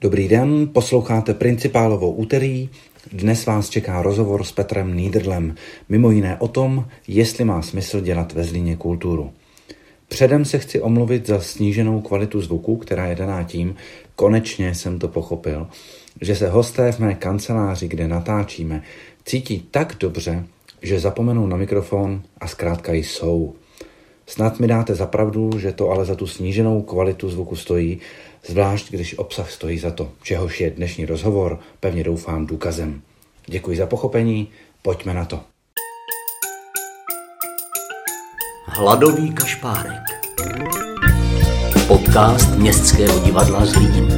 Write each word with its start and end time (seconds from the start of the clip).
Dobrý 0.00 0.28
den, 0.28 0.68
posloucháte 0.72 1.34
Principálovou 1.34 2.12
úterý. 2.12 2.68
Dnes 3.12 3.46
vás 3.46 3.68
čeká 3.68 4.02
rozhovor 4.02 4.44
s 4.44 4.52
Petrem 4.52 4.96
Niederlem, 4.96 5.54
mimo 5.88 6.10
jiné 6.10 6.36
o 6.38 6.48
tom, 6.48 6.86
jestli 7.08 7.44
má 7.44 7.62
smysl 7.62 8.00
dělat 8.00 8.32
ve 8.32 8.44
Zlíně 8.44 8.76
kulturu. 8.76 9.32
Předem 10.08 10.44
se 10.44 10.58
chci 10.58 10.80
omluvit 10.80 11.26
za 11.26 11.40
sníženou 11.40 12.00
kvalitu 12.00 12.40
zvuku, 12.40 12.76
která 12.76 13.06
je 13.06 13.14
daná 13.14 13.42
tím, 13.42 13.74
konečně 14.16 14.74
jsem 14.74 14.98
to 14.98 15.08
pochopil, 15.08 15.68
že 16.20 16.36
se 16.36 16.48
hosté 16.48 16.92
v 16.92 16.98
mé 16.98 17.14
kanceláři, 17.14 17.88
kde 17.88 18.08
natáčíme, 18.08 18.82
cítí 19.24 19.68
tak 19.70 19.96
dobře, 20.00 20.44
že 20.82 21.00
zapomenou 21.00 21.46
na 21.46 21.56
mikrofon 21.56 22.22
a 22.40 22.46
zkrátka 22.46 22.92
jsou. 22.92 23.54
Snad 24.26 24.60
mi 24.60 24.66
dáte 24.66 24.94
zapravdu, 24.94 25.50
že 25.58 25.72
to 25.72 25.90
ale 25.90 26.04
za 26.04 26.14
tu 26.14 26.26
sníženou 26.26 26.82
kvalitu 26.82 27.30
zvuku 27.30 27.56
stojí, 27.56 27.98
zvlášť 28.46 28.90
když 28.90 29.18
obsah 29.18 29.50
stojí 29.50 29.78
za 29.78 29.90
to, 29.90 30.12
čehož 30.22 30.60
je 30.60 30.70
dnešní 30.70 31.06
rozhovor, 31.06 31.60
pevně 31.80 32.04
doufám, 32.04 32.46
důkazem. 32.46 33.02
Děkuji 33.46 33.76
za 33.76 33.86
pochopení, 33.86 34.48
pojďme 34.82 35.14
na 35.14 35.24
to. 35.24 35.40
Hladový 38.64 39.32
kašpárek. 39.32 40.02
Podcast 41.86 42.54
Městského 42.54 43.18
divadla 43.18 43.66
Zlín. 43.66 44.17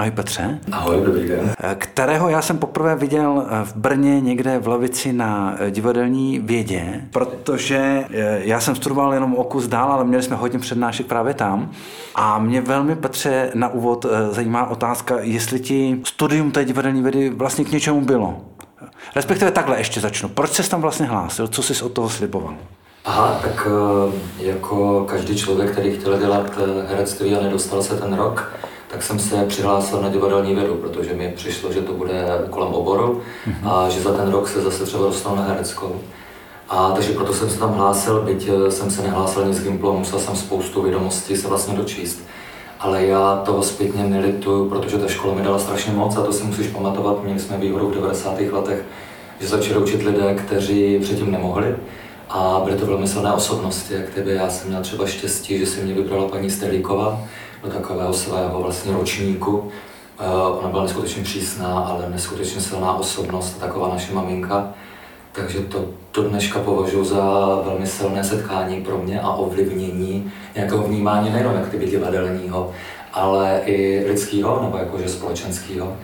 Ahoj 0.00 0.10
Petře. 0.10 0.58
Ahoj, 0.72 1.02
dobrý 1.04 1.28
den. 1.28 1.54
Kterého 1.74 2.28
já 2.28 2.42
jsem 2.42 2.58
poprvé 2.58 2.96
viděl 2.96 3.46
v 3.64 3.76
Brně 3.76 4.20
někde 4.20 4.58
v 4.58 4.68
lavici 4.68 5.12
na 5.12 5.56
divadelní 5.70 6.38
vědě, 6.38 7.00
protože 7.10 8.04
eh, 8.10 8.40
já 8.44 8.60
jsem 8.60 8.76
studoval 8.76 9.14
jenom 9.14 9.34
o 9.34 9.44
kus 9.44 9.66
dál, 9.66 9.92
ale 9.92 10.04
měli 10.04 10.22
jsme 10.22 10.36
hodně 10.36 10.58
přednášek 10.58 11.06
právě 11.06 11.34
tam. 11.34 11.70
A 12.14 12.38
mě 12.38 12.60
velmi, 12.60 12.96
Petře, 12.96 13.50
na 13.54 13.68
úvod 13.68 14.06
eh, 14.06 14.34
zajímá 14.34 14.70
otázka, 14.70 15.16
jestli 15.20 15.60
ti 15.60 16.00
studium 16.04 16.50
té 16.50 16.64
divadelní 16.64 17.02
vědy 17.02 17.30
vlastně 17.30 17.64
k 17.64 17.72
něčemu 17.72 18.00
bylo. 18.00 18.40
Respektive 19.16 19.50
takhle 19.50 19.78
ještě 19.78 20.00
začnu. 20.00 20.28
Proč 20.28 20.50
jsi 20.50 20.70
tam 20.70 20.80
vlastně 20.80 21.06
hlásil? 21.06 21.48
Co 21.48 21.62
jsi 21.62 21.82
od 21.84 21.92
toho 21.92 22.08
sliboval? 22.08 22.54
Aha, 23.04 23.40
tak 23.42 23.68
eh, 23.70 24.44
jako 24.44 25.04
každý 25.10 25.36
člověk, 25.36 25.70
který 25.72 25.96
chtěl 25.98 26.18
dělat 26.18 26.58
herectví 26.88 27.34
a 27.34 27.42
nedostal 27.42 27.82
se 27.82 27.96
ten 27.96 28.12
rok, 28.12 28.52
tak 28.90 29.02
jsem 29.02 29.18
se 29.18 29.44
přihlásil 29.44 30.02
na 30.02 30.08
divadelní 30.08 30.54
vědu, 30.54 30.74
protože 30.74 31.14
mi 31.14 31.32
přišlo, 31.36 31.72
že 31.72 31.80
to 31.80 31.92
bude 31.92 32.24
kolem 32.50 32.74
oboru 32.74 33.20
mm-hmm. 33.46 33.68
a 33.68 33.88
že 33.88 34.00
za 34.00 34.12
ten 34.12 34.30
rok 34.30 34.48
se 34.48 34.62
zase 34.62 34.84
třeba 34.84 35.04
dostanu 35.04 35.36
na 35.36 35.42
hereckou. 35.42 36.00
A 36.68 36.90
takže 36.90 37.12
proto 37.12 37.32
jsem 37.32 37.50
se 37.50 37.58
tam 37.58 37.72
hlásil, 37.72 38.22
byť 38.22 38.48
eh, 38.48 38.70
jsem 38.70 38.90
se 38.90 39.02
nehlásil 39.02 39.44
nic 39.44 39.62
Gimplu, 39.62 39.98
musel 39.98 40.18
jsem 40.18 40.36
spoustu 40.36 40.82
vědomostí 40.82 41.36
se 41.36 41.48
vlastně 41.48 41.76
dočíst. 41.76 42.22
Ale 42.80 43.06
já 43.06 43.42
toho 43.44 43.62
zpětně 43.62 44.04
nelituju, 44.04 44.68
protože 44.68 44.98
ta 44.98 45.08
škola 45.08 45.34
mi 45.34 45.42
dala 45.42 45.58
strašně 45.58 45.92
moc 45.92 46.16
a 46.16 46.22
to 46.22 46.32
si 46.32 46.44
musíš 46.44 46.66
pamatovat. 46.66 47.24
Měli 47.24 47.40
jsme 47.40 47.58
výhodu 47.58 47.88
v 47.88 47.94
90. 47.94 48.40
letech, 48.40 48.84
že 49.40 49.48
začali 49.48 49.78
učit 49.78 50.02
lidé, 50.02 50.34
kteří 50.34 50.98
předtím 50.98 51.30
nemohli. 51.30 51.76
A 52.28 52.60
byly 52.64 52.76
to 52.76 52.86
velmi 52.86 53.08
silné 53.08 53.32
osobnosti, 53.32 53.94
jak 53.94 54.10
tebe. 54.10 54.32
Já 54.32 54.50
jsem 54.50 54.68
měl 54.68 54.82
třeba 54.82 55.06
štěstí, 55.06 55.58
že 55.58 55.66
si 55.66 55.80
mě 55.80 55.94
vybrala 55.94 56.28
paní 56.28 56.50
Stelíková, 56.50 57.22
do 57.62 57.70
takového 57.70 58.12
svého 58.12 58.62
vlastně 58.62 58.92
ročníku. 58.92 59.70
Eh, 60.18 60.24
ona 60.60 60.68
byla 60.68 60.82
neskutečně 60.82 61.22
přísná, 61.22 61.80
ale 61.80 62.10
neskutečně 62.10 62.60
silná 62.60 62.94
osobnost, 62.94 63.60
taková 63.60 63.88
naše 63.88 64.12
maminka. 64.12 64.74
Takže 65.32 65.58
to 65.60 65.84
do 66.14 66.22
dneška 66.22 66.58
považuji 66.58 67.04
za 67.04 67.22
velmi 67.64 67.86
silné 67.86 68.24
setkání 68.24 68.84
pro 68.84 68.98
mě 68.98 69.20
a 69.20 69.30
ovlivnění 69.30 70.32
nějakého 70.54 70.82
vnímání 70.82 71.30
nejenom 71.30 71.54
jak 71.54 71.88
divadelního, 71.90 72.72
ale 73.12 73.60
i 73.64 74.04
lidského 74.08 74.62
nebo 74.62 74.76
jakože 74.78 75.08
společenského. 75.08 75.96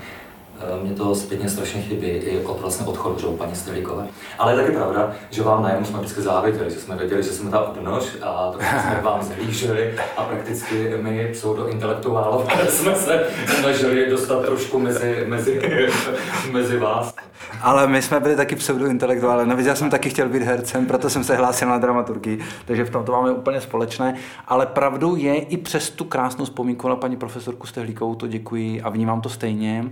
Eh, 0.61 0.85
mě 0.85 0.95
to 0.95 1.15
zpětně 1.15 1.49
strašně 1.49 1.83
chybí 1.83 2.07
i 2.07 2.45
od 2.45 2.61
vlastně 2.61 2.87
odchodu 2.87 3.19
že 3.19 3.27
paní 3.27 3.55
Stelíkové. 3.55 4.07
Ale 4.39 4.53
je 4.53 4.57
taky 4.57 4.73
pravda, 4.77 5.13
že 5.31 5.43
vám 5.43 5.63
najednou 5.63 5.87
jsme 5.87 5.99
vždycky 5.99 6.23
záviděli, 6.23 6.71
že 6.71 6.81
jsme 6.81 6.97
věděli, 6.97 7.23
že 7.23 7.31
jsme 7.31 7.51
ta 7.51 7.61
odnož 7.61 8.05
a 8.23 8.53
to 8.53 8.59
jsme 8.59 9.01
vám 9.03 9.23
zhlíželi 9.23 9.95
a 10.17 10.25
prakticky 10.25 10.95
my 11.03 11.29
pseudointelektuálové 11.33 12.67
jsme 12.69 12.95
se 12.95 13.27
snažili 13.61 14.11
dostat 14.11 14.45
trošku 14.45 14.79
mezi, 14.79 15.25
mezi, 15.29 15.61
mezi 16.53 16.79
vás. 16.79 17.15
Ale 17.63 17.87
my 17.87 18.03
jsme 18.03 18.21
byli 18.21 18.37
taky 18.37 18.57
pseudointelektuálové. 18.57 19.47
Navíc 19.47 19.67
já 19.67 19.75
jsem 19.75 19.91
taky 19.91 20.11
chtěl 20.11 20.29
být 20.29 20.43
hercem, 20.43 20.87
proto 20.87 21.11
jsem 21.11 21.25
se 21.25 21.37
hlásil 21.37 21.69
na 21.69 21.79
dramaturgii, 21.79 22.39
takže 22.65 22.85
v 22.85 22.91
tom 22.91 23.05
to 23.05 23.13
máme 23.13 23.33
úplně 23.33 23.61
společné. 23.61 24.15
Ale 24.47 24.67
pravdou 24.67 25.17
je 25.17 25.35
i 25.35 25.57
přes 25.57 25.91
tu 25.91 26.05
krásnou 26.05 26.45
vzpomínku 26.45 26.89
na 26.89 26.97
paní 26.97 27.17
profesorku 27.17 27.67
Stehlíkovou, 27.67 28.15
to 28.15 28.27
děkuji 28.27 28.83
a 28.83 28.89
vnímám 28.89 29.21
to 29.21 29.29
stejně 29.29 29.85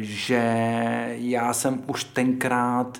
že 0.00 0.42
já 1.16 1.52
jsem 1.52 1.82
už 1.86 2.04
tenkrát 2.04 2.98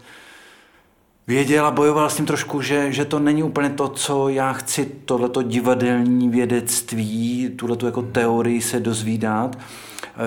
věděl 1.26 1.66
a 1.66 1.70
bojoval 1.70 2.10
s 2.10 2.16
tím 2.16 2.26
trošku, 2.26 2.62
že, 2.62 2.92
že 2.92 3.04
to 3.04 3.18
není 3.18 3.42
úplně 3.42 3.70
to, 3.70 3.88
co 3.88 4.28
já 4.28 4.52
chci, 4.52 4.86
tohleto 5.04 5.42
divadelní 5.42 6.28
vědectví, 6.28 7.50
tuhleto 7.56 7.86
jako 7.86 8.02
teorii 8.02 8.62
se 8.62 8.80
dozvídat, 8.80 9.58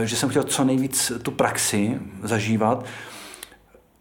že 0.03 0.15
jsem 0.15 0.29
chtěl 0.29 0.43
co 0.43 0.63
nejvíc 0.63 1.11
tu 1.21 1.31
praxi 1.31 1.99
zažívat. 2.23 2.85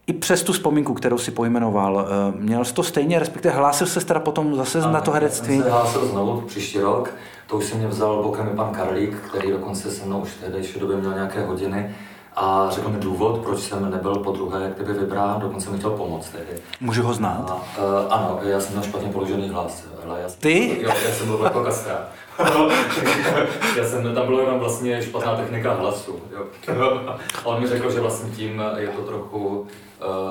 I 0.06 0.12
přes 0.12 0.42
tu 0.42 0.52
vzpomínku, 0.52 0.94
kterou 0.94 1.18
si 1.18 1.30
pojmenoval, 1.30 2.06
měl 2.38 2.64
jsi 2.64 2.74
to 2.74 2.82
stejně, 2.82 3.18
respektive 3.18 3.54
hlásil 3.54 3.86
se 3.86 4.04
teda 4.04 4.20
potom 4.20 4.56
zase 4.56 4.80
a, 4.80 4.90
na 4.90 5.00
to 5.00 5.10
herectví? 5.10 5.56
Já 5.56 5.62
se 5.62 5.70
hlásil 5.70 6.06
znovu 6.06 6.40
příští 6.40 6.78
rok, 6.78 7.14
to 7.46 7.56
už 7.56 7.64
si 7.64 7.74
mě 7.74 7.86
vzal 7.86 8.22
bokem 8.22 8.48
i 8.52 8.56
pan 8.56 8.74
Karlík, 8.74 9.16
který 9.16 9.50
dokonce 9.50 9.90
se 9.90 10.06
mnou 10.06 10.20
už 10.20 10.28
v 10.28 10.40
tehdejší 10.40 10.80
době 10.80 10.96
měl 10.96 11.14
nějaké 11.14 11.46
hodiny 11.46 11.94
a 12.36 12.70
řekl 12.70 12.88
mi 12.88 12.98
důvod, 12.98 13.40
proč 13.42 13.60
jsem 13.60 13.90
nebyl 13.90 14.14
po 14.14 14.32
druhé 14.32 14.62
jak 14.62 14.74
kdyby 14.74 14.92
vybrán, 14.92 15.40
dokonce 15.40 15.70
mi 15.70 15.78
chtěl 15.78 15.90
pomoct 15.90 16.28
tedy. 16.28 16.60
Můžu 16.80 17.02
ho 17.02 17.14
znát? 17.14 17.50
A, 17.50 17.54
uh, 17.54 18.12
ano, 18.12 18.40
já 18.42 18.60
jsem 18.60 18.72
měl 18.72 18.84
špatně 18.84 19.08
položený 19.08 19.48
hlas. 19.48 19.84
Ale 20.06 20.20
já 20.20 20.28
jsem, 20.28 20.40
Ty? 20.40 20.82
Jo, 20.82 20.90
já 21.08 21.14
jsem 21.14 21.26
byl 21.26 21.40
jako 21.44 21.64
já 23.76 23.84
jsem, 23.84 24.14
tam 24.14 24.26
bylo 24.26 24.40
jenom 24.40 24.58
vlastně 24.58 25.02
špatná 25.02 25.36
technika 25.36 25.74
hlasu. 25.74 26.20
Jo. 26.32 26.46
A 27.44 27.46
on 27.46 27.60
mi 27.60 27.68
řekl, 27.68 27.90
že 27.90 28.00
vlastně 28.00 28.30
tím 28.30 28.62
je 28.76 28.88
to 28.88 29.02
trochu 29.02 29.66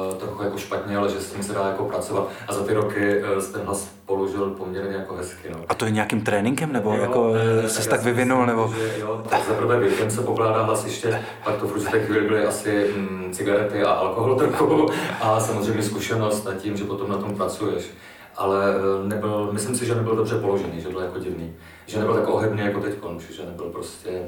uh, 0.08 0.16
trochu 0.16 0.44
jako 0.44 0.58
špatně, 0.58 0.98
ale 0.98 1.10
že 1.10 1.22
s 1.22 1.34
tím 1.34 1.44
se 1.44 1.54
dá 1.54 1.68
jako 1.68 1.86
pracovat. 1.86 2.28
A 2.48 2.54
za 2.54 2.64
ty 2.64 2.74
roky 2.74 3.24
uh, 3.24 3.44
ten 3.54 3.62
hlas 3.62 3.90
položil 4.06 4.50
poměrně 4.50 4.96
jako 4.96 5.16
hezky. 5.16 5.50
No. 5.50 5.60
A 5.70 5.74
to 5.74 5.86
je 5.86 5.92
nějakým 5.92 6.22
tréninkem, 6.22 6.74
nebo 6.74 6.94
jo, 6.94 7.02
jako 7.02 7.34
ne, 7.34 7.70
se 7.70 7.80
tak, 7.80 7.90
tak 7.90 8.04
vyvinul, 8.04 8.46
nebo? 8.46 8.74
Že, 8.78 9.00
jo, 9.00 9.24
za 9.48 9.54
prvé 9.54 9.80
věkem 9.80 10.12
se 10.12 10.22
pokládá 10.22 10.62
hlas 10.62 10.86
ještě, 10.86 11.24
pak 11.44 11.56
to 11.56 11.68
v 11.68 11.72
určité 11.72 12.00
chvíli 12.00 12.28
byly 12.28 12.46
asi 12.46 12.94
mm, 12.96 13.30
cigarety 13.34 13.84
a 13.84 13.92
alkohol 13.92 14.36
trochu 14.36 14.90
a 15.22 15.40
samozřejmě 15.40 15.84
zkušenost 15.84 16.48
a 16.48 16.54
tím, 16.54 16.78
že 16.78 16.84
potom 16.84 17.10
na 17.10 17.18
tom 17.18 17.36
pracuješ. 17.36 17.84
Ale 18.42 18.76
eh, 18.76 19.08
nebyl, 19.08 19.50
myslím 19.52 19.76
si, 19.76 19.86
že 19.86 19.96
nebyl 19.96 20.16
dobře 20.16 20.40
položený, 20.40 20.82
že 20.82 20.90
byl 20.90 21.02
jako 21.02 21.20
divný. 21.20 21.54
Že 21.86 22.00
nebyl 22.00 22.14
tak 22.14 22.28
ohebný 22.28 22.62
jako 22.62 22.80
teď, 22.80 22.94
že 23.32 23.46
nebyl 23.46 23.66
prostě 23.66 24.22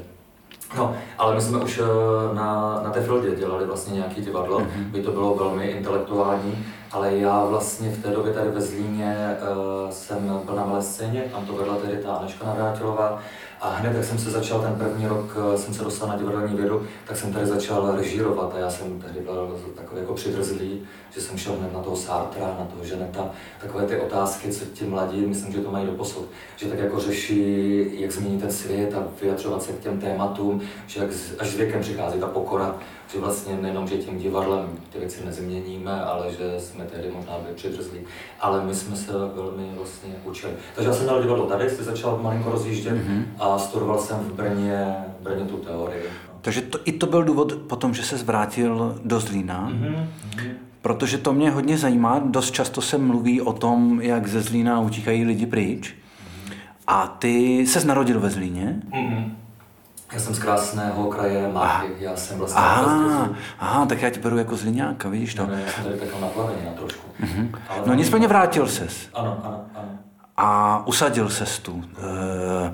No, 0.77 0.95
ale 1.17 1.35
my 1.35 1.41
jsme 1.41 1.59
už 1.59 1.79
eh, 1.79 2.35
na, 2.35 2.81
na 2.83 2.89
té 2.89 3.01
Fildě 3.01 3.35
dělali 3.35 3.65
vlastně 3.65 3.93
nějaký 3.93 4.21
divadlo, 4.21 4.59
mm-hmm. 4.59 4.83
by 4.83 5.01
to 5.01 5.11
bylo 5.11 5.35
velmi 5.35 5.65
intelektuální, 5.65 6.65
ale 6.91 7.17
já 7.17 7.45
vlastně 7.45 7.89
v 7.89 8.03
té 8.03 8.09
době 8.09 8.33
tady 8.33 8.49
ve 8.49 8.61
Zlíně 8.61 9.37
uh, 9.41 9.89
jsem 9.89 10.41
byl 10.45 10.55
na 10.55 10.65
malé 10.65 10.81
scéně, 10.81 11.21
tam 11.21 11.45
to 11.45 11.53
vedla 11.53 11.75
tedy 11.75 11.97
ta 11.97 12.13
Aneška 12.13 12.45
Navrátilová 12.45 13.19
a 13.63 13.69
hned, 13.69 13.95
jak 13.95 14.05
jsem 14.05 14.19
se 14.19 14.31
začal 14.31 14.61
ten 14.61 14.75
první 14.75 15.07
rok, 15.07 15.37
eh, 15.53 15.57
jsem 15.57 15.73
se 15.73 15.83
dostal 15.83 16.09
na 16.09 16.17
divadelní 16.17 16.55
vědu, 16.55 16.87
tak 17.07 17.17
jsem 17.17 17.33
tady 17.33 17.45
začal 17.45 17.95
režírovat 17.95 18.55
a 18.55 18.59
já 18.59 18.69
jsem 18.69 18.99
tehdy 19.01 19.19
byl 19.19 19.59
takový 19.75 20.01
jako 20.01 20.13
přidrzlý, 20.13 20.81
že 21.15 21.21
jsem 21.21 21.37
šel 21.37 21.55
hned 21.59 21.73
na 21.73 21.79
toho 21.79 21.95
Sartra, 21.95 22.45
na 22.45 22.65
toho 22.65 22.85
Ženeta, 22.85 23.31
takové 23.61 23.85
ty 23.85 23.97
otázky, 23.97 24.51
co 24.51 24.65
ti 24.65 24.85
mladí, 24.85 25.25
myslím, 25.25 25.53
že 25.53 25.59
to 25.59 25.71
mají 25.71 25.85
do 25.85 25.91
posud, 25.91 26.25
že 26.55 26.67
tak 26.67 26.79
jako 26.79 26.99
řeší, 26.99 28.01
jak 28.01 28.11
změnit 28.11 28.41
ten 28.41 28.51
svět 28.51 28.93
a 28.93 29.03
vyjadřovat 29.21 29.63
se 29.63 29.73
k 29.73 29.79
těm 29.79 29.99
tématům, 29.99 30.61
že 30.87 30.99
jak 30.99 31.09
až 31.39 31.49
s 31.49 31.55
věkem 31.55 31.81
přichází 31.81 32.19
ta 32.19 32.27
pokora, 32.27 32.75
že 33.13 33.19
vlastně 33.19 33.57
nejenom, 33.61 33.87
že 33.87 33.97
tím 33.97 34.17
divadlem 34.17 34.69
ty 34.89 34.99
věci 34.99 35.25
nezměníme, 35.25 36.01
ale 36.01 36.31
že 36.31 36.59
jsme 36.59 36.85
tehdy 36.85 37.11
možná 37.15 37.33
byli 37.41 37.53
přidrzlí, 37.53 37.99
ale 38.39 38.65
my 38.65 38.75
jsme 38.75 38.95
se 38.95 39.11
velmi 39.11 39.71
vlastně 39.77 40.09
učili. 40.25 40.53
Takže 40.75 40.89
já 40.89 40.95
jsem 40.95 41.05
dal 41.07 41.21
divadlo 41.21 41.45
tady, 41.45 41.69
jsi 41.69 41.83
začal 41.83 42.19
malinko 42.23 42.49
rozjíždět 42.51 42.93
mm-hmm. 42.93 43.23
a 43.39 43.59
studoval 43.59 43.99
jsem 43.99 44.19
v 44.19 44.33
Brně, 44.33 44.95
v 45.19 45.23
Brně 45.23 45.45
tu 45.45 45.57
teorii. 45.57 46.03
Takže 46.41 46.61
to, 46.61 46.79
i 46.85 46.91
to 46.91 47.07
byl 47.07 47.23
důvod 47.23 47.53
potom, 47.53 47.93
že 47.93 48.03
se 48.03 48.17
zvrátil 48.17 48.99
do 49.03 49.19
Zlína, 49.19 49.69
mm-hmm. 49.69 50.05
protože 50.81 51.17
to 51.17 51.33
mě 51.33 51.51
hodně 51.51 51.77
zajímá. 51.77 52.19
Dost 52.25 52.51
často 52.51 52.81
se 52.81 52.97
mluví 52.97 53.41
o 53.41 53.53
tom, 53.53 54.01
jak 54.01 54.27
ze 54.27 54.41
Zlína 54.41 54.79
utíkají 54.79 55.25
lidi 55.25 55.45
pryč. 55.45 55.93
Mm-hmm. 55.93 56.53
A 56.87 57.07
ty 57.07 57.65
se 57.67 57.87
narodil 57.87 58.19
ve 58.19 58.29
Zlíně. 58.29 58.81
Mm-hmm. 58.91 59.31
Já 60.13 60.19
jsem 60.19 60.35
z 60.35 60.39
krásného 60.39 61.07
kraje 61.07 61.47
Máchy, 61.47 61.87
já 61.99 62.15
jsem 62.15 62.37
vlastně 62.37 62.61
aha, 62.61 63.29
aha, 63.59 63.85
tak 63.85 64.01
já 64.01 64.09
tě 64.09 64.19
beru 64.19 64.37
jako 64.37 64.55
zliňáka, 64.55 65.09
vidíš 65.09 65.35
to? 65.35 65.45
Ne, 65.45 65.63
já 65.65 65.71
jsem 65.71 65.83
tady 65.83 65.95
pekal 65.95 66.19
na 66.21 66.27
plavení 66.27 66.65
na 66.65 66.71
trošku. 66.71 67.07
Uh-huh. 67.23 67.49
no 67.85 67.93
nicméně 67.93 68.27
vrátil 68.27 68.67
ses. 68.67 69.09
Ano, 69.13 69.41
ano, 69.43 69.65
ano. 69.75 69.89
a 70.37 70.87
usadil 70.87 71.29
se 71.29 71.61
tu. 71.61 71.83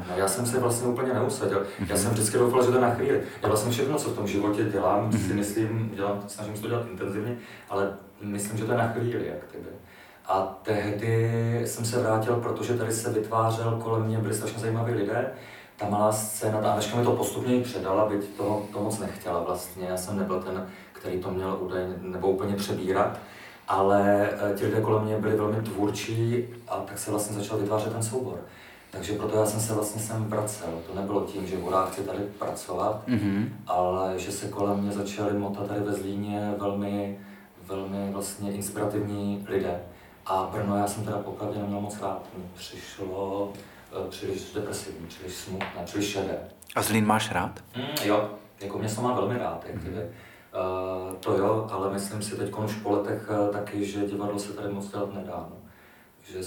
No, 0.09 0.15
já 0.15 0.27
jsem 0.27 0.45
se 0.45 0.59
vlastně 0.59 0.87
úplně 0.87 1.13
neusadil. 1.13 1.63
Já 1.87 1.97
jsem 1.97 2.11
vždycky 2.11 2.37
doufal, 2.37 2.65
že 2.65 2.71
to 2.71 2.81
na 2.81 2.89
chvíli. 2.89 3.21
Já 3.41 3.47
vlastně 3.47 3.71
všechno, 3.71 3.97
co 3.97 4.09
v 4.09 4.15
tom 4.15 4.27
životě 4.27 4.63
dělám, 4.63 5.11
si 5.11 5.33
myslím, 5.33 5.91
dělám, 5.95 6.23
snažím 6.27 6.55
se 6.55 6.61
to 6.61 6.67
dělat 6.67 6.85
intenzivně, 6.91 7.35
ale 7.69 7.93
myslím, 8.21 8.57
že 8.57 8.65
to 8.65 8.71
je 8.71 8.77
na 8.77 8.87
chvíli, 8.87 9.27
jak 9.27 9.51
tebe. 9.51 9.69
A 10.27 10.59
tehdy 10.63 11.61
jsem 11.65 11.85
se 11.85 11.99
vrátil, 11.99 12.35
protože 12.35 12.73
tady 12.73 12.91
se 12.91 13.11
vytvářel 13.11 13.79
kolem 13.83 14.03
mě, 14.03 14.17
byli 14.17 14.33
strašně 14.33 14.59
zajímaví 14.59 14.93
lidé. 14.93 15.31
Ta 15.79 15.89
malá 15.89 16.11
scéna, 16.11 16.61
ta 16.61 16.71
Aneška 16.71 16.97
mi 16.97 17.03
to 17.03 17.11
postupně 17.11 17.61
předala, 17.61 18.09
byť 18.09 18.37
to, 18.37 18.65
to 18.73 18.79
moc 18.79 18.99
nechtěla 18.99 19.43
vlastně. 19.43 19.87
Já 19.87 19.97
jsem 19.97 20.17
nebyl 20.17 20.43
ten, 20.43 20.67
který 20.93 21.19
to 21.19 21.31
měl 21.31 21.57
údajně 21.61 21.93
nebo 22.01 22.27
úplně 22.27 22.55
přebírat 22.55 23.17
ale 23.69 24.29
eh, 24.31 24.53
ti 24.55 24.65
lidé 24.65 24.81
kolem 24.81 25.03
mě 25.03 25.17
byli 25.17 25.35
velmi 25.35 25.61
tvůrčí 25.61 26.45
a 26.67 26.75
tak 26.75 26.99
se 26.99 27.11
vlastně 27.11 27.37
začal 27.37 27.57
vytvářet 27.57 27.93
ten 27.93 28.03
soubor. 28.03 28.39
Takže 28.91 29.13
proto 29.13 29.37
já 29.37 29.45
jsem 29.45 29.59
se 29.59 29.73
vlastně 29.73 30.01
sem 30.01 30.23
vracel. 30.23 30.69
To 30.87 31.01
nebylo 31.01 31.21
tím, 31.21 31.47
že 31.47 31.57
hurá 31.57 31.85
chci 31.85 32.01
tady 32.01 32.19
pracovat, 32.19 33.07
mm-hmm. 33.07 33.47
ale 33.67 34.19
že 34.19 34.31
se 34.31 34.47
kolem 34.47 34.79
mě 34.79 34.91
začali 34.91 35.33
motat 35.33 35.67
tady 35.67 35.79
ve 35.79 35.93
Zlíně 35.93 36.53
velmi, 36.57 37.19
velmi 37.67 38.11
vlastně 38.11 38.51
inspirativní 38.51 39.45
lidé. 39.49 39.79
A 40.25 40.49
Brno 40.53 40.77
já 40.77 40.87
jsem 40.87 41.05
teda 41.05 41.17
popravdě 41.17 41.59
neměl 41.59 41.81
moc 41.81 42.01
rád. 42.01 42.25
Mi 42.37 42.43
přišlo 42.55 43.51
příliš 44.09 44.51
depresivní, 44.55 45.07
příliš 45.07 45.33
smutné, 45.33 45.81
příliš 45.85 46.07
šedé. 46.07 46.39
A 46.75 46.81
Zlín 46.81 47.05
máš 47.05 47.31
rád? 47.31 47.59
Mm, 47.75 48.07
jo, 48.07 48.29
jako 48.61 48.77
mě 48.77 48.89
má 49.01 49.13
velmi 49.13 49.37
rád. 49.37 49.65
Jak 49.67 49.75
mm-hmm. 49.75 50.03
Uh, 50.53 51.13
to 51.15 51.37
jo, 51.37 51.67
ale 51.71 51.93
myslím 51.93 52.21
si 52.21 52.35
teď 52.35 52.53
už 52.53 52.75
po 52.75 52.91
letech 52.91 53.29
uh, 53.29 53.53
taky, 53.53 53.85
že 53.85 54.07
divadlo 54.07 54.39
se 54.39 54.53
tady 54.53 54.73
moc 54.73 54.91
dělat 54.91 55.13
nedá. 55.13 55.47
No. 55.49 55.57
Že 56.31 56.39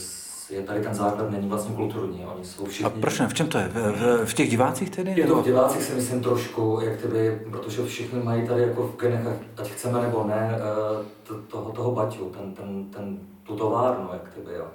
je 0.51 0.63
tady 0.63 0.81
ten 0.81 0.95
základ 0.95 1.31
není 1.31 1.49
vlastně 1.49 1.77
kulturní, 1.77 2.27
oni 2.27 2.45
jsou 2.45 2.65
všichni... 2.65 2.87
A 2.87 3.01
proč 3.01 3.19
ne? 3.19 3.29
V 3.29 3.35
čem 3.35 3.49
to 3.49 3.59
je? 3.59 3.69
V, 3.69 3.75
v, 3.75 4.27
v 4.27 4.35
těch 4.35 4.51
divácích 4.51 4.91
tedy? 4.91 5.15
Je 5.17 5.27
to 5.27 5.43
v 5.43 5.45
divácích 5.45 5.83
si 5.83 5.95
myslím 5.95 6.23
trošku, 6.23 6.81
jak 6.83 7.01
tedy, 7.01 7.41
protože 7.51 7.87
všichni 7.87 8.23
mají 8.23 8.47
tady 8.47 8.63
jako 8.63 8.89
v 8.89 8.97
genech, 8.97 9.39
ať 9.57 9.69
chceme 9.69 10.01
nebo 10.01 10.25
ne, 10.25 10.59
uh, 10.59 11.07
to, 11.23 11.35
toho, 11.35 11.73
toho 11.73 11.93
baťu, 11.93 12.31
ten, 12.31 12.55
ten, 12.55 12.85
ten, 12.85 13.19
tu 13.43 13.57
továrnu, 13.57 14.09
jak 14.13 14.35
tedy, 14.35 14.57
jo. 14.57 14.67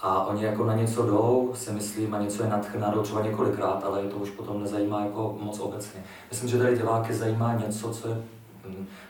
A 0.00 0.26
oni 0.26 0.44
jako 0.44 0.64
na 0.64 0.74
něco 0.74 1.06
jdou, 1.06 1.52
si 1.54 1.72
myslím, 1.72 2.14
a 2.14 2.20
něco 2.20 2.42
je 2.42 2.48
nadchná, 2.48 2.90
jdou 2.90 3.02
třeba 3.02 3.22
několikrát, 3.22 3.84
ale 3.84 4.02
to 4.02 4.16
už 4.16 4.30
potom 4.30 4.60
nezajímá 4.60 5.04
jako 5.04 5.36
moc 5.40 5.60
obecně. 5.60 6.04
Myslím, 6.30 6.48
že 6.50 6.58
tady 6.58 6.76
diváky 6.76 7.14
zajímá 7.14 7.54
něco, 7.54 7.90
co 7.90 8.08
je 8.08 8.22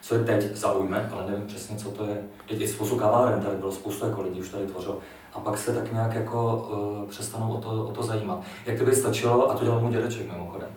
co 0.00 0.14
je 0.14 0.24
teď 0.24 0.56
zaujme, 0.56 1.10
ale 1.12 1.30
nevím 1.30 1.46
přesně, 1.46 1.76
co 1.76 1.90
to 1.90 2.04
je. 2.04 2.22
Teď 2.48 2.60
je 2.60 2.68
spoustu 2.68 2.96
kaváren, 2.96 3.40
tady 3.40 3.56
bylo 3.56 3.72
spoustu 3.72 4.06
jako 4.06 4.22
lidí, 4.22 4.40
už 4.40 4.48
tady 4.48 4.66
tvořilo. 4.66 4.98
A 5.34 5.40
pak 5.40 5.58
se 5.58 5.74
tak 5.74 5.92
nějak 5.92 6.14
jako 6.14 6.68
uh, 7.02 7.08
přestanou 7.08 7.52
o 7.52 7.60
to, 7.60 7.86
o 7.86 7.92
to 7.92 8.02
zajímat. 8.02 8.42
Jak 8.66 8.82
by 8.82 8.94
stačilo, 8.94 9.50
a 9.50 9.54
to 9.54 9.64
dělal 9.64 9.80
můj 9.80 9.92
dědeček 9.92 10.32
mimochodem. 10.32 10.68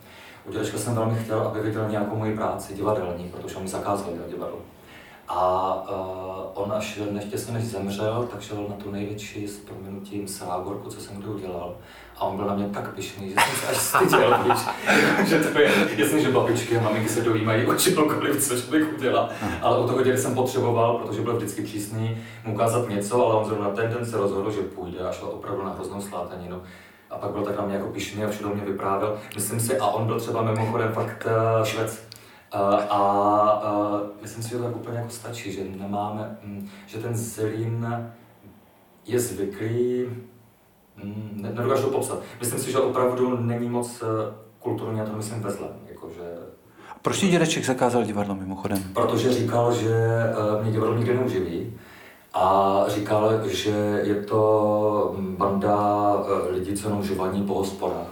U 0.45 0.51
dědečka 0.51 0.77
jsem 0.77 0.95
velmi 0.95 1.19
chtěl, 1.23 1.39
aby 1.39 1.61
viděl 1.61 1.89
nějakou 1.89 2.15
moji 2.15 2.35
práci 2.35 2.73
divadelní, 2.73 3.29
protože 3.29 3.56
on 3.56 3.63
mi 3.63 3.69
zakázal 3.69 4.13
dělat 4.13 4.29
divadlo. 4.29 4.59
A 5.30 5.74
uh, 5.90 6.64
on 6.64 6.74
až 6.74 7.00
neštěstně 7.12 7.54
než 7.54 7.64
zemřel, 7.64 8.28
tak 8.31 8.42
šel 8.42 8.66
na 8.70 8.76
tu 8.76 8.92
největší 8.92 9.48
s 9.48 9.58
proměnutím 9.58 10.28
srágorku, 10.28 10.90
co 10.90 11.02
jsem 11.02 11.18
kdy 11.18 11.28
udělal. 11.28 11.76
A 12.18 12.22
on 12.22 12.36
byl 12.36 12.46
na 12.46 12.56
mě 12.56 12.70
tak 12.70 12.94
pišný, 12.94 13.30
že 13.30 13.36
jsem 13.36 13.56
se 13.56 13.68
až 13.68 13.78
styděl, 13.78 14.40
víš, 14.44 14.60
že 15.30 15.40
to 15.40 15.60
je, 15.60 15.72
jasně, 15.98 16.22
že 16.22 16.31
babičky 16.31 16.78
a 16.78 16.81
maminky 16.81 17.10
se 17.10 17.22
dojímají 17.22 17.66
o 17.66 17.76
čemkoliv, 17.76 18.48
co 18.48 18.62
člověk 18.62 18.94
udělá. 18.98 19.30
Ale 19.62 19.80
u 19.80 19.88
toho 19.88 20.04
dědy 20.04 20.18
jsem 20.18 20.36
potřeboval, 20.36 20.98
protože 20.98 21.22
byl 21.22 21.38
vždycky 21.38 21.62
přísný, 21.62 22.18
mu 22.46 22.54
ukázat 22.54 22.90
něco, 22.90 23.26
ale 23.26 23.36
on 23.36 23.46
zrovna 23.46 23.70
ten 23.70 23.94
den 23.94 24.06
se 24.06 24.18
rozhodl, 24.18 24.52
že 24.52 24.62
půjde 24.62 25.00
a 25.00 25.12
šel 25.12 25.28
opravdu 25.28 25.64
na 25.64 25.74
hroznou 25.74 26.02
slátaninu. 26.02 26.62
A 27.10 27.18
pak 27.18 27.31
byl 27.31 27.44
tak 27.44 27.58
na 27.58 27.66
mě 27.66 27.76
jako 27.76 27.88
pišný 27.88 28.24
a 28.24 28.30
všude 28.30 28.56
mě 28.56 28.66
vyprávěl. 28.66 29.18
Myslím 29.36 29.60
si, 29.60 29.78
a 29.78 29.88
on 29.88 30.06
byl 30.06 30.20
třeba 30.20 30.42
mimochodem 30.42 30.92
fakt 30.94 31.28
uh, 31.60 31.66
švec, 31.66 32.08
a, 32.51 32.60
a, 32.75 33.01
a 33.51 34.01
myslím 34.22 34.44
si, 34.44 34.50
že 34.50 34.57
to 34.57 34.63
tak 34.63 34.75
úplně 34.75 34.98
jako 34.98 35.10
stačí, 35.10 35.51
že 35.51 35.63
nemáme, 35.78 36.38
mm, 36.44 36.69
že 36.88 36.98
ten 36.98 37.16
Zlín 37.16 38.04
je 39.06 39.19
zvyklý, 39.19 40.06
mm, 41.04 41.40
ne, 41.42 41.50
nedokážu 41.50 41.84
to 41.84 41.90
popsat. 41.90 42.19
Myslím 42.40 42.60
si, 42.60 42.72
že 42.72 42.78
opravdu 42.78 43.38
není 43.38 43.69
moc 43.69 44.04
eh, 44.04 44.34
kulturní, 44.60 45.00
já 45.00 45.06
to 45.06 45.18
myslím 45.18 45.42
ve 45.42 45.51
zlém, 45.51 45.74
jakože 45.90 46.24
proč 47.01 47.19
ti 47.19 47.28
dědeček 47.28 47.66
zakázal 47.66 48.04
divadlo 48.04 48.36
mimochodem? 48.36 48.84
Protože 48.94 49.34
říkal, 49.34 49.74
že 49.74 49.95
eh, 49.95 50.63
mě 50.63 50.72
divadlo 50.72 50.95
nikdy 50.95 51.13
neuživí. 51.13 51.74
A 52.34 52.86
říkal, 52.88 53.48
že 53.48 54.02
je 54.04 54.16
to 54.16 55.16
banda 55.19 55.78
eh, 56.25 56.52
lidí, 56.52 56.74
co 56.74 56.88
jenom 56.88 57.04
živaní 57.04 57.44
po 57.44 57.54
hospodách 57.54 58.07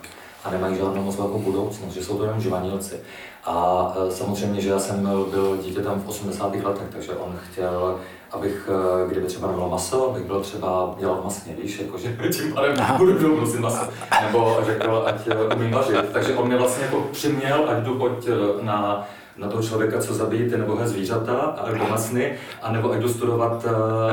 a 0.48 0.52
nemají 0.52 0.76
žádnou 0.78 1.04
moc 1.04 1.16
velkou 1.16 1.40
budoucnost, 1.40 1.94
že 1.94 2.04
jsou 2.04 2.18
to 2.18 2.24
jenom 2.24 2.42
živanilci. 2.42 3.00
A 3.46 3.94
e, 4.08 4.12
samozřejmě, 4.12 4.62
že 4.62 4.70
já 4.70 4.80
jsem 4.80 5.02
byl 5.32 5.58
dítě 5.64 5.82
tam 5.82 6.02
v 6.02 6.10
80. 6.10 6.56
letech, 6.56 6.88
takže 6.92 7.12
on 7.12 7.36
chtěl, 7.52 8.00
abych, 8.32 8.70
e, 8.70 9.10
kdyby 9.10 9.28
třeba 9.28 9.48
nebylo 9.48 9.70
maso, 9.70 10.10
abych 10.10 10.24
byl 10.24 10.42
třeba 10.42 10.96
dělal 11.00 11.22
masně, 11.24 11.56
víš, 11.64 11.80
jakože 11.80 12.18
tím 12.32 12.54
pádem 12.54 12.76
budu 12.98 13.14
byl 13.14 13.36
nosit 13.36 13.60
maso. 13.60 13.88
Nebo 14.26 14.58
řekl, 14.66 15.04
ať 15.06 15.28
e, 15.28 15.56
umím 15.56 15.72
vařit. 15.72 16.10
Takže 16.14 16.36
on 16.36 16.48
mě 16.48 16.58
vlastně 16.58 16.86
jako 16.86 17.08
přiměl, 17.12 17.70
ať 17.70 17.84
jdu 17.84 17.96
pojď 17.96 18.28
na 18.62 19.08
na 19.38 19.48
toho 19.48 19.64
člověka, 19.64 20.00
co 20.00 20.14
zabíjí 20.14 20.50
ty 20.50 20.58
nebohé 20.58 20.88
zvířata, 20.88 21.56
nebo 21.72 21.88
masny, 21.90 22.34
anebo 22.62 22.92
ať 22.92 23.00
jdu 23.00 23.10
studovat 23.10 23.66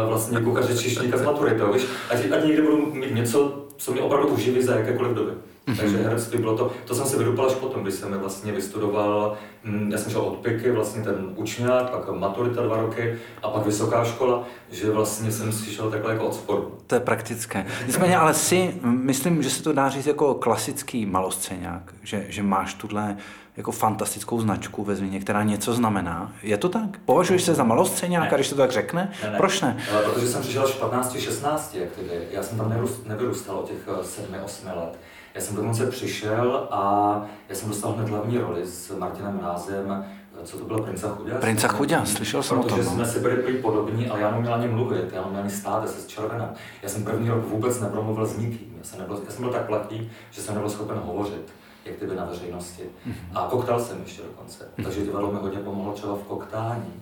vlastně 0.09 0.41
kuchařičišníka 0.41 1.17
z 1.17 1.23
maturitou, 1.23 1.73
víš, 1.73 1.87
ať, 2.11 2.19
ať 2.33 2.45
někde 2.45 2.63
budu 2.63 2.77
mít 2.77 3.15
něco, 3.15 3.65
co 3.77 3.93
mě 3.93 4.01
opravdu 4.01 4.29
uživí 4.29 4.63
za 4.63 4.75
jakékoliv 4.75 5.13
doby. 5.13 5.33
Mm-hmm. 5.67 5.77
Takže 5.77 5.97
herectví 5.97 6.39
bylo 6.39 6.57
to, 6.57 6.73
to 6.85 6.95
jsem 6.95 7.07
se 7.07 7.19
vydupal 7.19 7.47
až 7.47 7.55
potom, 7.55 7.83
když 7.83 7.95
jsem 7.95 8.19
vlastně 8.19 8.53
vystudoval, 8.53 9.37
hm, 9.65 9.89
já 9.93 9.99
jsem 9.99 10.13
šel 10.13 10.21
od 10.21 10.35
PIKy, 10.35 10.71
vlastně 10.71 11.03
ten 11.03 11.33
učňák, 11.37 11.91
pak 11.91 12.09
maturita 12.09 12.63
dva 12.63 12.77
roky 12.77 13.19
a 13.43 13.49
pak 13.49 13.67
vysoká 13.67 14.05
škola, 14.05 14.45
že 14.71 14.91
vlastně 14.91 15.33
jsem 15.33 15.53
si 15.53 15.75
šel 15.75 15.91
takhle 15.91 16.13
jako 16.13 16.27
od 16.27 16.35
sporu. 16.35 16.79
To 16.87 16.95
je 16.95 17.01
praktické. 17.01 17.67
Nicméně 17.87 18.17
ale 18.17 18.35
si, 18.35 18.75
myslím, 18.83 19.43
že 19.43 19.51
se 19.51 19.63
to 19.63 19.73
dá 19.73 19.89
říct 19.89 20.07
jako 20.07 20.35
klasický 20.35 21.07
maloscéňák, 21.07 21.95
že, 22.03 22.27
že 22.29 22.43
máš 22.43 22.75
tuhle 22.75 23.17
jako 23.57 23.73
fantastickou 23.73 24.41
značku 24.41 24.85
ve 24.85 24.97
Zlíně, 24.97 25.21
která 25.21 25.43
něco 25.43 25.75
znamená. 25.75 26.33
Je 26.43 26.57
to 26.57 26.69
tak? 26.69 26.99
Považuješ 27.05 27.43
se 27.43 27.55
za 27.55 27.65
malostřeňáka, 27.65 28.37
když 28.37 28.49
to 28.49 28.57
tak 28.57 28.73
řekne? 28.73 29.13
Ne, 29.23 29.31
ne. 29.31 29.37
Proč 29.37 29.61
ne? 29.61 29.77
Protože 30.05 30.27
jsem 30.27 30.43
přišel 30.43 30.65
až 30.65 30.71
15, 30.71 31.17
16, 31.19 31.75
jak 31.75 31.91
tedy. 31.91 32.29
Já 32.31 32.43
jsem 32.43 32.59
tam 32.59 32.87
nevyrůstal 33.07 33.57
od 33.57 33.69
těch 33.69 33.89
7, 34.03 34.35
8 34.45 34.67
let. 34.67 34.99
Já 35.35 35.41
jsem 35.41 35.57
dokonce 35.57 35.87
přišel 35.87 36.69
a 36.71 37.23
já 37.49 37.55
jsem 37.55 37.69
dostal 37.69 37.93
hned 37.93 38.09
hlavní 38.09 38.39
roli 38.39 38.67
s 38.67 38.97
Martinem 38.99 39.41
Rázem, 39.43 40.05
co 40.45 40.59
to 40.59 40.65
bylo 40.65 40.83
Prince 40.83 41.09
Chudia? 41.09 41.39
Prince 41.39 41.69
Chudia, 41.69 42.05
slyšel 42.05 42.43
jsem 42.43 42.59
o 42.59 42.63
tom. 42.63 42.69
Protože 42.69 42.85
no. 42.85 42.91
jsme 42.91 43.07
si 43.07 43.21
byli 43.21 43.37
prý 43.37 43.57
podobní, 43.57 44.09
ale 44.09 44.21
já 44.21 44.31
neměl 44.31 44.55
ani 44.55 44.69
mluvit, 44.69 45.13
já 45.13 45.23
neměl 45.23 45.41
ani 45.41 45.51
stát, 45.51 45.83
já 45.83 45.89
se 45.89 46.09
červená. 46.09 46.55
Já 46.83 46.89
jsem 46.89 47.05
první 47.05 47.29
rok 47.29 47.45
vůbec 47.45 47.81
nepromluvil 47.81 48.27
s 48.27 48.37
nikým, 48.37 48.75
já 48.79 48.85
jsem, 48.85 48.99
nebyl, 48.99 49.21
já 49.25 49.31
jsem 49.31 49.43
byl 49.45 49.53
tak 49.53 49.67
platý, 49.67 50.11
že 50.31 50.43
jsem 50.43 50.55
nebyl 50.55 50.71
schopen 50.71 50.99
hovořit 50.99 51.53
jak 51.85 51.97
kdyby 51.97 52.17
na 52.17 52.25
veřejnosti. 52.25 52.83
Mm-hmm. 52.83 53.15
A 53.35 53.47
koktal 53.51 53.81
jsem 53.81 54.01
ještě 54.03 54.23
dokonce, 54.23 54.65
mm-hmm. 54.65 54.85
takže 54.85 55.01
divadlo 55.01 55.33
mi 55.33 55.39
hodně 55.39 55.59
pomohlo 55.59 55.93
třeba 55.93 56.15
v 56.15 56.23
koktání. 56.23 56.93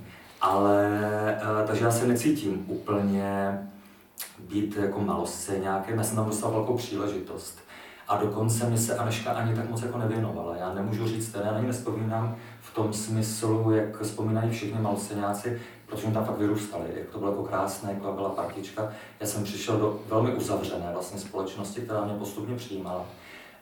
Ale, 0.40 0.88
uh, 1.42 1.66
takže 1.66 1.84
já 1.84 1.90
se 1.90 2.06
necítím 2.06 2.64
úplně 2.66 3.58
být 4.38 4.76
jako 4.76 5.00
malosce 5.00 5.58
nějaké, 5.58 5.94
já 5.94 6.02
jsem 6.02 6.16
tam 6.16 6.26
dostal 6.26 6.50
velkou 6.50 6.76
příležitost. 6.76 7.58
A 8.08 8.16
dokonce 8.16 8.70
mi 8.70 8.78
se 8.78 8.96
Aneška 8.96 9.32
ani 9.32 9.54
tak 9.54 9.70
moc 9.70 9.82
jako 9.82 9.98
nevěnovala. 9.98 10.56
Já 10.56 10.74
nemůžu 10.74 11.08
říct, 11.08 11.36
já 11.44 11.52
na 11.52 11.60
ní 11.60 11.66
nespomínám 11.66 12.36
v 12.60 12.74
tom 12.74 12.92
smyslu, 12.92 13.70
jak 13.70 14.00
vzpomínají 14.00 14.50
všichni 14.50 14.80
malosceňáci, 14.80 15.60
protože 15.86 16.06
tam 16.06 16.24
fakt 16.24 16.38
vyrůstali, 16.38 16.84
jak 16.96 17.08
to 17.08 17.18
bylo 17.18 17.30
jako 17.30 17.42
krásné, 17.42 17.92
jako 17.92 18.12
byla 18.12 18.28
partička. 18.28 18.92
Já 19.20 19.26
jsem 19.26 19.44
přišel 19.44 19.76
do 19.76 20.00
velmi 20.08 20.34
uzavřené 20.34 20.90
vlastně 20.92 21.20
společnosti, 21.20 21.80
která 21.80 22.04
mě 22.04 22.14
postupně 22.14 22.56
přijímala. 22.56 23.04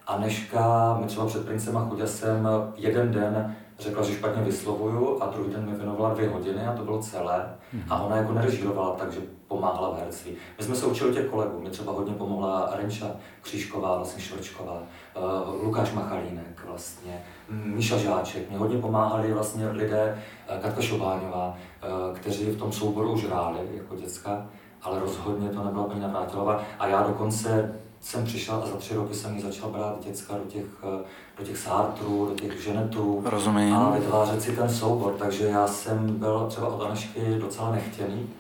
Aneška 0.07 0.97
mi 1.01 1.07
třeba 1.07 1.27
před 1.27 1.45
Princem 1.45 1.77
a 1.77 1.89
chudě 1.89 2.07
jsem 2.07 2.49
jeden 2.77 3.13
den 3.13 3.57
řekla, 3.81 4.03
že 4.03 4.15
špatně 4.15 4.43
vyslovuju 4.43 5.23
a 5.23 5.27
druhý 5.27 5.51
den 5.51 5.71
mi 5.71 5.77
věnovala 5.77 6.15
dvě 6.15 6.29
hodiny 6.29 6.67
a 6.67 6.73
to 6.73 6.85
bylo 6.85 7.03
celé. 7.03 7.55
A 7.89 8.03
ona 8.03 8.17
jako 8.17 8.33
nerežírovala, 8.33 8.97
takže 8.97 9.21
pomáhala 9.49 9.91
v 9.91 9.99
herctví. 9.99 10.33
My 10.59 10.65
jsme 10.65 10.75
se 10.75 10.87
učili 10.87 11.15
těch 11.15 11.27
kolegů, 11.27 11.61
mi 11.61 11.71
třeba 11.71 11.93
hodně 11.93 12.15
pomohla 12.15 12.73
Renča 12.77 13.07
Křížková, 13.43 13.97
vlastně 13.97 14.23
Švrčková, 14.23 14.83
uh, 15.17 15.65
Lukáš 15.65 15.93
Machalínek 15.93 16.65
vlastně, 16.67 17.23
Míša 17.49 17.97
Žáček, 17.97 18.49
mě 18.49 18.59
hodně 18.59 18.79
pomáhali 18.79 19.33
vlastně 19.33 19.69
lidé, 19.69 20.23
uh, 20.51 20.63
Katka 20.63 20.83
Šobáňová, 20.83 21.49
uh, 21.49 22.17
kteří 22.17 22.45
v 22.45 22.59
tom 22.59 22.73
souboru 22.73 23.13
už 23.13 23.25
hráli 23.25 23.59
jako 23.75 23.97
děcka, 23.97 24.47
ale 24.83 25.01
rozhodně 25.01 25.49
to 25.49 25.65
nebyla 25.65 25.85
paní 25.85 26.01
Navrátilová. 26.01 26.63
A 26.79 26.87
já 26.87 27.03
dokonce 27.03 27.75
jsem 28.01 28.25
přišel 28.25 28.55
a 28.65 28.67
za 28.67 28.77
tři 28.77 28.95
roky 28.95 29.15
jsem 29.15 29.37
ji 29.37 29.43
začal 29.43 29.71
brát 29.71 30.05
děcka 30.05 30.35
do 30.35 30.45
těch, 30.51 30.65
eh, 30.83 31.05
do 31.39 31.45
těch 31.45 31.59
sártrů, 31.59 32.27
do 32.27 32.35
těch 32.35 32.63
ženetů 32.63 33.23
Rozumím. 33.25 33.75
a 33.75 33.91
vytvářet 33.91 34.43
si 34.43 34.53
ten 34.57 34.69
soubor. 34.69 35.13
Takže 35.19 35.45
já 35.47 35.67
jsem 35.67 36.07
byl 36.19 36.47
třeba 36.49 36.67
od 36.69 36.83
Anešky 36.87 37.21
docela 37.41 37.71
nechtěný, 37.73 38.31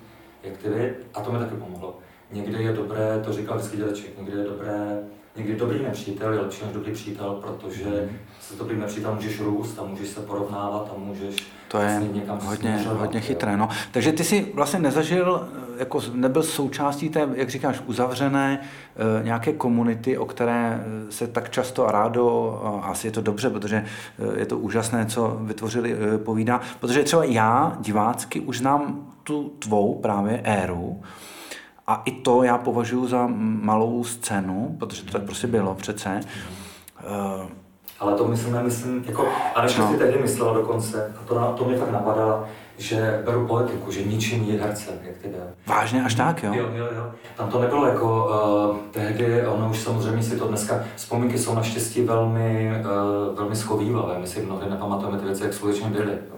jak 0.43 0.57
ty 0.57 0.69
vy, 0.69 0.95
a 1.14 1.21
to 1.21 1.33
mi 1.33 1.38
taky 1.38 1.55
pomohlo. 1.55 1.99
někdy 2.33 2.62
je 2.64 2.73
dobré, 2.73 3.23
to 3.25 3.33
říkal 3.33 3.57
vždycky 3.59 3.76
dědeček, 3.76 4.19
někdy 4.19 4.38
je 4.38 4.45
dobré, 4.45 5.02
někdy 5.37 5.57
dobrý 5.57 5.83
nepřítel 5.83 6.33
je 6.33 6.40
lepší 6.40 6.64
než 6.64 6.75
dobrý 6.75 6.93
přítel, 6.93 7.35
protože 7.43 7.85
Mhm. 8.07 8.19
se 8.40 8.57
dobrý 8.57 8.76
nepřítel 8.79 9.14
můžeš 9.14 9.40
růst 9.40 9.79
a 9.79 9.85
můžeš 9.85 10.09
se 10.09 10.21
porovnávat 10.21 10.90
a 10.95 10.99
můžeš 10.99 11.37
To 11.70 11.78
je 11.78 12.00
vlastně 12.26 12.48
hodně, 12.48 12.84
hodně 12.88 13.20
chytré. 13.20 13.56
No. 13.56 13.68
Takže 13.92 14.12
ty 14.12 14.24
jsi 14.24 14.52
vlastně 14.54 14.78
nezažil, 14.78 15.48
eh, 15.52 15.78
jako 15.78 16.00
nebyl 16.14 16.42
součástí 16.42 17.08
té, 17.08 17.28
jak 17.34 17.50
říkáš, 17.50 17.82
uzavřené 17.86 18.60
eh, 18.60 19.24
nějaké 19.24 19.52
komunity, 19.52 20.18
o 20.18 20.26
které 20.26 20.80
eh, 20.80 21.12
se 21.12 21.26
tak 21.26 21.50
často 21.50 21.88
a 21.88 21.92
rádo, 21.92 22.60
a 22.64 22.86
asi 22.86 23.06
je 23.06 23.10
to 23.10 23.20
dobře, 23.20 23.50
protože 23.50 23.84
je 24.36 24.46
to 24.46 24.58
úžasné, 24.58 25.06
co 25.06 25.38
vytvořili, 25.40 25.96
povídá. 26.24 26.60
Protože 26.80 27.02
třeba 27.02 27.24
já 27.24 27.76
divácky 27.80 28.40
už 28.40 28.58
znám 28.58 29.06
tu 29.24 29.52
tvou 29.58 29.94
právě 29.94 30.40
éru, 30.44 31.00
a 31.86 32.02
i 32.04 32.10
to 32.10 32.42
já 32.42 32.58
považuji 32.58 33.06
za 33.06 33.26
malou 33.36 34.04
scénu, 34.04 34.76
protože 34.78 35.02
to 35.02 35.12
tak 35.12 35.22
prostě 35.22 35.46
bylo 35.46 35.74
přece. 35.74 36.20
Eh, 37.00 37.48
Ale 38.00 38.12
to 38.14 38.25
myslím, 38.26 38.52
nemyslím, 38.54 39.04
jako, 39.07 39.28
a 39.54 39.62
než 39.62 39.76
No. 39.76 39.88
si 39.92 39.97
tehdy 39.99 40.19
myslela 40.23 40.52
dokonce, 40.54 41.12
a 41.23 41.28
to, 41.28 41.35
na- 41.40 41.47
to 41.52 41.64
mě 41.64 41.76
fakt 41.76 41.90
napadá, 41.90 42.45
že 42.78 43.23
beru 43.25 43.47
poetiku, 43.47 43.90
že 43.92 44.02
ničím 44.04 44.45
je 44.45 44.61
hercem, 44.62 44.95
jak 45.02 45.16
ty 45.16 45.28
jde. 45.28 45.38
Vážně 45.66 46.04
až 46.04 46.14
tak, 46.14 46.42
jo? 46.42 46.54
Jo, 46.54 46.66
jo, 46.75 46.87
jo. 46.97 47.07
Tam 47.37 47.49
to 47.50 47.61
nebylo 47.61 47.87
jako 47.87 48.30
uh, 48.71 48.76
tehdy, 48.90 49.47
ono 49.47 49.71
už 49.71 49.78
samozřejmě 49.78 50.23
si 50.23 50.37
to 50.37 50.49
dneska, 50.49 50.80
vzpomínky 50.97 51.38
jsou 51.38 51.54
naštěstí 51.54 52.02
velmi, 52.02 52.73
uh, 53.30 53.37
velmi 53.38 53.57
schovývavé, 53.57 54.19
my 54.19 54.26
si 54.26 54.42
mnohdy 54.42 54.71
nepamatujeme 54.71 55.19
ty 55.19 55.25
věci, 55.25 55.42
jak 55.45 55.54
skutečně 55.54 55.88
byly. 55.90 56.12
Jo. 56.12 56.37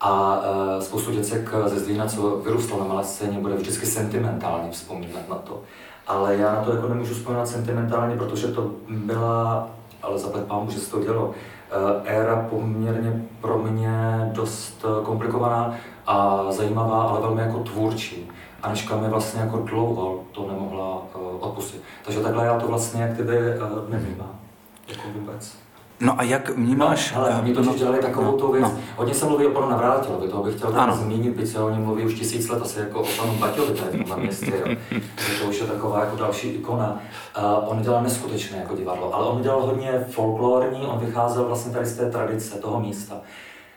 A 0.00 0.40
uh, 0.76 0.82
spoustu 0.82 1.10
děcek 1.12 1.50
ze 1.66 1.78
Zlína, 1.80 2.06
co 2.06 2.36
vyrůstalo 2.44 2.80
na 2.82 2.88
malé 2.88 3.04
scéně, 3.04 3.38
bude 3.38 3.54
vždycky 3.54 3.86
sentimentálně 3.86 4.70
vzpomínat 4.70 5.28
na 5.28 5.36
to. 5.36 5.60
Ale 6.06 6.36
já 6.36 6.52
na 6.52 6.60
to 6.64 6.72
jako 6.74 6.88
nemůžu 6.88 7.14
vzpomínat 7.14 7.48
sentimentálně, 7.48 8.16
protože 8.16 8.46
to 8.48 8.70
byla, 8.88 9.68
ale 10.02 10.18
zaplet 10.18 10.46
pámu, 10.46 10.70
že 10.70 10.80
se 10.80 10.90
to 10.90 11.00
dělo, 11.00 11.30
eh, 11.34 12.16
éra 12.16 12.46
poměrně 12.50 13.22
pro 13.40 13.58
mě 13.58 14.30
dost 14.32 14.84
eh, 14.84 15.04
komplikovaná 15.04 15.74
a 16.06 16.46
zajímavá, 16.50 17.02
ale 17.02 17.20
velmi 17.20 17.42
jako 17.42 17.58
tvůrčí. 17.58 18.30
Anička 18.62 18.96
mi 18.96 19.08
vlastně 19.08 19.40
jako 19.40 19.58
dlouho 19.58 20.24
to 20.32 20.48
nemohla 20.48 20.94
uh, 20.94 21.22
odpustit. 21.40 21.82
Takže 22.04 22.20
takhle 22.20 22.46
já 22.46 22.60
to 22.60 22.68
vlastně 22.68 23.02
jak 23.02 23.12
kdyby 23.12 23.38
nevnímám. 23.88 24.38
Jako 24.88 25.02
vůbec. 25.14 25.65
No 26.00 26.20
a 26.20 26.22
jak 26.22 26.48
vnímáš? 26.48 27.12
No, 27.12 27.20
ale 27.20 27.30
eh, 27.30 27.40
oni 27.40 27.52
no, 27.66 27.74
dělali 27.74 27.98
takovou 27.98 28.26
no, 28.26 28.32
tu 28.32 28.52
věc. 28.52 28.62
no. 28.62 28.78
Hodně 28.96 29.14
se 29.14 29.26
mluví 29.26 29.46
o 29.46 29.50
panu 29.50 29.70
Navrátilovi, 29.70 30.28
toho 30.28 30.42
bych 30.42 30.54
chtěl 30.56 30.68
Ano. 30.68 30.92
tady 30.92 31.04
zmínit, 31.04 31.36
byť 31.36 31.48
se 31.48 31.58
o 31.58 31.70
něm 31.70 31.84
mluví 31.84 32.04
už 32.04 32.14
tisíc 32.14 32.48
let, 32.48 32.62
asi 32.62 32.78
jako 32.80 33.00
o 33.00 33.06
panu 33.16 33.34
Baťovi 33.34 33.74
tady 33.74 34.04
v 34.04 34.16
městě. 34.16 34.52
Jo. 34.66 34.76
To 35.42 35.48
už 35.48 35.60
je 35.60 35.66
taková 35.66 36.00
jako 36.00 36.16
další 36.16 36.48
ikona. 36.48 37.00
Uh, 37.38 37.44
on 37.70 37.82
dělal 37.82 38.02
neskutečné 38.02 38.58
jako 38.58 38.76
divadlo, 38.76 39.14
ale 39.14 39.26
on 39.26 39.42
dělal 39.42 39.60
hodně 39.60 40.04
folklorní, 40.10 40.86
on 40.86 40.98
vycházel 40.98 41.44
vlastně 41.44 41.72
tady 41.72 41.86
z 41.86 41.96
té 41.96 42.10
tradice 42.10 42.58
toho 42.58 42.80
místa. 42.80 43.14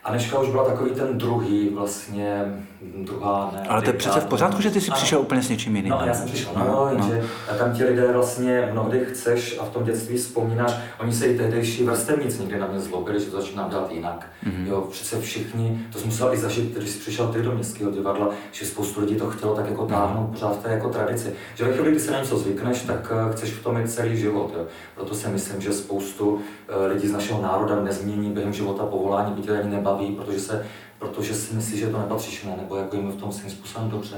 Aneška 0.04 0.38
už 0.38 0.48
byla 0.48 0.64
takový 0.64 0.90
ten 0.90 1.18
druhý 1.18 1.68
vlastně, 1.68 2.44
druhá, 2.82 3.50
ne. 3.54 3.68
Ale 3.68 3.82
to 3.82 3.90
je 3.90 3.92
přece 3.92 4.20
v 4.20 4.26
pořádku, 4.26 4.62
že 4.62 4.70
ty 4.70 4.80
jsi 4.80 4.90
Ano. 4.90 4.96
přišel 4.96 5.20
úplně 5.20 5.42
s 5.42 5.48
něčím 5.48 5.76
jiným. 5.76 5.90
No 5.90 6.02
já 6.06 6.14
jsem 6.14 6.26
přišel 6.26 6.52
na 6.56 6.64
no, 6.64 6.88
jenže 6.92 7.22
tam 7.58 7.72
ti 7.72 7.84
lidé 7.84 8.12
vlastně 8.12 8.68
mnohdy 8.72 9.04
chceš 9.04 9.58
a 9.60 9.64
v 9.64 9.68
tom 9.68 9.84
dětství 9.84 10.16
vzpomínáš, 10.16 10.72
oni 11.00 11.12
se 11.12 11.26
i 11.26 11.38
tehdejší 11.38 11.84
vrstevníci 11.84 12.40
někdy 12.40 12.58
na 12.58 12.66
mě 12.66 12.80
zlobili, 12.80 13.20
že 13.20 13.26
to 13.26 13.40
začínám 13.40 13.70
dělat 13.70 13.92
jinak. 13.92 14.26
Mhm. 14.42 14.54
Mm-hmm. 14.54 14.68
Jo, 14.68 14.80
přece 14.90 15.20
všichni, 15.20 15.86
to 15.92 15.98
jsi 15.98 16.06
musel 16.06 16.34
i 16.34 16.38
zažít, 16.38 16.76
když 16.76 16.90
jsi 16.90 16.98
přišel 16.98 17.28
ty 17.28 17.42
do 17.42 17.52
městského 17.52 17.90
divadla, 17.90 18.28
že 18.52 18.66
spoustu 18.66 19.00
lidí 19.00 19.16
to 19.16 19.30
chtělo 19.30 19.54
tak 19.54 19.66
jako 19.70 19.86
táhnout 19.86 20.30
pořád 20.30 20.56
v 20.58 20.62
té 20.62 20.70
jako 20.70 20.88
tradici. 20.88 21.32
Že 21.54 21.64
ve 21.64 21.72
chvíli, 21.72 21.90
kdy 21.90 22.00
se 22.00 22.10
na 22.12 22.20
něco 22.20 22.38
zvykneš, 22.38 22.82
tak 22.82 23.12
eh, 23.28 23.32
chceš 23.32 23.50
v 23.50 23.62
tom 23.62 23.78
mít 23.80 23.90
celý 23.90 24.16
život. 24.16 24.52
Jo. 24.56 24.64
Proto 24.94 25.14
si 25.14 25.28
myslím, 25.28 25.60
že 25.60 25.72
spoustu 25.72 26.40
eh, 26.70 26.86
lidí 26.86 27.08
z 27.08 27.12
našeho 27.12 27.42
národa 27.42 27.80
nezmění 27.80 28.30
během 28.30 28.52
života 28.52 28.86
povolání, 28.86 29.44
je 29.46 29.60
ani 29.60 29.70
nebaví, 29.70 30.12
protože, 30.12 30.40
se, 30.40 30.66
protože 30.98 31.34
si 31.34 31.54
myslí, 31.54 31.78
že 31.78 31.88
to 31.88 31.98
nepatřičné, 31.98 32.56
nebo 32.56 32.76
jako 32.76 32.96
jim 32.96 33.10
v 33.10 33.20
tom 33.20 33.32
svým 33.32 33.50
způsobem 33.50 33.90
dobře. 33.90 34.16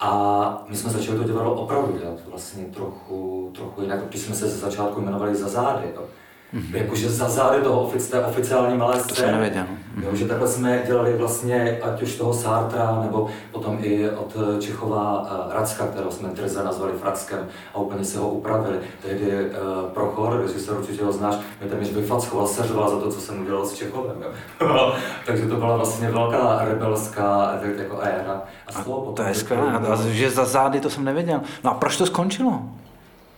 A 0.00 0.64
my 0.68 0.76
jsme 0.76 0.90
začali 0.90 1.18
to 1.18 1.24
divadlo 1.24 1.54
opravdu 1.54 1.98
dělat 1.98 2.18
vlastně 2.26 2.64
trochu, 2.64 3.50
trochu 3.54 3.82
jinak, 3.82 4.08
když 4.08 4.20
jsme 4.20 4.34
se 4.34 4.48
ze 4.48 4.58
začátku 4.58 5.00
jmenovali 5.00 5.34
za 5.34 5.48
zády. 5.48 5.86
Jo. 5.94 6.02
Mm-hmm. 6.54 6.76
Jakože 6.76 7.08
za 7.10 7.28
zády 7.28 7.62
toho 7.62 7.80
ofic, 7.80 8.08
té 8.08 8.24
oficiální 8.26 8.78
malé 8.78 8.94
Mhm. 8.96 9.02
To 9.08 9.14
scény. 9.14 9.26
jsem 9.28 9.34
nevěděl. 9.34 9.64
Jo, 10.02 10.08
že 10.16 10.24
takhle 10.24 10.48
jsme 10.48 10.82
dělali 10.86 11.12
vlastně 11.16 11.78
ať 11.82 12.02
už 12.02 12.14
toho 12.16 12.34
Sartra, 12.34 12.98
nebo 13.02 13.28
potom 13.52 13.78
i 13.80 14.10
od 14.10 14.36
Čechova 14.60 15.20
uh, 15.20 15.52
Racka, 15.54 15.86
kterého 15.86 16.10
jsme 16.10 16.28
Trze 16.28 16.64
nazvali 16.64 16.92
Frackem 16.92 17.38
a 17.74 17.78
úplně 17.78 18.04
se 18.04 18.18
ho 18.18 18.28
upravili. 18.28 18.76
Tehdy 19.02 19.26
uh, 19.30 19.88
Prochor, 19.94 20.40
jestli 20.42 20.60
se 20.60 20.72
určitě 20.72 21.04
ho 21.04 21.12
znáš, 21.12 21.34
mě 21.60 21.70
téměř 21.70 21.92
vyfackoval, 21.92 22.46
seřoval 22.46 22.90
za 22.90 23.00
to, 23.00 23.10
co 23.12 23.20
jsem 23.20 23.40
udělal 23.42 23.66
s 23.66 23.72
Čechovem. 23.74 24.16
Takže 25.26 25.46
to 25.46 25.56
byla 25.56 25.76
vlastně 25.76 26.10
velká 26.10 26.58
rebelská 26.64 27.58
jako 27.76 27.98
éra. 28.00 28.42
A, 28.76 28.78
A 28.80 28.82
to 29.14 29.22
je 29.22 29.34
skvělé, 29.34 29.80
že 30.10 30.30
za 30.30 30.44
zády 30.44 30.80
to 30.80 30.90
jsem 30.90 31.04
nevěděl. 31.04 31.40
No 31.64 31.70
a 31.70 31.74
proč 31.74 31.96
to 31.96 32.06
skončilo? 32.06 32.62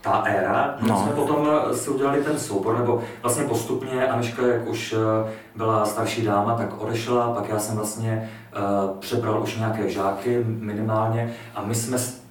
Ta 0.01 0.23
éra, 0.25 0.75
No. 0.81 0.99
jsme 1.03 1.11
potom 1.11 1.49
eh, 1.71 1.77
si 1.77 1.89
udělali 1.89 2.23
ten 2.23 2.39
soubor, 2.39 2.77
nebo 2.79 3.01
vlastně 3.21 3.43
postupně 3.43 4.07
Aneška, 4.07 4.47
jak 4.47 4.67
už 4.67 4.93
eh, 4.93 5.31
byla 5.55 5.85
starší 5.85 6.21
dáma, 6.21 6.55
tak 6.57 6.81
odešla, 6.81 7.33
pak 7.33 7.49
já 7.49 7.59
jsem 7.59 7.75
vlastně 7.75 8.29
uh, 8.57 8.97
přebral 8.99 9.41
už 9.43 9.57
nějaké 9.57 9.89
žáky 9.89 10.43
minimálně 10.47 11.33
a 11.55 11.61
my 11.61 11.75
jsme 11.75 11.97
z, 11.97 12.21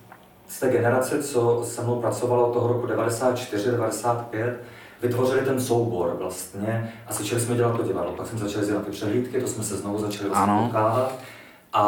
z 0.49 0.61
té 0.61 0.69
generace, 0.69 1.23
co 1.23 1.61
se 1.65 1.83
mnou 1.83 2.01
pracovalo 2.01 2.47
od 2.49 2.53
toho 2.53 2.69
roku 2.69 2.87
94, 2.87 3.71
95, 3.71 4.61
vytvořili 5.03 5.41
ten 5.41 5.61
soubor 5.61 6.17
vlastně 6.19 6.93
a 7.07 7.13
začali 7.13 7.41
jsme 7.41 7.57
dělat 7.57 7.77
to 7.77 7.83
divadlo. 7.83 8.13
Pak 8.13 8.27
jsme 8.27 8.39
začali 8.39 8.67
dělat 8.67 8.85
ty 8.85 8.91
přehlídky, 8.91 9.41
to 9.41 9.47
jsme 9.47 9.65
se 9.65 9.77
znovu 9.77 9.99
začali 9.99 10.29
vlastně 10.29 10.53
Ano. 10.53 10.63
potkávat. 10.65 11.13
A 11.73 11.85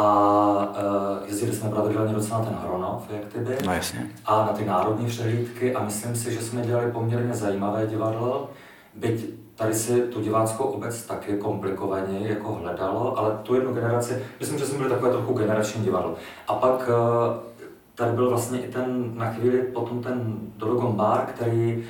uh, 1.21 1.27
jezdili 1.27 1.53
jsme 1.53 1.69
pravidelně 1.69 2.13
docela 2.13 2.39
na 2.39 2.45
ten 2.45 2.55
Hronov, 2.63 3.03
jak 3.09 3.25
ty 3.25 3.39
by 3.39 3.57
No 3.65 3.73
jasně. 3.73 4.09
a 4.25 4.37
na 4.37 4.47
ty 4.53 4.65
národní 4.65 5.07
přehlídky 5.07 5.73
a 5.75 5.83
myslím 5.83 6.15
si, 6.15 6.33
že 6.33 6.41
jsme 6.41 6.61
dělali 6.61 6.91
poměrně 6.91 7.33
zajímavé 7.33 7.87
divadlo, 7.87 8.49
byť 8.95 9.33
tady 9.55 9.73
si 9.73 10.01
tu 10.01 10.21
diváckou 10.21 10.63
obec 10.63 11.05
taky 11.05 11.37
komplikovaně 11.37 12.27
jako 12.27 12.53
hledalo, 12.53 13.17
ale 13.19 13.39
tu 13.43 13.55
jednu 13.55 13.73
generaci, 13.73 14.23
myslím, 14.39 14.59
že 14.59 14.65
jsme 14.65 14.77
byli 14.77 14.89
takové 14.89 15.11
trochu 15.11 15.33
generační 15.33 15.83
divadlo. 15.83 16.15
A 16.47 16.53
pak 16.53 16.89
eh, 16.89 17.39
tady 17.95 18.11
byl 18.11 18.29
vlastně 18.29 18.59
i 18.59 18.71
ten 18.71 19.11
na 19.15 19.31
chvíli 19.31 19.57
potom 19.61 20.03
ten 20.03 20.37
Dodogon 20.57 20.91
Bar, 20.91 21.25
který 21.25 21.77
uh, 21.77 21.83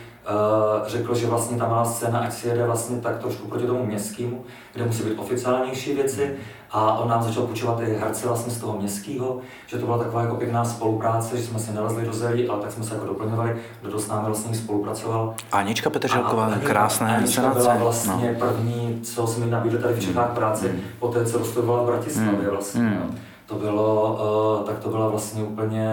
řekl, 0.87 1.15
že 1.15 1.27
vlastně 1.27 1.57
ta 1.57 1.67
malá 1.67 1.85
scéna, 1.85 2.19
ať 2.19 2.33
si 2.33 2.47
jede 2.47 2.65
vlastně 2.65 2.97
tak 2.97 3.17
trošku 3.19 3.47
proti 3.47 3.65
tomu 3.67 3.85
městskému, 3.85 4.43
kde 4.73 4.85
musí 4.85 5.03
být 5.03 5.17
oficiálnější 5.19 5.93
věci 5.95 6.35
a 6.71 6.97
on 6.97 7.09
nám 7.09 7.23
začal 7.23 7.43
půjčovat 7.43 7.79
i 7.81 7.93
herce 7.93 8.27
vlastně 8.27 8.53
z 8.53 8.57
toho 8.59 8.77
městského, 8.79 9.37
že 9.67 9.77
to 9.77 9.85
byla 9.85 9.97
taková 9.97 10.21
jako 10.21 10.35
pěkná 10.35 10.65
spolupráce, 10.65 11.37
že 11.37 11.43
jsme 11.43 11.59
si 11.59 11.71
nelezli 11.73 12.05
do 12.05 12.13
zelí, 12.13 12.49
ale 12.49 12.61
tak 12.61 12.71
jsme 12.71 12.83
se 12.83 12.93
jako 12.93 13.05
doplňovali, 13.05 13.55
kdo 13.81 13.99
s 13.99 14.07
námi 14.07 14.25
vlastně 14.25 14.55
spolupracoval. 14.55 15.33
Anička 15.51 15.89
Petrželková, 15.89 16.49
Anička- 16.49 16.59
krásné 16.67 17.17
Anička 17.17 17.53
byla 17.53 17.75
vlastně 17.75 18.37
No. 18.39 18.47
první, 18.47 18.99
co 19.03 19.27
jsme 19.27 19.45
nabídli 19.45 19.79
tady 19.79 19.93
v 19.93 19.99
Čechách 19.99 20.29
práci, 20.29 20.71
po 20.99 21.07
té, 21.07 21.25
co 21.25 21.37
dostudovala 21.39 21.83
v 21.83 21.85
Bratislavě 21.85 22.31
Mm. 22.41 22.49
vlastně. 22.49 22.81
Mm. 22.81 22.93
no. 23.09 23.15
To 23.53 23.59
bylo, 23.59 24.59
uh, 24.59 24.65
tak 24.65 24.79
to 24.79 24.89
byla 24.89 25.07
vlastně 25.07 25.43
úplně, 25.43 25.87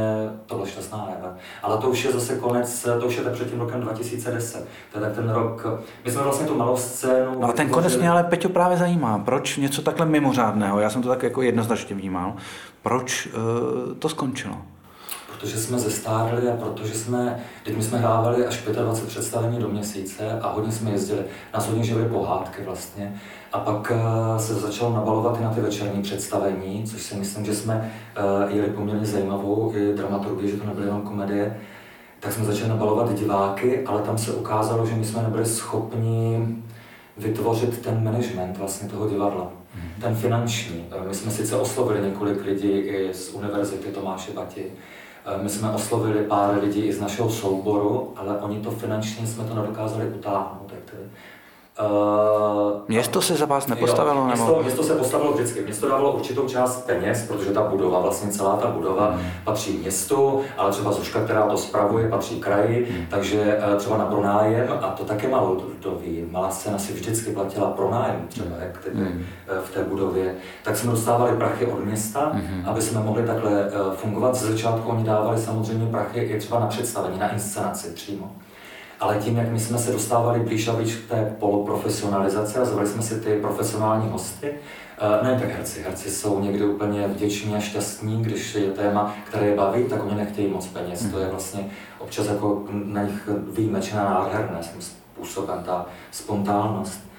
to 0.46 0.54
byla 0.54 0.66
šťastná 0.66 1.08
éra. 1.18 1.34
Ale 1.62 1.78
to 1.78 1.90
už 1.90 2.04
je 2.04 2.12
zase 2.12 2.36
konec, 2.36 2.88
to 3.00 3.06
už 3.06 3.16
je 3.16 3.22
tak 3.22 3.32
před 3.32 3.50
tím 3.50 3.60
rokem 3.60 3.80
2010. 3.80 4.66
To 4.92 4.98
je 4.98 5.04
tak 5.04 5.14
ten 5.14 5.30
rok, 5.30 5.66
my 6.04 6.10
jsme 6.10 6.22
vlastně 6.22 6.46
tu 6.46 6.54
malou 6.54 6.76
scénu... 6.76 7.40
No 7.40 7.48
a 7.48 7.52
ten 7.52 7.68
konec 7.68 7.96
mě 7.96 8.10
ale 8.10 8.24
Peťo 8.24 8.48
právě 8.48 8.76
zajímá. 8.76 9.18
Proč 9.18 9.56
něco 9.56 9.82
takhle 9.82 10.06
mimořádného? 10.06 10.80
Já 10.80 10.90
jsem 10.90 11.02
to 11.02 11.08
tak 11.08 11.22
jako 11.22 11.42
jednoznačně 11.42 11.96
vnímal. 11.96 12.34
Proč 12.82 13.26
uh, 13.26 13.94
to 13.98 14.08
skončilo? 14.08 14.56
Protože 15.32 15.58
jsme 15.58 15.78
zestárli 15.78 16.48
a 16.48 16.56
protože 16.56 16.94
jsme, 16.94 17.40
teď 17.64 17.76
my 17.76 17.82
jsme 17.82 17.98
hrávali 17.98 18.46
až 18.46 18.62
25 18.62 19.08
představení 19.08 19.58
do 19.58 19.68
měsíce 19.68 20.40
a 20.40 20.52
hodně 20.52 20.72
jsme 20.72 20.90
jezdili. 20.90 21.24
Nás 21.54 21.66
hodně 21.66 21.84
žili 21.84 22.04
pohádky 22.04 22.62
vlastně. 22.62 23.20
A 23.52 23.58
pak 23.58 23.92
eh, 23.94 24.38
se 24.38 24.54
začalo 24.54 24.94
nabalovat 24.94 25.40
i 25.40 25.44
na 25.44 25.50
ty 25.50 25.60
večerní 25.60 26.02
představení, 26.02 26.84
což 26.84 27.02
si 27.02 27.14
myslím, 27.14 27.44
že 27.44 27.54
jsme 27.54 27.92
eh, 28.16 28.22
jeli 28.48 28.68
poměrně 28.68 29.06
zajímavou 29.06 29.72
i 29.76 29.92
dramaturgii, 29.94 30.50
že 30.50 30.56
to 30.56 30.66
nebyly 30.66 30.86
jenom 30.86 31.02
komedie. 31.02 31.56
Tak 32.20 32.32
jsme 32.32 32.44
začali 32.44 32.68
nabalovat 32.68 33.14
diváky, 33.14 33.86
ale 33.86 34.02
tam 34.02 34.18
se 34.18 34.32
ukázalo, 34.32 34.86
že 34.86 34.94
my 34.94 35.04
jsme 35.04 35.22
nebyli 35.22 35.46
schopni 35.46 36.46
vytvořit 37.16 37.82
ten 37.82 38.04
management 38.04 38.58
vlastně 38.58 38.88
toho 38.88 39.08
divadla, 39.08 39.50
ten 40.00 40.14
finanční. 40.14 40.84
Eh, 40.90 41.08
My 41.08 41.14
jsme 41.14 41.30
sice 41.30 41.56
oslovili 41.56 42.08
několik 42.08 42.44
lidí 42.44 42.72
i 42.72 43.14
z 43.14 43.34
univerzity 43.34 43.88
Tomáše 43.88 44.32
Bati, 44.32 44.72
my 45.42 45.48
jsme 45.48 45.70
oslovili 45.70 46.24
pár 46.24 46.58
lidí 46.62 46.80
i 46.80 46.92
z 46.92 47.00
našeho 47.00 47.30
souboru, 47.30 48.12
ale 48.16 48.38
oni 48.38 48.60
to 48.60 48.70
finančně 48.70 49.26
jsme 49.26 49.44
to 49.44 49.54
nedokázali 49.54 50.08
utáhnout. 50.08 50.72
Jak 50.74 50.90
tedy. 50.90 51.02
Uh, 51.80 52.80
město 52.88 53.22
se 53.22 53.34
za 53.34 53.46
vás 53.46 53.66
nepostavilo? 53.66 54.16
Jo, 54.16 54.26
město, 54.26 54.46
nebo? 54.46 54.62
město 54.62 54.82
se 54.82 54.94
postavilo 54.94 55.32
vždycky. 55.32 55.62
Město 55.62 55.88
dávalo 55.88 56.12
určitou 56.12 56.48
část 56.48 56.86
peněz, 56.86 57.24
protože 57.28 57.50
ta 57.50 57.62
budova, 57.62 58.00
vlastně 58.00 58.30
celá 58.30 58.56
ta 58.56 58.66
budova 58.66 59.10
hmm. 59.10 59.26
patří 59.44 59.78
městu, 59.78 60.40
ale 60.58 60.70
třeba 60.70 60.92
Zuška, 60.92 61.24
která 61.24 61.46
to 61.46 61.56
spravuje, 61.56 62.08
patří 62.08 62.40
kraji, 62.40 62.88
hmm. 62.90 63.06
takže 63.10 63.58
uh, 63.72 63.78
třeba 63.78 63.98
na 63.98 64.04
pronájem, 64.04 64.68
a 64.80 64.88
to 64.88 65.04
také 65.04 65.28
malo 65.28 65.56
to 65.80 65.94
ví, 65.94 66.24
malá 66.30 66.50
scéna 66.50 66.78
si 66.78 66.92
vždycky 66.92 67.30
platila 67.30 67.70
pronájem, 67.70 68.26
třeba 68.28 68.56
jak 68.60 68.78
tedy, 68.84 68.96
hmm. 68.96 69.24
v 69.64 69.74
té 69.74 69.84
budově, 69.84 70.34
tak 70.64 70.76
jsme 70.76 70.90
dostávali 70.90 71.36
prachy 71.36 71.66
od 71.66 71.84
města, 71.84 72.30
hmm. 72.34 72.62
aby 72.66 72.82
jsme 72.82 73.00
mohli 73.00 73.22
takhle 73.22 73.70
fungovat. 73.94 74.34
Ze 74.34 74.52
začátku 74.52 74.88
oni 74.88 75.04
dávali 75.04 75.38
samozřejmě 75.38 75.86
prachy 75.86 76.20
i 76.20 76.38
třeba 76.38 76.60
na 76.60 76.66
představení, 76.66 77.18
na 77.18 77.32
inscenaci 77.32 77.90
přímo. 77.90 78.30
Ale 79.00 79.16
tím, 79.16 79.36
jak 79.36 79.48
my 79.48 79.60
jsme 79.60 79.78
se 79.78 79.92
dostávali 79.92 80.40
blíž 80.40 80.68
a 80.68 80.72
blíž 80.72 80.96
k 80.96 81.08
té 81.08 81.36
poloprofesionalizaci 81.38 82.58
a 82.58 82.64
zvali 82.64 82.88
jsme 82.88 83.02
si 83.02 83.20
ty 83.20 83.36
profesionální 83.36 84.10
hosty, 84.10 84.54
eh, 84.98 85.24
ne 85.24 85.40
tak 85.40 85.50
herci, 85.50 85.82
herci 85.82 86.10
jsou 86.10 86.40
někdy 86.40 86.64
úplně 86.64 87.08
vděční 87.08 87.54
a 87.54 87.60
šťastní, 87.60 88.22
když 88.22 88.54
je 88.54 88.70
téma, 88.70 89.14
které 89.24 89.46
je 89.46 89.56
baví, 89.56 89.84
tak 89.84 90.04
oni 90.04 90.14
nechtějí 90.14 90.48
moc 90.48 90.66
peněz. 90.66 91.06
To 91.10 91.18
je 91.18 91.28
vlastně 91.28 91.70
občas 91.98 92.26
jako 92.26 92.64
na 92.70 93.02
nich 93.02 93.28
výjimečná 93.56 94.04
nádherné 94.04 94.58
způsobem, 95.20 95.62
ta 95.64 95.86
spontánnost. 96.10 97.09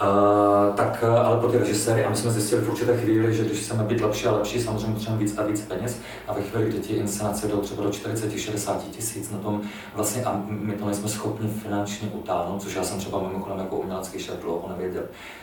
Uh, 0.00 0.74
tak 0.76 1.04
ale 1.04 1.40
pro 1.40 1.48
ty 1.48 1.58
režiséry, 1.58 2.04
a 2.04 2.10
my 2.10 2.16
jsme 2.16 2.30
zjistili 2.30 2.60
v 2.60 2.70
určité 2.70 2.96
chvíli, 2.96 3.34
že 3.34 3.44
když 3.44 3.58
chceme 3.58 3.84
být 3.84 4.00
lepší 4.00 4.26
a 4.26 4.32
lepší, 4.32 4.60
samozřejmě 4.60 4.92
potřebujeme 4.92 5.24
víc 5.24 5.38
a 5.38 5.42
víc 5.42 5.60
peněz. 5.60 5.98
A 6.28 6.32
ve 6.32 6.42
chvíli, 6.42 6.68
kdy 6.68 6.78
ti 6.78 6.92
inscenace 6.92 7.48
jdou 7.48 7.60
třeba 7.60 7.82
do 7.82 7.90
40-60 7.90 8.76
tisíc 8.90 9.30
na 9.30 9.38
tom, 9.38 9.60
vlastně 9.94 10.24
a 10.24 10.42
my 10.48 10.72
to 10.72 10.86
nejsme 10.86 11.08
schopni 11.08 11.48
finančně 11.48 12.08
utáhnout, 12.08 12.62
což 12.62 12.74
já 12.74 12.84
jsem 12.84 12.98
třeba 12.98 13.22
mimochodem 13.28 13.58
jako 13.58 13.76
umělecký 13.76 14.18
šéf 14.18 14.36
dlouho 14.42 14.68
nevěděl. 14.68 15.02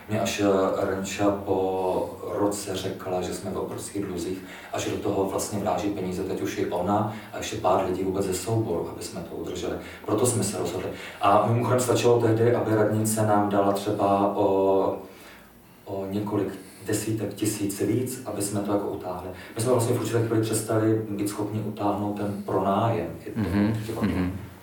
Mě 0.09 0.21
až 0.21 0.39
eh, 0.39 0.85
Renča 0.85 1.31
po 1.45 2.09
roce 2.39 2.75
řekla, 2.75 3.21
že 3.21 3.33
jsme 3.33 3.51
v 3.51 3.57
obrovských 3.57 4.05
dluzích 4.05 4.37
a 4.73 4.79
že 4.79 4.91
do 4.91 4.97
toho 4.97 5.25
vlastně 5.25 5.59
vráží 5.59 5.89
peníze 5.89 6.23
teď 6.23 6.41
už 6.41 6.57
i 6.57 6.65
ona 6.65 7.13
a 7.33 7.37
ještě 7.37 7.57
pár 7.57 7.85
lidí 7.85 8.03
vůbec 8.03 8.25
ze 8.25 8.33
souboru, 8.33 8.89
aby 8.91 9.03
jsme 9.03 9.21
to 9.21 9.35
udrželi. 9.35 9.73
Proto 10.05 10.25
jsme 10.25 10.43
se 10.43 10.57
rozhodli. 10.57 10.89
A 11.21 11.47
mimochodem 11.47 11.79
stačilo 11.79 12.21
tehdy, 12.21 12.55
aby 12.55 12.75
radnice 12.75 13.25
nám 13.25 13.49
dala 13.49 13.71
třeba 13.71 14.35
o 14.35 14.46
o, 15.85 16.05
několik 16.11 16.47
desítek 16.87 17.33
tisíc 17.33 17.81
víc, 17.81 18.21
aby 18.25 18.41
jsme 18.41 18.59
to 18.59 18.71
jako 18.71 18.87
utáhli. 18.87 19.29
My 19.55 19.61
jsme 19.61 19.71
vlastně 19.71 19.95
v 19.95 20.01
určité 20.01 20.27
chvíli 20.27 20.41
přestali 20.41 21.01
být 21.09 21.29
schopni 21.29 21.59
utáhnout 21.59 22.17
ten 22.17 22.43
pronájem. 22.45 23.07
Mm-hmm. 23.37 23.73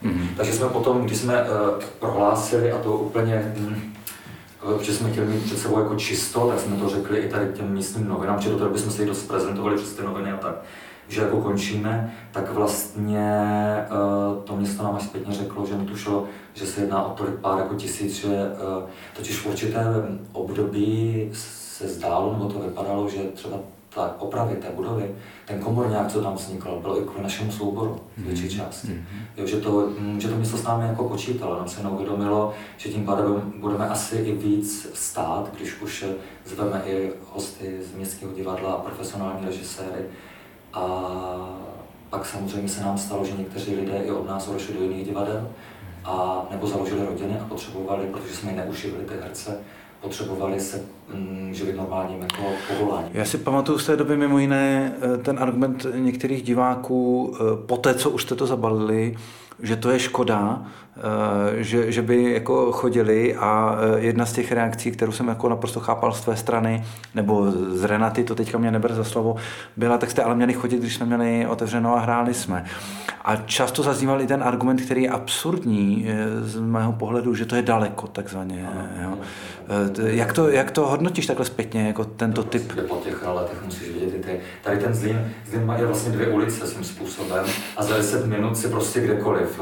Mm-hmm. 0.02 0.26
Takže 0.36 0.52
jsme 0.52 0.68
potom, 0.68 1.04
když 1.04 1.18
jsme 1.18 1.42
uh, 1.42 1.48
prohlásili, 1.98 2.72
a 2.72 2.78
to 2.78 2.92
úplně, 2.92 3.54
mm, 3.58 3.92
že 4.82 4.94
jsme 4.94 5.10
chtěli 5.10 5.26
mít 5.26 5.42
před 5.42 5.58
sebou 5.58 5.78
jako 5.78 5.94
čisto, 5.94 6.48
tak 6.48 6.60
jsme 6.60 6.76
to 6.76 6.88
řekli 6.88 7.18
i 7.18 7.28
tady 7.28 7.48
těm 7.52 7.72
místním 7.72 8.08
novinám, 8.08 8.40
že 8.40 8.50
do 8.50 8.58
té 8.58 8.64
doby 8.64 8.78
jsme 8.78 8.90
se 8.90 9.02
ji 9.02 9.08
dost 9.08 9.22
prezentovali 9.22 9.76
přes 9.76 9.92
ty 9.92 10.02
noviny 10.02 10.32
a 10.32 10.36
tak 10.36 10.54
že 11.08 11.20
jako 11.20 11.40
končíme, 11.40 12.14
tak 12.32 12.52
vlastně 12.52 13.30
uh, 13.90 14.42
to 14.44 14.56
město 14.56 14.82
nám 14.82 14.94
až 14.94 15.02
zpětně 15.02 15.34
řeklo, 15.34 15.66
že 15.66 15.78
netušilo, 15.78 16.24
že 16.54 16.66
se 16.66 16.80
jedná 16.80 17.02
o 17.02 17.14
tolik 17.14 17.34
pár 17.34 17.58
jako 17.58 17.74
tisíc, 17.74 18.14
že 18.14 18.28
uh, 18.28 18.88
totiž 19.16 19.38
v 19.38 19.46
určitém 19.46 20.20
období 20.32 21.30
se 21.32 21.88
zdálo, 21.88 22.32
nebo 22.32 22.48
to 22.48 22.58
vypadalo, 22.58 23.08
že 23.08 23.18
třeba 23.18 23.56
ta 23.94 24.14
opravy 24.18 24.56
té 24.56 24.70
budovy, 24.70 25.14
ten 25.44 25.58
komorňák, 25.58 26.12
co 26.12 26.22
tam 26.22 26.34
vznikl, 26.34 26.78
byl 26.82 26.98
i 27.02 27.04
kvůli 27.04 27.22
našemu 27.22 27.52
souboru 27.52 28.00
v 28.16 28.24
větší 28.24 28.44
mhm. 28.44 28.50
části. 28.50 28.88
Mm-hmm. 28.88 29.24
Jo, 29.36 29.46
že, 29.46 29.56
to, 29.56 29.88
mm, 29.98 30.20
že 30.20 30.28
to 30.28 30.36
město 30.36 30.56
s 30.56 30.62
námi 30.62 30.88
jako 30.88 31.08
počítalo, 31.08 31.58
nám 31.58 31.68
se 31.68 31.82
neuvědomilo, 31.82 32.54
že 32.76 32.88
tím 32.88 33.04
pádem 33.06 33.52
budeme 33.60 33.88
asi 33.88 34.16
i 34.16 34.32
víc 34.32 34.88
stát, 34.94 35.50
když 35.56 35.80
už 35.80 36.04
zveme 36.44 36.82
i 36.86 37.12
hosty 37.32 37.80
z 37.90 37.96
městského 37.96 38.32
divadla 38.32 38.72
a 38.72 38.80
profesionální 38.80 39.46
režiséry, 39.46 40.04
a 40.74 41.54
pak 42.10 42.26
samozřejmě 42.26 42.68
se 42.68 42.82
nám 42.82 42.98
stalo, 42.98 43.24
že 43.24 43.32
někteří 43.38 43.74
lidé 43.74 43.98
i 43.98 44.10
od 44.10 44.28
nás 44.28 44.48
odešli 44.48 44.74
do 44.74 44.82
jiných 44.82 45.04
divadel 45.04 45.48
a 46.04 46.46
nebo 46.50 46.66
založili 46.66 47.06
rodiny 47.06 47.38
a 47.40 47.44
potřebovali, 47.44 48.06
protože 48.06 48.34
jsme 48.34 48.52
neuživili 48.52 49.04
ty 49.04 49.14
herce, 49.22 49.58
potřebovali 50.00 50.60
se 50.60 50.82
mm, 51.14 51.54
živit 51.54 51.76
normálním 51.76 52.22
jako 52.22 52.42
povolání. 52.68 53.08
Já 53.12 53.24
si 53.24 53.38
pamatuju 53.38 53.78
z 53.78 53.86
té 53.86 53.96
doby 53.96 54.16
mimo 54.16 54.38
jiné 54.38 54.92
eh, 55.00 55.18
ten 55.18 55.38
argument 55.38 55.86
některých 55.94 56.42
diváků, 56.42 57.34
eh, 57.34 57.66
po 57.66 57.76
té, 57.76 57.94
co 57.94 58.10
už 58.10 58.22
jste 58.22 58.34
to 58.34 58.46
zabalili, 58.46 59.16
že 59.62 59.76
to 59.76 59.90
je 59.90 59.98
škoda, 59.98 60.66
že, 61.56 61.92
že 61.92 62.02
by 62.02 62.32
jako 62.32 62.72
chodili 62.72 63.34
a 63.34 63.78
eh, 63.78 64.00
jedna 64.00 64.26
z 64.26 64.32
těch 64.32 64.52
reakcí, 64.52 64.90
kterou 64.90 65.12
jsem 65.12 65.28
jako 65.28 65.48
naprosto 65.48 65.80
chápal 65.80 66.12
z 66.12 66.20
tvé 66.20 66.36
strany, 66.36 66.84
nebo 67.14 67.50
z 67.50 67.84
Renaty, 67.84 68.24
to 68.24 68.34
teďka 68.34 68.58
mě 68.58 68.70
neber 68.70 68.94
za 68.94 69.04
slovo, 69.04 69.36
byla, 69.76 69.98
tak 69.98 70.10
jste 70.10 70.22
ale 70.22 70.34
měli 70.34 70.52
chodit, 70.52 70.80
když 70.80 70.94
jsme 70.94 71.06
měli 71.06 71.46
otevřeno 71.46 71.96
a 71.96 72.00
hráli 72.00 72.34
jsme. 72.34 72.64
A 73.24 73.36
často 73.36 73.82
zazníval 73.82 74.22
i 74.22 74.26
ten 74.26 74.42
argument, 74.42 74.80
který 74.80 75.02
je 75.02 75.10
absurdní 75.10 76.06
eh, 76.08 76.40
z 76.40 76.60
mého 76.60 76.92
pohledu, 76.92 77.34
že 77.34 77.44
to 77.44 77.56
je 77.56 77.62
daleko, 77.62 78.06
takzvaně. 78.06 78.68
Jo. 79.02 79.18
Jak, 80.04 80.32
to, 80.32 80.48
jak 80.48 80.70
to 80.70 80.86
hodnotíš 80.86 81.26
takhle 81.26 81.46
zpětně, 81.46 81.86
jako 81.86 82.04
tento 82.04 82.42
to 82.42 82.50
typ? 82.50 82.72
Po 82.88 82.96
těch 82.96 83.26
letech 83.26 83.64
musíš 83.64 83.88
vidět, 83.88 84.24
ty, 84.24 84.40
tady 84.62 84.78
ten 84.78 84.94
Zlín, 84.94 85.30
Zlín 85.50 85.66
má 85.66 85.76
vlastně 85.86 86.12
dvě 86.12 86.28
ulice 86.28 86.66
svým 86.66 86.84
způsobem 86.84 87.44
a 87.76 87.82
za 87.82 87.96
10 87.96 88.26
minut 88.26 88.56
si 88.56 88.68
prostě 88.68 89.00
kdekoliv 89.00 89.60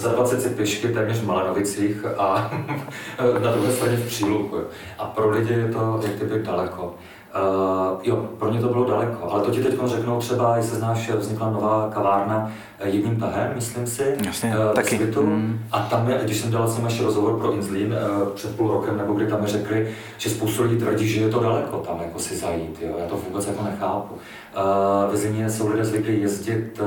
za 0.00 0.12
20 0.12 0.42
si 0.42 0.48
pěšky 0.48 0.88
téměř 0.88 1.16
v 1.16 1.26
Malenovicích 1.26 2.04
a 2.18 2.50
na 3.42 3.52
druhé 3.52 3.72
straně 3.72 3.96
v 3.96 4.06
Příluku. 4.06 4.56
A 4.98 5.06
pro 5.06 5.30
lidi 5.30 5.52
je 5.52 5.68
to 5.68 6.00
jak 6.02 6.12
kdyby 6.12 6.42
daleko. 6.42 6.94
Uh, 7.34 7.98
jo, 8.02 8.16
pro 8.38 8.52
ně 8.52 8.60
to 8.60 8.68
bylo 8.68 8.84
daleko, 8.84 9.30
ale 9.30 9.42
to 9.42 9.50
ti 9.50 9.62
teď 9.62 9.74
řeknou 9.84 10.18
třeba, 10.20 10.56
jestli 10.56 10.76
znáš, 10.76 11.10
vznikla 11.10 11.50
nová 11.50 11.90
kavárna 11.94 12.52
eh, 12.78 12.88
jedním 12.88 13.20
tahem, 13.20 13.52
myslím 13.54 13.86
si, 13.86 14.16
Jasně, 14.26 14.54
uh, 14.58 14.74
taky. 14.74 14.96
Svitu. 14.96 15.22
Mm. 15.22 15.58
A 15.72 15.78
tam, 15.78 16.08
je, 16.10 16.20
když 16.22 16.36
jsem 16.36 16.50
dělal 16.50 16.68
s 16.68 16.76
nimi 16.76 16.88
ještě 16.88 17.02
rozhovor 17.02 17.38
pro 17.38 17.52
Inzlín 17.52 17.92
uh, 17.92 18.28
před 18.28 18.56
půl 18.56 18.68
rokem, 18.68 18.96
nebo 18.96 19.12
kdy 19.12 19.26
tam 19.26 19.40
mi 19.40 19.46
řekli, 19.46 19.94
že 20.18 20.30
spoustu 20.30 20.62
lidí 20.62 20.76
tvrdí, 20.76 21.08
že 21.08 21.20
je 21.20 21.28
to 21.28 21.40
daleko 21.40 21.76
tam 21.76 22.00
jako 22.02 22.18
si 22.18 22.36
zajít, 22.36 22.78
jo, 22.82 22.94
já 22.98 23.06
to 23.06 23.16
vůbec 23.16 23.46
jako 23.46 23.62
nechápu. 23.62 24.14
Uh, 24.14 25.10
ve 25.10 25.16
zimě 25.16 25.50
jsou 25.50 25.68
lidé 25.68 25.84
zvyklí 25.84 26.20
jezdit 26.20 26.80
uh, 26.80 26.86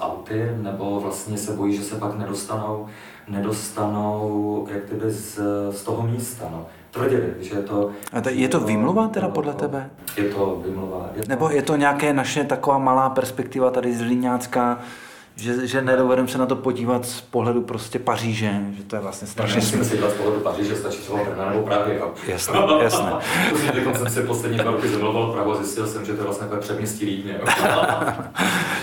auty, 0.00 0.50
nebo 0.62 1.00
vlastně 1.00 1.38
se 1.38 1.52
bojí, 1.52 1.76
že 1.76 1.82
se 1.82 1.94
pak 1.94 2.18
nedostanou, 2.18 2.86
nedostanou 3.28 4.68
jak 4.70 4.86
kdyby 4.88 5.10
z, 5.10 5.40
z 5.70 5.82
toho 5.82 6.02
místa. 6.02 6.44
No 6.50 6.66
tvrdili, 6.94 7.34
že 7.40 7.54
to... 7.54 7.90
A 8.12 8.20
to, 8.20 8.28
je 8.28 8.48
to 8.48 8.60
výmluva 8.60 9.08
teda 9.08 9.28
podle 9.28 9.54
tebe? 9.54 9.90
Je 10.16 10.24
to 10.24 10.62
výmluva. 10.66 11.10
Je 11.16 11.22
to... 11.22 11.28
Nebo 11.28 11.50
je 11.50 11.62
to 11.62 11.76
nějaké 11.76 12.12
naše 12.12 12.44
taková 12.44 12.78
malá 12.78 13.10
perspektiva 13.10 13.70
tady 13.70 13.94
z 13.94 14.00
Líňácká, 14.00 14.78
že, 15.36 15.66
že 15.66 15.82
nedovedeme 15.82 16.28
se 16.28 16.38
na 16.38 16.46
to 16.46 16.56
podívat 16.56 17.06
z 17.06 17.20
pohledu 17.20 17.62
prostě 17.62 17.98
Paříže, 17.98 18.60
že 18.76 18.82
to 18.82 18.96
je 18.96 19.02
vlastně 19.02 19.28
strašně... 19.28 19.60
Musíme 19.60 19.84
si 19.84 19.96
dívat 19.96 20.10
z 20.10 20.14
pohledu 20.14 20.40
Paříže, 20.40 20.76
stačí 20.76 20.98
třeba 20.98 21.24
Brna 21.24 21.50
nebo 21.50 21.62
Prahy. 21.62 21.96
Jo. 21.96 22.12
Jasné, 22.26 22.58
jasné. 22.82 23.12
Teď 23.72 23.96
jsem 23.96 24.10
si 24.10 24.22
poslední 24.22 24.58
dva 24.58 24.70
roky 24.70 24.88
zamiloval 24.88 25.32
Prahu 25.32 25.52
a 25.52 25.56
zjistil 25.56 25.86
jsem, 25.86 26.04
že 26.04 26.12
to 26.12 26.18
je 26.18 26.24
vlastně 26.24 26.46
takové 26.46 26.60
předměstí 26.60 27.04
Líně. 27.04 27.40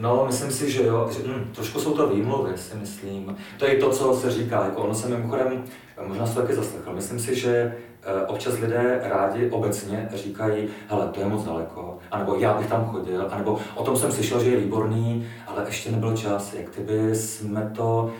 no, 0.00 0.24
myslím 0.26 0.50
si, 0.50 0.70
že 0.70 0.86
jo, 0.86 1.10
že, 1.12 1.18
hm, 1.26 1.50
trošku 1.54 1.80
jsou 1.80 1.94
to 1.94 2.08
výmluvy, 2.08 2.58
si 2.58 2.76
myslím. 2.76 3.36
To 3.58 3.66
je 3.66 3.76
to, 3.76 3.90
co 3.90 4.14
se 4.14 4.30
říká, 4.30 4.64
jako 4.64 4.82
ono 4.82 4.94
se 4.94 5.08
mimochodem, 5.08 5.64
možná 6.06 6.26
se 6.26 6.34
to 6.34 6.40
taky 6.40 6.54
zaslechl, 6.54 6.92
myslím 6.92 7.18
si, 7.18 7.36
že 7.36 7.74
Eh, 8.02 8.26
občas 8.26 8.58
lidé 8.58 9.00
rádi 9.02 9.50
obecně 9.50 10.08
říkají, 10.14 10.68
hele, 10.88 11.08
to 11.08 11.20
je 11.20 11.26
moc 11.26 11.44
daleko, 11.44 11.98
anebo 12.10 12.34
já 12.34 12.54
bych 12.54 12.66
tam 12.66 12.84
chodil, 12.84 13.28
anebo 13.30 13.58
o 13.74 13.84
tom 13.84 13.96
jsem 13.96 14.12
slyšel, 14.12 14.44
že 14.44 14.50
je 14.50 14.56
výborný, 14.56 15.26
ale 15.46 15.64
ještě 15.66 15.90
nebyl 15.90 16.16
čas, 16.16 16.54
jak 16.54 16.70
kdyby 16.74 17.14
jsme 17.14 17.72
to 17.76 18.10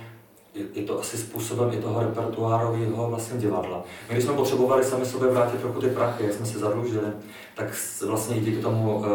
je 0.74 0.82
to 0.82 1.00
asi 1.00 1.16
způsobem 1.16 1.70
i 1.72 1.76
toho 1.76 2.00
repertoárového 2.00 3.10
vlastně 3.10 3.40
divadla. 3.40 3.84
My 4.08 4.14
když 4.14 4.24
jsme 4.24 4.34
potřebovali 4.34 4.84
sami 4.84 5.06
sobě 5.06 5.28
vrátit 5.28 5.60
trochu 5.60 5.80
ty 5.80 5.86
prachy, 5.86 6.24
jak 6.24 6.32
jsme 6.32 6.46
se 6.46 6.58
zadlužili, 6.58 7.06
tak 7.54 7.66
vlastně 8.06 8.36
i 8.36 8.40
díky 8.40 8.62
tomu 8.62 8.96
uh, 8.96 9.06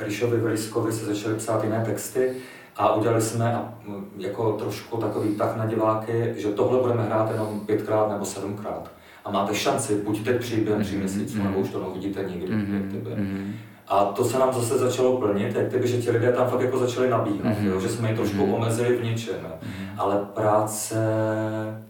Ríšovi 0.00 0.36
Veliskovi 0.36 0.92
se 0.92 1.04
začaly 1.04 1.34
psát 1.34 1.64
jiné 1.64 1.84
texty 1.84 2.36
a 2.76 2.94
udělali 2.94 3.22
jsme 3.22 3.74
jako 4.18 4.52
trošku 4.52 4.96
takový 4.96 5.34
tak 5.34 5.56
na 5.56 5.66
diváky, 5.66 6.34
že 6.36 6.48
tohle 6.48 6.80
budeme 6.80 7.02
hrát 7.02 7.30
jenom 7.30 7.60
pětkrát 7.60 8.10
nebo 8.10 8.24
sedmkrát 8.24 8.90
a 9.24 9.30
máte 9.30 9.54
šanci, 9.54 9.96
buď 10.04 10.24
teď 10.24 10.40
přijít 10.40 10.64
během 10.64 10.82
tří 10.82 10.92
mhm, 10.92 11.00
měsíců, 11.00 11.38
nebo 11.38 11.50
mhm. 11.50 11.58
už 11.58 11.70
to 11.70 11.80
neuvidíte 11.80 12.24
nikdy. 12.24 12.52
Mm-hmm. 12.52 13.52
A 13.88 14.04
to 14.04 14.24
se 14.24 14.38
nám 14.38 14.52
zase 14.52 14.78
začalo 14.78 15.16
plnit, 15.16 15.54
jak 15.54 15.68
kdyby, 15.68 15.88
že 15.88 15.98
ti 15.98 16.10
lidé 16.10 16.32
tam 16.32 16.48
fakt 16.48 16.60
jako 16.60 16.78
začali 16.78 17.10
nabíhat, 17.10 17.44
mm-hmm. 17.44 17.66
jo, 17.66 17.80
že 17.80 17.88
jsme 17.88 18.08
je 18.08 18.16
trošku 18.16 18.36
mm-hmm. 18.36 18.54
omezili 18.54 18.96
v 18.96 19.04
něčem. 19.04 19.34
Mm-hmm. 19.34 19.86
Ale 19.98 20.16
práce, 20.34 20.96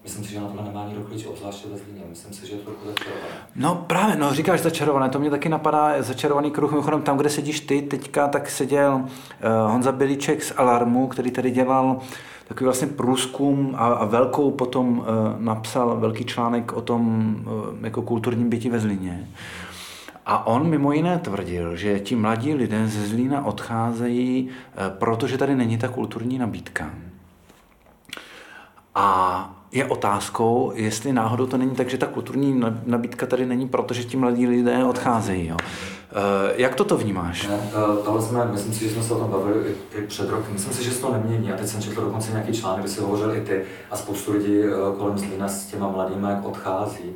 myslím 0.02 0.24
si, 0.24 0.32
že 0.32 0.40
na 0.40 0.46
tohle 0.46 0.62
nemá 0.64 0.86
nikdo 0.88 1.02
klíč, 1.04 1.26
obzvláště 1.26 1.68
ve 1.72 1.78
Zlíně. 1.78 2.02
Myslím 2.10 2.32
si, 2.32 2.46
že 2.46 2.52
je 2.52 2.58
to 2.58 2.64
trochu 2.64 2.86
začarované. 2.86 3.34
No 3.56 3.84
právě, 3.86 4.16
no 4.16 4.34
říkáš 4.34 4.60
začarované, 4.60 5.08
to 5.08 5.18
mě 5.18 5.30
taky 5.30 5.48
napadá 5.48 6.02
začarovaný 6.02 6.50
kruh. 6.50 6.70
Mimochodem 6.70 7.02
tam, 7.02 7.16
kde 7.16 7.30
sedíš 7.30 7.60
ty 7.60 7.82
teďka, 7.82 8.28
tak 8.28 8.50
seděl 8.50 8.94
uh, 8.94 9.70
Honza 9.72 9.92
Bilíček 9.92 10.42
z 10.42 10.52
Alarmu, 10.56 11.06
který 11.06 11.30
tady 11.30 11.50
dělal 11.50 11.98
takový 12.48 12.64
vlastně 12.64 12.86
průzkum 12.86 13.74
a, 13.78 13.86
a 13.86 14.04
velkou 14.04 14.50
potom 14.50 14.98
uh, 14.98 15.04
napsal 15.38 15.96
velký 15.96 16.24
článek 16.24 16.72
o 16.72 16.80
tom 16.80 17.36
uh, 17.46 17.84
jako 17.84 18.02
kulturním 18.02 18.50
bytí 18.50 18.70
ve 18.70 18.80
Zlíně. 18.80 19.28
A 20.26 20.46
on 20.46 20.68
mimo 20.68 20.92
jiné 20.92 21.18
tvrdil, 21.18 21.76
že 21.76 22.00
ti 22.00 22.16
mladí 22.16 22.54
lidé 22.54 22.88
ze 22.88 23.06
Zlína 23.06 23.46
odcházejí, 23.46 24.48
uh, 24.48 24.98
protože 24.98 25.38
tady 25.38 25.54
není 25.54 25.78
ta 25.78 25.88
kulturní 25.88 26.38
nabídka. 26.38 26.90
A 28.94 29.50
je 29.72 29.84
otázkou, 29.84 30.72
jestli 30.74 31.12
náhodou 31.12 31.46
to 31.46 31.56
není 31.56 31.76
tak, 31.76 31.90
že 31.90 31.98
ta 31.98 32.06
kulturní 32.06 32.62
nabídka 32.86 33.26
tady 33.26 33.46
není, 33.46 33.68
protože 33.68 34.04
ti 34.04 34.16
mladí 34.16 34.46
lidé 34.46 34.84
odcházejí. 34.84 35.46
Jo. 35.46 35.56
Eh, 36.16 36.54
jak 36.56 36.74
toto 36.74 36.96
vnímáš? 36.96 37.48
Ne, 37.48 37.58
eh, 37.68 38.02
tohle 38.04 38.22
jsme, 38.22 38.44
myslím 38.44 38.74
si, 38.74 38.84
že 38.84 38.90
jsme 38.90 39.02
se 39.02 39.14
o 39.14 39.18
tom 39.18 39.30
bavili 39.30 39.70
i, 39.70 39.98
i 39.98 40.06
před 40.06 40.30
rokem. 40.30 40.52
Myslím 40.52 40.72
si, 40.72 40.84
že 40.84 40.90
se 40.90 41.00
to 41.00 41.12
nemění. 41.12 41.52
A 41.52 41.56
teď 41.56 41.66
jsem 41.68 41.82
četl 41.82 42.00
dokonce 42.00 42.32
nějaký 42.32 42.52
článek, 42.52 42.80
kde 42.80 42.90
si 42.92 43.00
hovořil 43.00 43.36
i 43.36 43.40
ty 43.40 43.62
a 43.90 43.96
spoustu 43.96 44.32
lidí 44.32 44.60
eh, 44.60 44.70
kolem 44.98 45.18
Zlína 45.18 45.48
s 45.48 45.66
těma 45.66 45.88
mladými, 45.88 46.26
jak 46.26 46.44
odchází. 46.44 47.12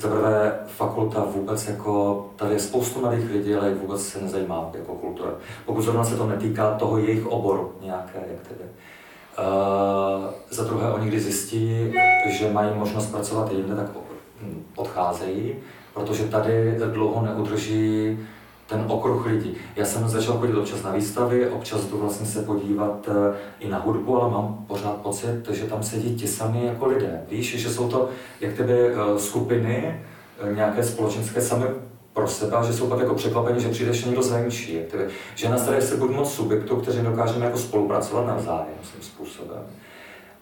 Za 0.00 0.08
prvé, 0.08 0.58
fakulta 0.66 1.24
vůbec 1.24 1.68
jako, 1.68 2.26
tady 2.36 2.54
je 2.54 2.60
spoustu 2.60 3.00
mladých 3.00 3.30
lidí, 3.30 3.54
ale 3.54 3.74
vůbec 3.74 4.06
se 4.06 4.20
nezajímá 4.20 4.70
jako 4.74 4.94
kultura. 4.94 5.30
Pokud 5.66 5.82
zrovna 5.82 6.04
se 6.04 6.16
to 6.16 6.26
netýká 6.26 6.70
toho 6.70 6.98
jejich 6.98 7.26
oboru 7.26 7.72
nějaké, 7.82 8.18
jak 8.18 8.48
tedy. 8.48 8.60
Uh, 9.38 10.30
za 10.50 10.64
druhé, 10.64 10.92
oni 10.92 11.08
když 11.08 11.22
zjistí, 11.22 11.92
že 12.26 12.52
mají 12.52 12.70
možnost 12.74 13.06
pracovat 13.06 13.52
jinde, 13.52 13.76
tak 13.76 13.86
odcházejí, 14.76 15.54
protože 15.94 16.24
tady 16.24 16.76
dlouho 16.92 17.22
neudrží 17.22 18.18
ten 18.70 18.84
okruh 18.88 19.26
lidí. 19.26 19.56
Já 19.76 19.84
jsem 19.84 20.08
začal 20.08 20.38
chodit 20.38 20.54
občas 20.54 20.82
na 20.82 20.92
výstavy, 20.92 21.48
občas 21.48 21.84
jdu 21.84 21.98
vlastně 21.98 22.26
se 22.26 22.42
podívat 22.42 23.08
eh, 23.08 23.36
i 23.60 23.68
na 23.68 23.78
hudbu, 23.78 24.22
ale 24.22 24.30
mám 24.30 24.64
pořád 24.68 24.96
pocit, 24.96 25.48
že 25.50 25.64
tam 25.64 25.82
sedí 25.82 26.14
ti 26.14 26.26
sami 26.28 26.66
jako 26.66 26.86
lidé. 26.86 27.22
Víš, 27.30 27.56
že 27.56 27.70
jsou 27.70 27.88
to 27.88 28.08
jak 28.40 28.54
tebe 28.54 28.72
eh, 28.72 29.18
skupiny, 29.18 30.00
eh, 30.40 30.54
nějaké 30.54 30.84
společenské 30.84 31.40
sami 31.40 31.64
pro 32.12 32.28
sebe, 32.28 32.56
že 32.66 32.72
jsou 32.72 32.86
pak 32.86 33.00
jako 33.00 33.14
překvapeni, 33.14 33.60
že 33.60 33.68
přijdeš 33.68 34.04
někdo 34.04 34.22
zvenčí. 34.22 34.78
Že 35.34 35.48
nás 35.48 35.62
tady 35.62 35.82
se 35.82 35.96
buď 35.96 36.10
moc 36.10 36.32
subjektů, 36.32 36.76
kteří 36.76 37.00
dokážeme 37.02 37.46
jako 37.46 37.58
spolupracovat 37.58 38.26
navzájem 38.26 38.78
svým 38.82 39.02
způsobem. 39.02 39.62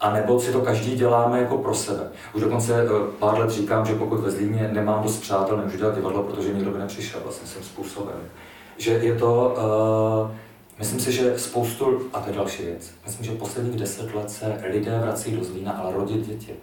A 0.00 0.12
nebo 0.12 0.40
si 0.40 0.52
to 0.52 0.60
každý 0.60 0.96
děláme 0.96 1.40
jako 1.40 1.58
pro 1.58 1.74
sebe. 1.74 2.10
Už 2.34 2.42
dokonce 2.42 2.86
pár 3.18 3.38
let 3.38 3.50
říkám, 3.50 3.86
že 3.86 3.94
pokud 3.94 4.20
ve 4.20 4.30
Zlíně 4.30 4.70
nemám 4.72 5.02
dost 5.02 5.20
přátel, 5.20 5.56
nemůžu 5.56 5.76
dělat 5.76 5.94
divadlo, 5.94 6.22
protože 6.22 6.54
nikdo 6.54 6.70
by 6.70 6.78
nepřišel 6.78 7.20
vlastně 7.24 7.48
svým 7.48 7.64
způsobem. 7.64 8.16
Že 8.78 8.92
je 8.92 9.14
to, 9.14 9.56
uh, 10.24 10.30
myslím 10.78 11.00
si, 11.00 11.12
že 11.12 11.38
spoustu, 11.38 12.00
a 12.12 12.20
to 12.20 12.30
je 12.30 12.36
další 12.36 12.62
věc, 12.62 12.90
myslím, 13.06 13.26
že 13.26 13.32
posledních 13.32 13.80
deset 13.80 14.14
let 14.14 14.30
se 14.30 14.60
lidé 14.70 14.98
vrací 15.02 15.36
do 15.36 15.44
Zlína, 15.44 15.72
ale 15.72 15.92
rodit 15.92 16.26
děti. 16.26 16.54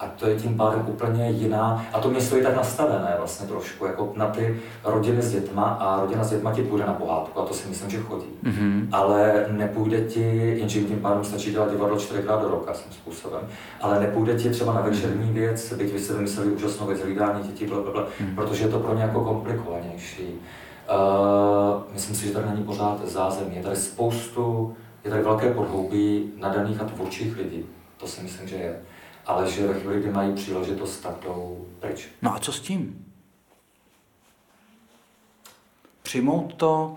A 0.00 0.06
to 0.06 0.26
je 0.26 0.36
tím 0.36 0.56
pádem 0.56 0.84
úplně 0.88 1.30
jiná, 1.30 1.84
a 1.92 2.00
to 2.00 2.10
město 2.10 2.36
je 2.36 2.42
tak 2.42 2.56
nastavené 2.56 3.14
vlastně 3.18 3.46
trošku, 3.46 3.86
jako 3.86 4.12
na 4.16 4.26
ty 4.26 4.60
rodiny 4.84 5.22
s 5.22 5.32
dětma 5.32 5.64
a 5.64 6.00
rodina 6.00 6.24
s 6.24 6.30
dětma 6.30 6.52
ti 6.52 6.62
půjde 6.62 6.86
na 6.86 6.92
pohádku 6.92 7.40
a 7.40 7.44
to 7.44 7.54
si 7.54 7.68
myslím, 7.68 7.90
že 7.90 7.98
chodí. 7.98 8.26
Mm-hmm. 8.44 8.88
Ale 8.92 9.46
nepůjde 9.48 10.00
ti, 10.00 10.54
jenže 10.58 10.80
tím 10.80 10.98
pádem 10.98 11.24
stačí 11.24 11.50
dělat 11.50 11.70
divadlo 11.70 11.98
čtyřikrát 11.98 12.42
do 12.42 12.48
roka 12.48 12.74
svým 12.74 12.92
způsobem, 12.92 13.40
ale 13.80 14.00
nepůjde 14.00 14.34
ti 14.34 14.50
třeba 14.50 14.74
na 14.74 14.80
večerní 14.80 15.32
věc, 15.32 15.72
byť 15.72 15.92
vy 15.92 15.98
si 16.00 16.12
vymysleli 16.12 16.50
úžasnou 16.50 16.86
věc, 16.86 17.00
hlídání 17.02 17.42
dětí, 17.42 17.66
blablabla, 17.66 18.02
mm-hmm. 18.02 18.34
protože 18.34 18.64
je 18.64 18.68
to 18.68 18.78
pro 18.78 18.94
ně 18.94 19.02
jako 19.02 19.24
komplikovanější. 19.24 20.28
Uh, 20.90 21.82
myslím 21.92 22.16
si, 22.16 22.26
že 22.26 22.32
tady 22.32 22.46
není 22.48 22.64
pořád 22.64 23.08
zázemí. 23.08 23.56
Je 23.56 23.62
tady 23.62 23.76
spoustu, 23.76 24.74
je 25.04 25.10
tady 25.10 25.22
velké 25.22 25.54
podhoubí 25.54 26.32
nadaných 26.36 26.80
a 26.80 26.84
tvůrčích 26.84 27.36
lidí. 27.36 27.64
To 27.96 28.06
si 28.06 28.22
myslím, 28.22 28.48
že 28.48 28.56
je 28.56 28.80
ale 29.28 29.50
že 29.50 29.66
ve 29.66 29.80
chvíli, 29.80 30.00
kdy 30.00 30.10
mají 30.10 30.32
příležitost, 30.34 31.00
tak 31.00 31.12
jdou 31.24 31.66
pryč. 31.80 32.08
No 32.22 32.34
a 32.34 32.38
co 32.38 32.52
s 32.52 32.60
tím? 32.60 33.04
Přijmout 36.02 36.54
to 36.54 36.96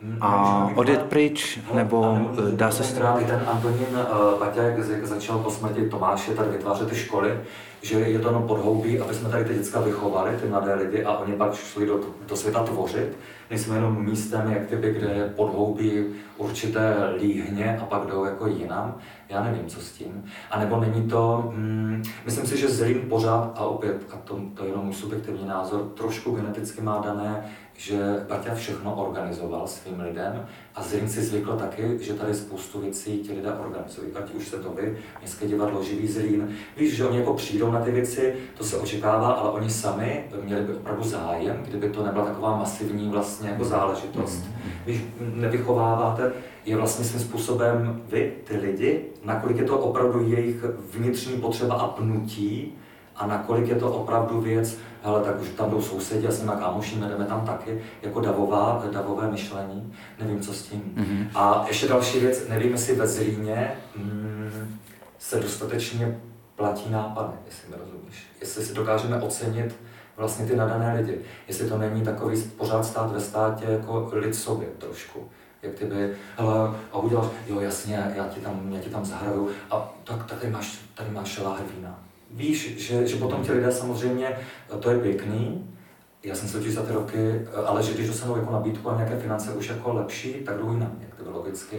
mm, 0.00 0.18
a 0.20 0.70
odjet 0.74 1.02
pryč, 1.02 1.58
nebo 1.74 2.30
dá 2.50 2.70
se 2.70 2.84
strávit? 2.84 3.26
Ten 3.26 3.44
Antonín 3.46 3.86
uh, 3.92 4.38
Paťa, 4.38 4.62
jak 4.62 5.06
začal 5.06 5.38
po 5.38 5.50
smrti 5.50 5.88
Tomáše 5.88 6.34
tady 6.34 6.50
vytvářet 6.50 6.88
ty 6.88 6.96
školy, 6.96 7.40
že 7.82 7.98
je 8.00 8.18
to 8.18 8.28
jenom 8.28 8.42
podhoubí, 8.42 9.00
aby 9.00 9.14
jsme 9.14 9.28
tady 9.28 9.44
ty 9.44 9.54
děcka 9.54 9.80
vychovali, 9.80 10.36
ty 10.36 10.48
mladé 10.48 10.74
lidi, 10.74 11.04
a 11.04 11.18
oni 11.18 11.32
pak 11.32 11.54
šli 11.54 11.86
do, 11.86 12.00
do 12.28 12.36
světa 12.36 12.62
tvořit. 12.62 13.16
Nejsme 13.50 13.74
jenom 13.74 14.04
místem, 14.04 14.52
jak 14.52 14.66
typy, 14.66 14.90
kde 14.90 15.06
je 15.06 15.32
podhoubí 15.36 16.04
určité 16.36 17.14
líhně 17.20 17.78
a 17.82 17.84
pak 17.84 18.06
jdou 18.06 18.24
jako 18.24 18.46
jinam. 18.46 18.98
Já 19.28 19.44
nevím, 19.44 19.66
co 19.66 19.80
s 19.80 19.92
tím. 19.92 20.24
A 20.50 20.58
nebo 20.58 20.80
není 20.80 21.08
to, 21.08 21.52
mm, 21.56 22.02
myslím 22.24 22.46
si, 22.46 22.58
že 22.58 22.68
Zlín 22.68 23.00
pořád, 23.08 23.52
a 23.56 23.64
opět, 23.64 23.96
a 24.14 24.16
to, 24.16 24.40
to 24.54 24.64
je 24.64 24.70
jenom 24.70 24.84
můj 24.84 24.94
subjektivní 24.94 25.46
názor, 25.46 25.82
trošku 25.94 26.36
geneticky 26.36 26.82
má 26.82 27.00
dané 27.04 27.44
že 27.76 28.24
Baťa 28.28 28.54
všechno 28.54 28.94
organizoval 28.94 29.66
svým 29.66 30.00
lidem 30.00 30.46
a 30.74 30.82
Zlín 30.82 31.08
si 31.08 31.22
zvykl 31.22 31.56
taky, 31.56 31.98
že 32.00 32.14
tady 32.14 32.34
spoustu 32.34 32.80
věcí 32.80 33.18
ti 33.18 33.32
lidé 33.32 33.52
organizují. 33.52 34.12
Ať 34.12 34.34
už 34.34 34.48
se 34.48 34.58
to 34.58 34.72
vy, 34.72 34.98
Městské 35.20 35.46
divadlo, 35.46 35.82
Živý 35.82 36.08
Zlín. 36.08 36.48
Víš, 36.76 36.96
že 36.96 37.06
oni 37.06 37.18
jako 37.18 37.34
přijdou 37.34 37.70
na 37.70 37.80
ty 37.80 37.90
věci, 37.90 38.34
to 38.58 38.64
se 38.64 38.76
očekává, 38.76 39.32
ale 39.32 39.50
oni 39.50 39.70
sami 39.70 40.24
měli 40.44 40.64
by 40.64 40.74
opravdu 40.74 41.02
zájem, 41.02 41.62
kdyby 41.68 41.90
to 41.90 42.04
nebyla 42.04 42.24
taková 42.24 42.56
masivní 42.56 43.08
vlastně 43.08 43.48
jako 43.48 43.64
záležitost. 43.64 44.44
Mm-hmm. 44.44 44.86
Víš, 44.86 45.00
nevychováváte 45.34 46.25
je 46.64 46.76
vlastně 46.76 47.04
svým 47.04 47.20
způsobem 47.20 48.02
vy, 48.08 48.32
ty 48.44 48.56
lidi, 48.56 49.04
nakolik 49.24 49.56
je 49.56 49.64
to 49.64 49.78
opravdu 49.78 50.28
jejich 50.28 50.64
vnitřní 50.92 51.40
potřeba 51.40 51.74
a 51.74 51.88
pnutí, 51.88 52.72
a 53.16 53.26
nakolik 53.26 53.68
je 53.68 53.74
to 53.74 53.92
opravdu 53.92 54.40
věc, 54.40 54.78
hele, 55.02 55.20
tak 55.24 55.42
už 55.42 55.48
tam 55.48 55.70
jdou 55.70 55.82
sousedi 55.82 56.26
a 56.26 56.30
s 56.30 56.40
nimi 56.40 56.52
kámošíme, 56.58 57.08
jdeme 57.08 57.24
tam 57.24 57.46
taky, 57.46 57.80
jako 58.02 58.20
davová, 58.20 58.84
davové 58.92 59.30
myšlení, 59.30 59.92
nevím, 60.20 60.40
co 60.40 60.52
s 60.52 60.62
tím. 60.62 60.82
Mm-hmm. 60.96 61.26
A 61.34 61.64
ještě 61.68 61.88
další 61.88 62.20
věc, 62.20 62.48
nevím, 62.48 62.72
jestli 62.72 62.94
ve 62.94 63.06
Zlíně 63.06 63.72
mm, 63.96 64.78
se 65.18 65.40
dostatečně 65.40 66.20
platí 66.56 66.90
nápady, 66.90 67.32
jestli 67.46 67.68
mi 67.68 67.74
rozumíš. 67.76 68.26
Jestli 68.40 68.64
si 68.64 68.74
dokážeme 68.74 69.20
ocenit 69.20 69.76
vlastně 70.16 70.46
ty 70.46 70.56
nadané 70.56 70.94
lidi. 71.00 71.18
Jestli 71.48 71.68
to 71.68 71.78
není 71.78 72.02
takový 72.02 72.42
pořád 72.42 72.82
stát 72.86 73.12
ve 73.12 73.20
státě 73.20 73.64
jako 73.64 74.10
lid 74.12 74.34
sobě 74.34 74.68
trošku. 74.78 75.28
Jak 75.66 75.74
ty 75.74 75.84
by, 75.84 76.10
hele, 76.36 76.70
a 76.92 76.98
uděláš, 76.98 77.26
jo 77.46 77.60
jasně, 77.60 78.12
já 78.16 78.28
ti 78.28 78.40
tam, 78.40 78.72
já 78.72 78.80
ti 78.80 78.90
tam 78.90 79.04
zahraju, 79.04 79.50
a 79.70 79.94
tak, 80.04 80.24
tady 80.24 80.50
máš, 80.52 80.78
tady 80.94 81.10
máš 81.10 81.38
láhev 81.38 81.74
vína 81.76 81.98
víš, 82.30 82.78
že, 82.78 83.06
že 83.06 83.16
potom 83.16 83.42
ti 83.44 83.52
lidé 83.52 83.72
samozřejmě, 83.72 84.38
to 84.80 84.90
je 84.90 84.98
pěkný, 84.98 85.70
já 86.26 86.34
jsem 86.34 86.48
se 86.48 86.70
za 86.70 86.82
ty 86.82 86.92
roky, 86.92 87.40
ale 87.66 87.82
že 87.82 87.94
když 87.94 88.06
dostanou 88.06 88.36
jako 88.36 88.52
nabídku 88.52 88.90
a 88.90 88.96
nějaké 88.96 89.16
finance 89.16 89.52
už 89.52 89.68
jako 89.68 89.92
lepší, 89.92 90.32
tak 90.32 90.56
jdou 90.58 90.72
jinam, 90.72 90.92
jak 91.00 91.14
to 91.14 91.24
bylo 91.24 91.36
logicky. 91.36 91.76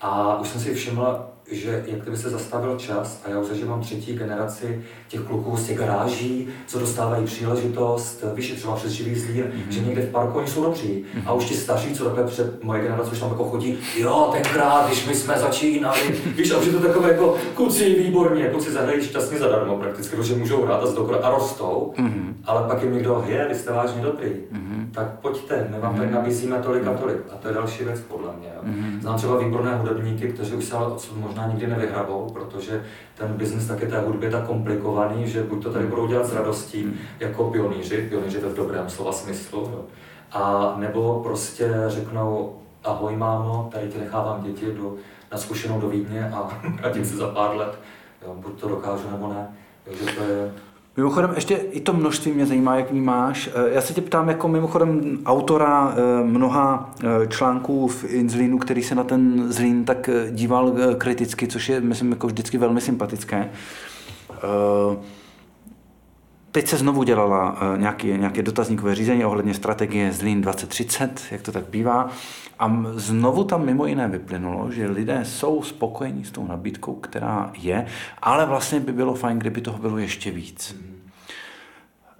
A 0.00 0.40
už 0.40 0.48
jsem 0.48 0.60
si 0.60 0.74
všiml, 0.74 1.26
že 1.50 1.84
jak 1.86 2.00
kdyby 2.00 2.16
se 2.16 2.30
zastavil 2.30 2.76
čas 2.76 3.22
a 3.24 3.30
já 3.30 3.38
už 3.38 3.46
zažívám 3.46 3.80
třetí 3.80 4.14
generaci 4.14 4.82
těch 5.08 5.20
kluků 5.20 5.56
z 5.56 5.66
těch 5.66 5.78
garáží, 5.78 6.48
co 6.66 6.78
dostávají 6.78 7.24
příležitost, 7.24 8.24
víš, 8.34 8.52
třeba 8.52 8.76
přes 8.76 8.92
živý 8.92 9.14
zlín, 9.14 9.44
mm-hmm. 9.44 9.70
že 9.70 9.80
někde 9.80 10.02
v 10.02 10.10
parku 10.10 10.38
oni 10.38 10.48
jsou 10.48 10.62
dobří. 10.62 11.04
Mm-hmm. 11.04 11.22
A 11.26 11.32
už 11.32 11.44
ti 11.44 11.54
starší, 11.54 11.94
co 11.94 12.04
takhle 12.04 12.24
před 12.24 12.64
moje 12.64 12.82
generace 12.82 13.10
už 13.10 13.20
tam 13.20 13.28
jako 13.28 13.44
chodí, 13.44 13.78
jo, 13.98 14.30
tenkrát, 14.32 14.86
když 14.86 15.06
my 15.06 15.14
jsme 15.14 15.38
začínali, 15.38 16.00
víš, 16.36 16.50
a 16.50 16.58
už 16.58 16.66
je 16.66 16.72
to 16.72 16.80
takové 16.80 17.08
jako 17.12 17.36
kluci 17.54 17.94
výborně, 17.94 18.48
kluci 18.48 18.72
zahrají 18.72 19.04
šťastně 19.04 19.38
zadarmo 19.38 19.76
prakticky, 19.76 20.16
protože 20.16 20.34
můžou 20.34 20.64
hrát 20.64 20.82
a 20.82 20.86
zdokora 20.86 21.18
a 21.18 21.30
rostou, 21.30 21.92
mm-hmm. 21.98 22.34
ale 22.44 22.68
pak 22.68 22.82
jim 22.82 22.94
někdo, 22.94 23.24
je, 23.26 23.46
vy 23.48 23.54
jste 23.54 23.72
vážně 23.86 24.02
dobrý, 24.02 24.28
mm-hmm. 24.28 24.90
tak 24.90 25.18
pojďte, 25.20 25.68
my 25.70 25.78
vám 25.78 25.94
mm-hmm. 25.94 25.98
tady 25.98 26.10
nabízíme 26.10 26.58
tolik 26.58 26.86
a 26.86 26.94
tolik. 26.94 27.16
A 27.32 27.36
to 27.36 27.48
je 27.48 27.54
další 27.54 27.84
věc 27.84 28.00
podle 28.00 28.28
mě. 28.38 28.48
Mm-hmm. 28.62 29.00
Znám 29.00 29.16
třeba 29.16 29.38
výborné 29.38 29.74
hudebníky, 29.76 30.28
kteří 30.28 30.54
už 30.54 30.64
se 30.64 30.76
ale 30.76 30.86
odsud 30.86 31.16
možná 31.16 31.46
nikdy 31.46 31.66
nevyhrabou, 31.66 32.30
protože 32.32 32.84
ten 33.14 33.32
biznis 33.32 33.66
taky 33.66 33.86
té 33.86 34.00
hudby 34.00 34.26
je 34.26 34.32
tak 34.32 34.46
komplikovaný, 34.46 35.28
že 35.28 35.42
buď 35.42 35.62
to 35.62 35.72
tady 35.72 35.86
budou 35.86 36.06
dělat 36.06 36.26
s 36.26 36.34
radostí 36.34 36.82
hmm. 36.82 36.94
jako 37.20 37.44
pionýři, 37.44 38.06
pionýři 38.08 38.38
to 38.38 38.50
v 38.50 38.56
dobrém 38.56 38.90
slova 38.90 39.12
smyslu, 39.12 39.60
jo. 39.60 39.84
a 40.32 40.74
nebo 40.78 41.20
prostě 41.22 41.72
řeknou, 41.86 42.56
ahoj 42.84 43.16
mámo, 43.16 43.68
tady 43.72 43.88
ti 43.88 43.98
nechávám 43.98 44.42
děti 44.42 44.66
do, 44.66 44.94
na 45.32 45.38
zkušenou 45.38 45.80
do 45.80 45.88
Vídně 45.88 46.30
a 46.30 46.60
vrátím 46.80 47.04
se 47.04 47.16
za 47.16 47.28
pár 47.28 47.56
let, 47.56 47.78
jo, 48.26 48.34
buď 48.34 48.60
to 48.60 48.68
dokážu 48.68 49.10
nebo 49.10 49.28
ne. 49.28 49.48
Takže 49.84 50.04
to 50.04 50.22
je, 50.22 50.52
Mimochodem, 50.96 51.32
ještě 51.34 51.54
i 51.54 51.80
to 51.80 51.92
množství 51.92 52.32
mě 52.32 52.46
zajímá, 52.46 52.76
jak 52.76 52.90
vnímáš. 52.90 53.50
Eh, 53.54 53.74
já 53.74 53.80
se 53.80 53.94
tě 53.94 54.00
ptám 54.00 54.28
jako 54.28 54.48
mimochodem 54.48 55.18
autora 55.26 55.94
eh, 55.96 56.24
mnoha 56.24 56.94
eh, 57.04 57.26
článků 57.26 57.88
v 57.88 58.04
Inzlínu, 58.04 58.58
který 58.58 58.82
se 58.82 58.94
na 58.94 59.04
ten 59.04 59.52
Zlín 59.52 59.84
tak 59.84 60.10
díval 60.30 60.72
kriticky, 60.98 61.46
což 61.46 61.68
je, 61.68 61.80
myslím, 61.80 62.10
jako 62.10 62.26
vždycky 62.26 62.58
velmi 62.58 62.80
sympatické. 62.80 63.50
Teď 66.56 66.68
se 66.68 66.76
znovu 66.76 67.02
dělala 67.02 67.58
nějaké, 67.76 68.06
nějaké 68.06 68.42
dotazníkové 68.42 68.94
řízení 68.94 69.24
ohledně 69.24 69.54
strategie 69.54 70.12
Zlín 70.12 70.40
2030, 70.40 71.22
jak 71.30 71.42
to 71.42 71.52
tak 71.52 71.68
bývá. 71.68 72.10
A 72.58 72.84
znovu 72.94 73.44
tam 73.44 73.64
mimo 73.64 73.86
jiné 73.86 74.08
vyplynulo, 74.08 74.70
že 74.72 74.86
lidé 74.86 75.24
jsou 75.24 75.62
spokojení 75.62 76.24
s 76.24 76.30
tou 76.30 76.46
nabídkou, 76.46 76.94
která 76.94 77.50
je, 77.58 77.86
ale 78.22 78.46
vlastně 78.46 78.80
by 78.80 78.92
bylo 78.92 79.14
fajn, 79.14 79.38
kdyby 79.38 79.60
toho 79.60 79.78
bylo 79.78 79.98
ještě 79.98 80.30
víc. 80.30 80.76
Mm. 80.80 80.95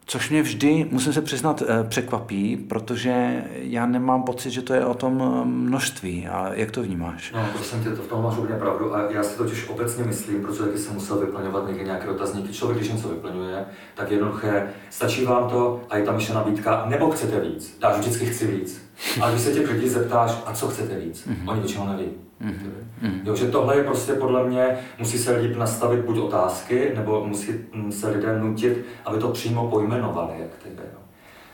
Což 0.09 0.31
mě 0.31 0.43
vždy, 0.43 0.87
musím 0.91 1.13
se 1.13 1.23
přiznat, 1.23 1.63
eh, 1.63 1.85
překvapí, 1.89 2.57
protože 2.57 3.45
já 3.53 3.87
nemám 3.87 4.23
pocit, 4.23 4.51
že 4.51 4.63
to 4.63 4.75
je 4.75 4.85
o 4.87 4.95
tom 4.95 5.23
eh, 5.23 5.45
množství. 5.45 6.29
A 6.29 6.55
jak 6.55 6.71
to 6.71 6.83
vnímáš? 6.83 7.33
No, 7.33 7.47
prosím 7.55 7.85
tě, 7.85 7.91
to 7.91 8.03
v 8.03 8.07
tom 8.09 8.23
máš 8.23 8.39
úplně 8.39 8.59
pravdu. 8.59 8.95
A 8.97 9.11
já 9.11 9.23
si 9.23 9.37
totiž 9.37 9.69
obecně 9.69 10.05
myslím, 10.05 10.43
protože 10.43 10.63
taky 10.63 10.79
jsem 10.79 10.95
musel 10.95 11.19
vyplňovat 11.19 11.67
někdy 11.69 11.85
nějaké 11.85 12.09
otazníky. 12.09 12.53
Člověk, 12.53 12.79
když 12.79 12.93
něco 12.93 13.09
vyplňuje, 13.09 13.65
tak 13.95 14.11
jednoduché, 14.11 14.71
stačí 14.91 15.25
vám 15.25 15.51
to 15.51 15.81
a 15.91 15.97
je 15.97 16.05
tam 16.05 16.15
ještě 16.15 16.35
nabídka, 16.35 16.85
nebo 16.89 17.11
chcete 17.11 17.41
víc. 17.41 17.77
Dáš 17.81 17.99
vždycky 17.99 18.27
chci 18.27 18.47
víc. 18.47 18.86
Ale 19.21 19.33
když 19.33 19.43
se 19.43 19.53
těch 19.53 19.71
lidí 19.71 19.89
zeptáš, 19.89 20.43
a 20.47 20.53
co 20.53 20.69
chcete 20.69 20.99
víc, 20.99 21.27
mm-hmm. 21.27 21.51
oni 21.51 21.61
většinou 21.61 21.87
neví. 21.87 22.07
Mm-hmm. 22.45 23.21
Jo, 23.25 23.37
že 23.37 23.47
tohle 23.47 23.77
je 23.77 23.85
prostě 23.85 24.13
podle 24.13 24.49
mě, 24.49 24.79
musí 24.99 25.19
se 25.19 25.37
líp 25.37 25.57
nastavit 25.57 26.01
buď 26.01 26.19
otázky, 26.19 26.93
nebo 26.97 27.27
musí 27.27 27.53
se 27.91 28.09
lidé 28.09 28.39
nutit, 28.41 28.87
aby 29.05 29.19
to 29.19 29.29
přímo 29.29 29.71
pojmenovali, 29.71 30.33
jak 30.41 30.51
tebe. 30.63 30.83
Jo. 30.93 30.99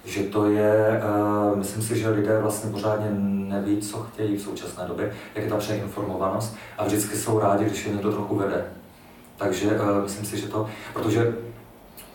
Že 0.04 0.22
to 0.22 0.50
je, 0.50 1.02
uh, 1.50 1.58
myslím 1.58 1.82
si, 1.82 1.98
že 1.98 2.08
lidé 2.08 2.38
vlastně 2.40 2.70
pořádně 2.70 3.06
neví, 3.48 3.78
co 3.78 3.98
chtějí 3.98 4.36
v 4.36 4.42
současné 4.42 4.84
době, 4.88 5.12
jak 5.34 5.44
je 5.44 5.50
ta 5.50 5.56
přeinformovanost 5.56 6.56
a 6.78 6.84
vždycky 6.84 7.16
jsou 7.16 7.38
rádi, 7.38 7.64
když 7.64 7.86
je 7.86 7.92
někdo 7.92 8.12
trochu 8.12 8.36
vede. 8.36 8.64
Takže 9.36 9.66
uh, 9.66 10.02
myslím 10.02 10.26
si, 10.26 10.38
že 10.38 10.48
to, 10.48 10.68
protože, 10.92 11.34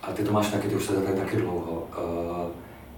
a 0.04 0.12
ty 0.12 0.24
to 0.24 0.32
máš 0.32 0.52
taky, 0.52 0.68
ty 0.68 0.76
už 0.76 0.86
se 0.86 0.94
tady 0.94 1.18
taky 1.18 1.38
dlouho, 1.38 1.88
uh, 1.98 2.52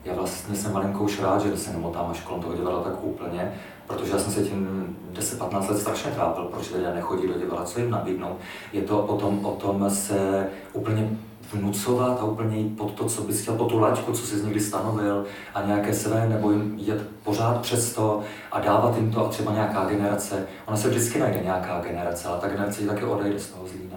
já 0.06 0.14
vlastně 0.14 0.56
jsem 0.56 0.74
malinkou 0.74 1.08
rád, 1.22 1.42
že 1.42 1.58
se 1.58 1.74
nemotám 1.74 2.08
až 2.12 2.22
kolem 2.22 2.42
toho 2.42 2.56
divadla 2.56 2.84
tak 2.84 3.04
úplně, 3.04 3.54
protože 3.88 4.12
já 4.12 4.20
jsem 4.20 4.34
se 4.34 4.44
tím 4.44 4.98
10-15 5.14 5.70
let 5.70 5.80
strašně 5.80 6.12
trápil, 6.12 6.44
proč 6.44 6.72
lidé 6.72 6.94
nechodí 6.94 7.28
do 7.28 7.34
divadla, 7.34 7.66
co 7.66 7.80
jim 7.80 7.90
nabídnout. 7.90 8.38
Je 8.74 8.82
to 8.82 9.00
o 9.00 9.18
tom, 9.18 9.46
o 9.46 9.52
tom 9.52 9.90
se 9.90 10.48
úplně 10.74 11.10
vnucovat 11.54 12.20
a 12.20 12.24
úplně 12.24 12.58
jít 12.58 12.78
pod 12.78 12.92
to, 12.92 13.06
co 13.06 13.22
bys 13.22 13.42
chtěl, 13.42 13.56
po 13.56 13.66
tu 13.66 13.80
laťku, 13.80 14.12
co 14.12 14.26
jsi 14.26 14.46
někdy 14.46 14.60
stanovil 14.60 15.26
a 15.56 15.66
nějaké 15.66 15.94
své, 15.94 16.30
nebo 16.30 16.52
jim 16.52 16.74
jet 16.78 17.10
pořád 17.24 17.62
přes 17.62 17.94
to 17.94 18.22
a 18.52 18.60
dávat 18.60 18.98
jim 18.98 19.12
to 19.12 19.26
a 19.26 19.30
třeba 19.30 19.54
nějaká 19.54 19.86
generace. 19.86 20.48
Ona 20.66 20.78
se 20.78 20.90
vždycky 20.90 21.20
najde 21.20 21.40
nějaká 21.44 21.82
generace, 21.82 22.28
ale 22.28 22.40
ta 22.40 22.48
generace 22.48 22.86
taky 22.86 23.06
odejde 23.06 23.40
z 23.40 23.50
toho 23.50 23.68
zlína. 23.68 23.96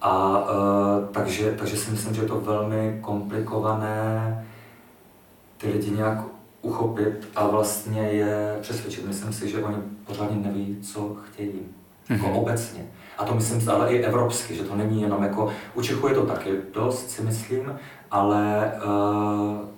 A 0.00 0.38
uh, 0.38 1.08
takže, 1.12 1.54
takže 1.58 1.76
si 1.76 1.90
myslím, 1.90 2.14
že 2.14 2.22
je 2.22 2.28
to 2.28 2.40
velmi 2.40 2.98
komplikované 3.00 4.46
ty 5.56 5.68
lidi 5.68 5.90
nějak 5.90 6.18
uchopit 6.62 7.28
a 7.36 7.46
vlastně 7.46 8.02
je 8.02 8.58
přesvědčit. 8.60 9.06
Myslím 9.06 9.32
si, 9.32 9.48
že 9.48 9.64
oni 9.64 9.76
pořádně 10.06 10.36
neví, 10.36 10.78
co 10.82 11.16
chtějí. 11.22 11.50
Mm-hmm. 11.50 12.12
Jako 12.12 12.26
mhm. 12.26 12.36
obecně. 12.36 12.86
A 13.18 13.24
to 13.24 13.34
myslím, 13.34 13.70
ale 13.70 13.92
i 13.92 13.98
evropsky, 13.98 14.54
že 14.54 14.62
to 14.62 14.76
není 14.76 15.02
jenom 15.02 15.22
jako, 15.22 15.52
u 15.74 15.82
Čechů 15.82 16.08
je 16.08 16.14
to 16.14 16.26
taky 16.26 16.50
dost, 16.74 17.10
si 17.10 17.22
myslím, 17.22 17.78
ale 18.10 18.72
uh, 18.84 19.68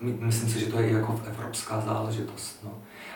myslím 0.00 0.50
si, 0.50 0.60
že 0.60 0.66
to 0.66 0.80
je 0.80 0.88
i 0.88 0.94
jako 0.94 1.20
evropská 1.26 1.80
záležitost. 1.80 2.60
No. 2.64 2.70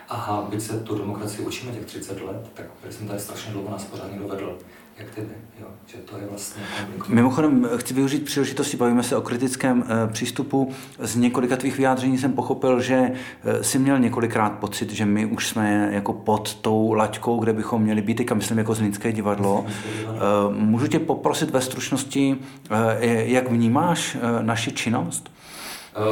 A 0.08 0.46
byť 0.50 0.62
se 0.62 0.80
tu 0.80 0.98
demokracii 0.98 1.46
učíme 1.46 1.72
těch 1.72 1.84
30 1.84 2.20
let, 2.22 2.50
tak 2.54 2.66
jsem 2.90 3.06
tady 3.08 3.20
strašně 3.20 3.52
dlouho 3.52 3.70
nás 3.70 3.84
pořádně 3.84 4.18
dovedl 4.18 4.58
jak 4.98 5.14
tebe, 5.14 5.34
jo, 5.60 5.66
že 5.86 5.98
to 5.98 6.16
je 6.16 6.26
vlastně 6.26 6.62
Mimochodem, 7.08 7.68
chci 7.76 7.94
využít 7.94 8.24
příležitosti, 8.24 8.76
bavíme 8.76 9.02
se 9.02 9.16
o 9.16 9.22
kritickém 9.22 9.84
e, 9.88 10.12
přístupu. 10.12 10.72
Z 10.98 11.16
několika 11.16 11.56
tvých 11.56 11.76
vyjádření 11.76 12.18
jsem 12.18 12.32
pochopil, 12.32 12.80
že 12.80 13.12
e, 13.44 13.64
jsi 13.64 13.78
měl 13.78 13.98
několikrát 13.98 14.52
pocit, 14.52 14.90
že 14.90 15.06
my 15.06 15.26
už 15.26 15.48
jsme 15.48 15.88
jako 15.92 16.12
pod 16.12 16.54
tou 16.54 16.92
laťkou, 16.92 17.38
kde 17.38 17.52
bychom 17.52 17.82
měli 17.82 18.02
být, 18.02 18.32
a 18.32 18.34
myslím 18.34 18.58
jako 18.58 18.74
Zlínské 18.74 19.12
divadlo. 19.12 19.66
E, 19.66 20.10
můžu 20.50 20.86
tě 20.86 20.98
poprosit 20.98 21.50
ve 21.50 21.60
stručnosti, 21.60 22.36
e, 22.70 23.24
jak 23.24 23.50
vnímáš 23.50 24.14
e, 24.14 24.42
naši 24.42 24.72
činnost? 24.72 25.30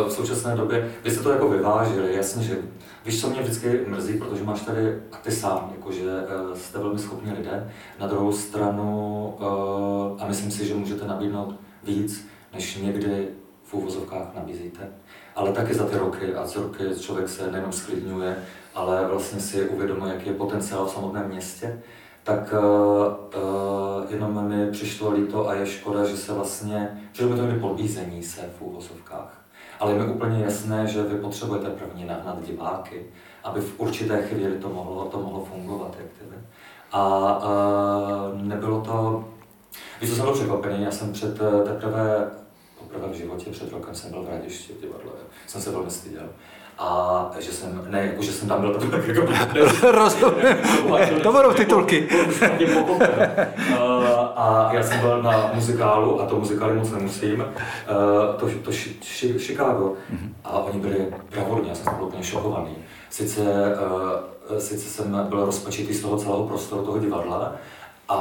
V 0.08 0.12
současné 0.12 0.56
době, 0.56 0.88
vy 1.04 1.10
jste 1.10 1.22
to 1.22 1.30
jako 1.30 1.48
vyvážili, 1.48 2.16
jasně, 2.16 2.42
že 2.42 2.58
Víš, 3.04 3.20
co 3.20 3.30
mě 3.30 3.42
vždycky 3.42 3.84
mrzí, 3.86 4.18
protože 4.18 4.44
máš 4.44 4.60
tady, 4.60 4.94
a 5.12 5.16
ty 5.16 5.32
sám, 5.32 5.72
jakože 5.76 6.04
uh, 6.04 6.56
jste 6.56 6.78
velmi 6.78 6.98
schopní 6.98 7.32
lidé, 7.32 7.72
na 8.00 8.06
druhou 8.06 8.32
stranu, 8.32 9.34
uh, 9.40 10.22
a 10.22 10.26
myslím 10.26 10.50
si, 10.50 10.66
že 10.66 10.74
můžete 10.74 11.06
nabídnout 11.06 11.54
víc, 11.82 12.28
než 12.54 12.76
někdy 12.76 13.28
v 13.64 13.74
úvozovkách 13.74 14.34
nabízíte. 14.34 14.88
Ale 15.34 15.52
taky 15.52 15.74
za 15.74 15.84
ty 15.84 15.96
roky, 15.96 16.34
a 16.34 16.44
co 16.44 16.62
roky 16.62 16.84
člověk 17.00 17.28
se 17.28 17.52
nejenom 17.52 17.72
sklidňuje, 17.72 18.36
ale 18.74 19.06
vlastně 19.06 19.40
si 19.40 19.68
uvědomuje, 19.68 20.14
jaký 20.14 20.28
je 20.28 20.34
potenciál 20.34 20.86
v 20.86 20.90
samotném 20.90 21.28
městě, 21.28 21.82
tak 22.24 22.54
uh, 22.54 24.10
jenom 24.10 24.48
mi 24.48 24.70
přišlo 24.70 25.12
líto 25.12 25.48
a 25.48 25.54
je 25.54 25.66
škoda, 25.66 26.04
že 26.04 26.16
se 26.16 26.32
vlastně, 26.32 27.00
že 27.12 27.26
by 27.26 27.34
to 27.34 27.42
byly 27.42 27.60
podbízení 27.60 28.22
se 28.22 28.40
v 28.58 28.62
úvozovkách 28.62 29.40
ale 29.80 29.92
je 29.92 29.98
mi 29.98 30.12
úplně 30.12 30.44
jasné, 30.44 30.86
že 30.86 31.02
vy 31.02 31.18
potřebujete 31.18 31.70
první 31.70 32.04
nahnat 32.04 32.44
diváky, 32.44 33.06
aby 33.44 33.60
v 33.60 33.80
určité 33.80 34.22
chvíli 34.22 34.58
to 34.58 34.68
mohlo, 34.68 35.04
to 35.04 35.18
mohlo 35.18 35.44
fungovat, 35.44 35.96
jak 35.98 36.06
ty. 36.06 36.20
A 36.92 37.38
uh, 37.38 38.42
nebylo 38.42 38.80
to, 38.80 39.24
víš, 40.00 40.10
co 40.10 40.16
jsem 40.16 40.24
byl 40.24 40.34
překvapený, 40.34 40.84
já 40.84 40.90
jsem 40.90 41.12
před 41.12 41.40
eh, 41.40 41.64
teprve, 41.64 42.30
poprvé 42.78 43.08
v 43.08 43.14
životě, 43.14 43.50
před 43.50 43.72
rokem 43.72 43.94
jsem 43.94 44.10
byl 44.10 44.22
v 44.22 44.28
Radišti 44.28 44.72
v 44.72 44.80
divadle, 44.80 45.12
jsem 45.46 45.60
se 45.60 45.70
velmi 45.70 45.90
styděl 45.90 46.28
a 46.80 47.30
že 47.38 47.52
jsem, 47.52 47.82
ne, 47.88 48.06
jako 48.06 48.22
že 48.22 48.32
jsem 48.32 48.48
tam 48.48 48.60
byl 48.60 48.74
tak 48.90 49.08
jako 49.08 49.26
Rozumím, 49.90 50.56
to 51.22 51.32
budou 51.32 51.52
titulky. 51.52 52.08
a 54.36 54.70
já 54.72 54.82
jsem 54.82 55.00
byl 55.00 55.22
na 55.22 55.50
muzikálu, 55.54 56.20
a 56.22 56.26
to 56.26 56.36
muzikály 56.36 56.74
moc 56.74 56.90
nemusím, 56.90 57.44
to, 58.38 58.48
to 58.62 58.70
Chicago. 59.38 59.92
Mhm. 60.10 60.34
A 60.44 60.58
oni 60.58 60.80
byli 60.80 61.14
bravurní, 61.30 61.68
já 61.68 61.74
jsem 61.74 61.94
byl 61.94 62.04
úplně 62.04 62.22
šokovaný. 62.22 62.76
Sice, 63.10 63.42
sice 64.58 64.88
jsem 64.88 65.26
byl 65.28 65.46
rozpačitý 65.46 65.94
z 65.94 66.00
toho 66.02 66.16
celého 66.16 66.44
prostoru 66.46 66.84
toho 66.84 66.98
divadla, 66.98 67.52
a, 68.08 68.16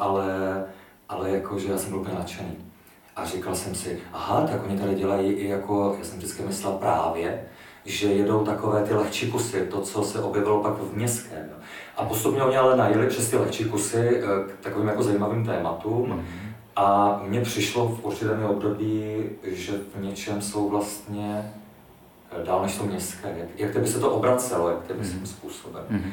ale, 0.00 0.64
ale 1.08 1.30
jakože 1.30 1.72
já 1.72 1.78
jsem 1.78 1.90
byl 1.90 2.00
úplně 2.00 2.18
nadšený. 2.18 2.71
A 3.16 3.24
říkal 3.24 3.54
jsem 3.54 3.74
si, 3.74 4.00
aha, 4.12 4.46
tak 4.46 4.64
oni 4.64 4.78
tady 4.78 4.94
dělají 4.94 5.32
i 5.32 5.48
jako, 5.48 5.96
já 5.98 6.04
jsem 6.04 6.18
vždycky 6.18 6.42
myslel 6.42 6.72
právě, 6.72 7.44
že 7.84 8.06
jedou 8.06 8.44
takové 8.44 8.82
ty 8.82 8.94
lehčí 8.94 9.30
kusy, 9.30 9.66
to, 9.70 9.80
co 9.80 10.02
se 10.02 10.22
objevilo 10.22 10.62
pak 10.62 10.74
v 10.74 10.96
městském. 10.96 11.50
A 11.96 12.04
postupně 12.04 12.42
oni 12.42 12.56
ale 12.56 12.76
najeli 12.76 13.06
přes 13.06 13.30
ty 13.30 13.36
lehčí 13.36 13.64
kusy 13.64 14.16
eh, 14.16 14.52
k 14.52 14.60
takovým 14.60 14.88
jako 14.88 15.02
zajímavým 15.02 15.46
tématům. 15.46 16.10
Mm-hmm. 16.10 16.52
A 16.76 17.20
mně 17.26 17.40
přišlo 17.40 17.88
v 17.88 18.04
určitém 18.04 18.44
období, 18.44 19.24
že 19.42 19.72
v 19.94 20.02
něčem 20.02 20.42
jsou 20.42 20.68
vlastně 20.68 21.52
eh, 22.40 22.44
dál 22.44 22.62
než 22.62 22.72
jsou 22.72 22.86
městské. 22.86 23.34
Jak, 23.38 23.48
jak 23.56 23.82
by 23.82 23.88
se 23.88 24.00
to 24.00 24.10
obracelo, 24.10 24.68
jak 24.68 24.78
by 24.78 25.04
mm-hmm. 25.04 25.24
způsobem. 25.24 25.84
Mm-hmm. 25.90 26.12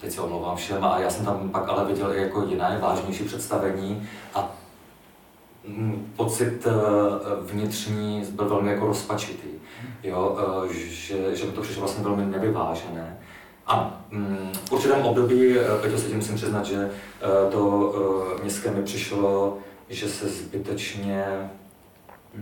teď 0.00 0.12
se 0.12 0.20
omlouvám 0.20 0.56
všem, 0.56 0.84
a 0.84 0.98
já 0.98 1.10
jsem 1.10 1.24
tam 1.24 1.50
pak 1.50 1.68
ale 1.68 1.84
viděl 1.84 2.14
i 2.14 2.22
jako 2.22 2.42
jiné, 2.42 2.78
vážnější 2.82 3.24
představení 3.24 4.08
a 4.34 4.53
pocit 6.16 6.66
eh, 6.66 6.72
vnitřní 7.52 8.24
byl 8.32 8.48
velmi 8.48 8.70
jako 8.70 8.86
rozpačitý, 8.86 9.48
jo, 10.02 10.38
eh, 10.70 10.74
že, 10.74 11.36
že 11.36 11.44
mi 11.46 11.52
to 11.52 11.60
přišlo 11.60 11.80
vlastně 11.80 12.04
velmi 12.04 12.26
nevyvážené. 12.26 13.18
A 13.66 14.04
mm, 14.10 14.52
v 14.68 14.72
určitém 14.72 15.02
období, 15.02 15.58
eh, 15.58 15.62
Peťo 15.80 15.98
se 15.98 16.06
tím 16.06 16.16
musím 16.16 16.36
přiznat, 16.36 16.66
že 16.66 16.90
to 17.50 17.94
městské 18.42 18.70
mi 18.70 18.82
přišlo, 18.82 19.58
že 19.88 20.08
se 20.08 20.28
zbytečně 20.28 21.24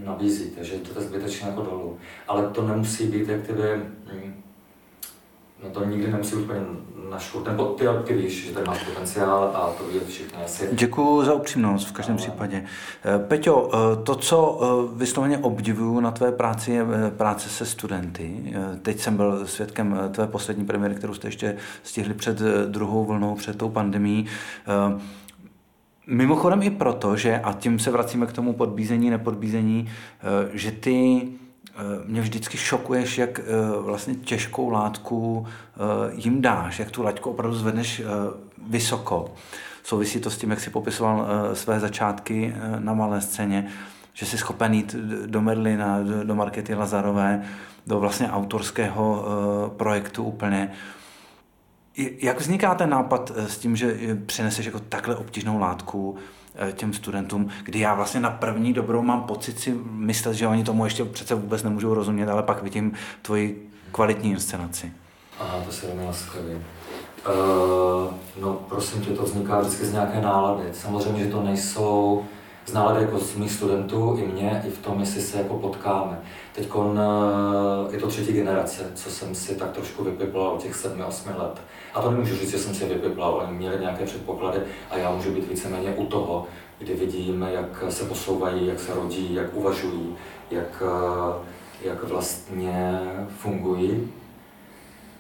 nabízíte, 0.05 0.65
že 0.65 0.77
to 0.77 1.01
je 1.01 1.07
zbytečně 1.07 1.49
jako 1.49 1.63
dolů. 1.63 1.99
Ale 2.29 2.43
to 2.43 2.63
nemusí 2.63 3.07
být, 3.07 3.29
jak 3.29 3.47
ty 3.47 3.53
mm, 3.53 4.43
no 5.65 5.71
to 5.71 5.85
nikdy 5.85 6.13
nemusí 6.13 6.35
úplně 6.35 6.61
na 7.13 7.19
škurt, 7.19 7.47
nebo 7.47 7.65
ty, 7.65 7.85
ty 8.05 8.15
víš, 8.15 8.47
že 8.47 8.53
tady 8.53 8.67
máš 8.67 8.85
potenciál 8.85 9.53
a 9.55 9.73
to 9.79 9.85
ví 9.85 10.01
všichni 10.09 10.45
asi. 10.45 10.69
Děkuji 10.73 11.25
za 11.25 11.35
upřímnost 11.35 11.89
v 11.89 11.93
každém 11.93 12.17
Ale... 12.17 12.23
případě. 12.23 12.65
Eh, 13.05 13.19
Peťo, 13.19 13.71
eh, 13.75 14.03
to, 14.03 14.15
co 14.15 14.61
eh, 14.63 14.99
vysloveně 14.99 15.39
obdivuju 15.39 16.01
na 16.01 16.11
tvé 16.11 16.33
práci, 16.33 16.73
je 16.73 16.85
práce 17.17 17.49
se 17.49 17.67
studenty. 17.67 18.55
Teď 18.83 19.01
jsem 19.01 19.17
byl 19.17 19.47
svědkem 19.47 19.99
tvé 20.13 20.27
poslední 20.27 20.65
premiéry, 20.65 20.95
kterou 20.95 21.15
jste 21.15 21.29
ještě 21.29 21.57
stihli 21.83 22.15
před 22.15 22.39
druhou 22.67 23.05
vlnou, 23.05 23.35
před 23.35 23.59
tou 23.59 23.69
pandemí. 23.69 24.27
Mimochodem 26.07 26.63
i 26.63 26.71
proto, 26.71 27.17
že, 27.17 27.41
a 27.41 27.53
tím 27.53 27.79
se 27.79 27.91
vracíme 27.91 28.27
k 28.27 28.33
tomu 28.33 28.53
podbízení, 28.53 29.11
nepodbízení, 29.11 29.89
že 30.53 30.71
ty 30.71 31.29
mě 32.07 32.21
vždycky 32.21 32.59
šokuješ, 32.59 33.19
jak 33.19 33.39
eh, 33.39 33.43
vlastně 33.81 34.15
těžkou 34.15 34.71
látku 34.71 35.47
eh, 35.47 35.81
jim 36.15 36.43
dáš, 36.43 36.79
jak 36.79 36.91
tu 36.91 37.03
laťku 37.03 37.31
opravdu 37.31 37.57
zvedneš 37.57 38.03
vysoko. 38.69 39.35
souvisí 39.83 40.21
to 40.21 40.31
s 40.31 40.39
tím, 40.39 40.51
jak 40.51 40.61
si 40.61 40.71
popisoval 40.71 41.27
své 41.53 41.81
začátky 41.81 42.55
na 42.79 42.95
malé 42.95 43.21
scéně, 43.21 43.69
že 44.13 44.27
jsi 44.27 44.39
schopen 44.39 44.75
jít 44.75 44.95
do 45.27 45.41
Merlina, 45.41 45.99
do 46.25 46.35
Markety 46.35 46.75
Lazarové, 46.75 47.43
do 47.87 48.01
vlastně 48.01 48.31
autorského 48.31 49.25
projektu 49.77 50.25
úplně. 50.25 50.73
Jak 51.97 52.41
vzniká 52.41 52.75
ten 52.75 52.91
nápad 52.91 53.33
s 53.37 53.59
tím, 53.59 53.77
že 53.77 53.97
přineseš 54.27 54.67
jako 54.67 54.79
takhle 54.79 55.17
obtížnou 55.17 55.59
látku 55.59 56.19
Eh, 56.55 56.73
těm 56.73 56.93
studentům, 56.93 57.49
kdy 57.65 57.79
já 57.79 57.95
vlastně 57.95 58.21
na 58.21 58.31
první 58.31 58.73
dobrou 58.73 59.03
mám 59.03 59.23
pocit 59.23 59.61
si 59.61 59.75
myslet, 59.85 60.35
že 60.35 60.47
oni 60.47 60.65
tomu 60.65 60.85
ještě 60.85 61.05
přece 61.05 61.35
vůbec 61.35 61.63
nemůžou 61.63 61.95
rozumět, 61.95 62.29
ale 62.29 62.43
pak 62.43 62.63
vidím 62.63 62.93
tvoji 63.23 63.71
kvalitní 63.93 64.31
inscenaci. 64.31 64.93
Aha, 65.41 65.61
to 65.67 65.73
se 65.73 65.87
velmi 65.87 66.05
laskavě. 66.05 66.57
Uh, 66.57 66.63
no 68.41 68.53
prosím 68.69 69.01
tě, 69.01 69.11
to 69.11 69.23
vzniká 69.23 69.61
vždycky 69.61 69.85
z 69.85 69.93
nějaké 69.93 70.21
nálady. 70.21 70.63
Samozřejmě, 70.73 71.25
že 71.25 71.31
to 71.31 71.43
nejsou 71.43 72.25
z 72.67 72.73
nálady 72.73 73.03
jako 73.03 73.19
z 73.19 73.37
mých 73.37 73.53
studentů, 73.53 74.17
i 74.19 74.27
mě, 74.27 74.63
i 74.67 74.71
v 74.71 74.79
tom, 74.79 75.01
jestli 75.01 75.21
se 75.21 75.39
jako 75.39 75.55
potkáme. 75.55 76.21
Teď 76.55 76.69
je 77.91 77.99
to 77.99 78.07
třetí 78.07 78.33
generace, 78.33 78.83
co 78.95 79.11
jsem 79.11 79.35
si 79.35 79.55
tak 79.55 79.71
trošku 79.71 80.05
vypiplal 80.05 80.49
od 80.49 80.63
těch 80.63 80.75
sedmi, 80.75 81.05
osmi 81.05 81.33
let. 81.39 81.61
A 81.95 82.01
to 82.01 82.11
nemůžu 82.11 82.37
říct, 82.37 82.51
že 82.51 82.59
jsem 82.59 82.75
si 82.75 82.85
vypiplal, 82.85 83.35
oni 83.35 83.59
měli 83.59 83.81
nějaké 83.81 84.05
předpoklady 84.05 84.59
a 84.91 84.97
já 84.97 85.11
můžu 85.11 85.31
být 85.31 85.49
víceméně 85.49 85.95
u 85.97 86.07
toho, 86.07 86.47
kdy 86.79 86.95
vidím, 86.95 87.43
jak 87.43 87.85
se 87.89 88.05
posouvají, 88.05 88.67
jak 88.67 88.81
se 88.81 88.95
rodí, 88.95 89.35
jak 89.35 89.55
uvažují, 89.55 90.17
jak, 90.51 90.83
jak 91.85 92.05
vlastně 92.05 93.01
fungují. 93.39 94.13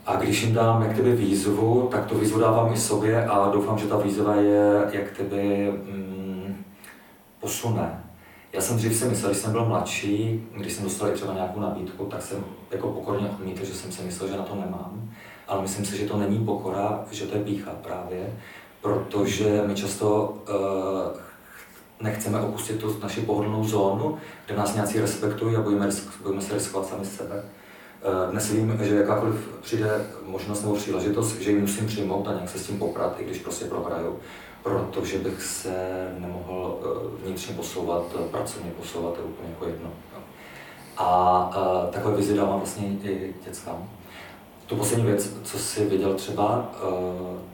A 0.07 0.17
když 0.17 0.43
jim 0.43 0.55
dám 0.55 0.83
jak 0.83 0.93
kdyby 0.93 1.13
výzvu, 1.13 1.89
tak 1.91 2.07
tu 2.07 2.19
výzvu 2.19 2.41
dávám 2.41 2.73
i 2.73 2.77
sobě 2.77 3.27
a 3.27 3.51
doufám, 3.51 3.79
že 3.79 3.87
ta 3.87 3.97
výzva 3.97 4.35
je 4.35 4.89
jak 4.93 5.05
kdyby 5.17 5.71
mm, 5.71 6.22
posune 7.43 8.03
já 8.53 8.61
jsem 8.61 8.77
dřív 8.77 8.97
si 8.97 9.05
myslel, 9.05 9.31
když 9.31 9.43
jsem 9.43 9.53
byl 9.53 9.65
mladší, 9.65 10.47
když 10.57 10.73
jsem 10.73 10.85
dostal 10.85 11.11
třeba 11.11 11.35
nějakou 11.35 11.61
nabídku, 11.61 12.05
tak 12.05 12.23
jsem 12.23 12.45
jako 12.71 12.89
pokorně 12.89 13.29
odmítl, 13.29 13.65
že 13.65 13.75
jsem 13.75 13.93
si 13.93 14.03
myslel, 14.03 14.29
že 14.29 14.37
na 14.37 14.43
to 14.43 14.55
nemám. 14.55 15.11
Ale 15.49 15.63
myslím 15.63 15.85
si, 15.85 15.97
že 15.97 16.07
to 16.07 16.17
není 16.17 16.45
pokora, 16.45 17.05
že 17.11 17.27
to 17.27 17.37
je 17.37 17.45
pícha 17.45 17.71
právě, 17.83 18.33
protože 18.81 19.63
my 19.67 19.75
často 19.75 20.37
uh, 20.49 21.21
nechceme 22.01 22.41
opustit 22.41 22.81
tu 22.81 22.99
naši 23.03 23.21
pohodlnou 23.21 23.65
zónu, 23.65 24.19
kde 24.47 24.57
nás 24.57 24.75
nějací 24.75 25.01
respektují 25.01 25.57
a 25.57 25.61
bojíme, 25.61 25.89
bojíme 26.23 26.43
se 26.43 26.55
riskovat 26.55 26.89
sami 26.89 27.05
sebe. 27.05 27.35
Uh, 27.35 28.31
dnes 28.31 28.53
vím, 28.53 28.79
že 28.83 28.95
jakákoliv 28.95 29.49
přijde 29.63 30.07
možnost 30.27 30.63
nebo 30.63 30.75
příležitost, 30.75 31.41
že 31.41 31.51
ji 31.51 31.61
musím 31.61 31.87
přijmout 31.87 32.29
a 32.29 32.33
nějak 32.33 32.49
se 32.49 32.59
s 32.59 32.67
tím 32.67 32.79
poprat, 32.79 33.21
i 33.21 33.25
když 33.25 33.39
prostě 33.39 33.65
prohraju 33.65 34.19
protože 34.63 35.19
bych 35.19 35.43
se 35.43 36.09
nemohl 36.19 36.79
eh, 36.83 37.25
vnitřně 37.27 37.55
posouvat, 37.55 38.03
eh, 38.15 38.29
pracovně 38.29 38.71
posouvat, 38.71 39.15
to 39.15 39.21
je 39.21 39.27
úplně 39.27 39.49
jako 39.49 39.67
jedno. 39.67 39.91
A 40.97 41.51
uh, 41.57 41.91
takové 41.91 42.17
vizi 42.17 42.37
dávám 42.37 42.59
vlastně 42.59 42.89
i 42.89 43.35
dětskám. 43.45 43.89
Tu 44.67 44.77
poslední 44.77 45.07
věc, 45.07 45.31
co 45.45 45.59
si 45.59 45.85
viděl 45.85 46.15
třeba 46.15 46.71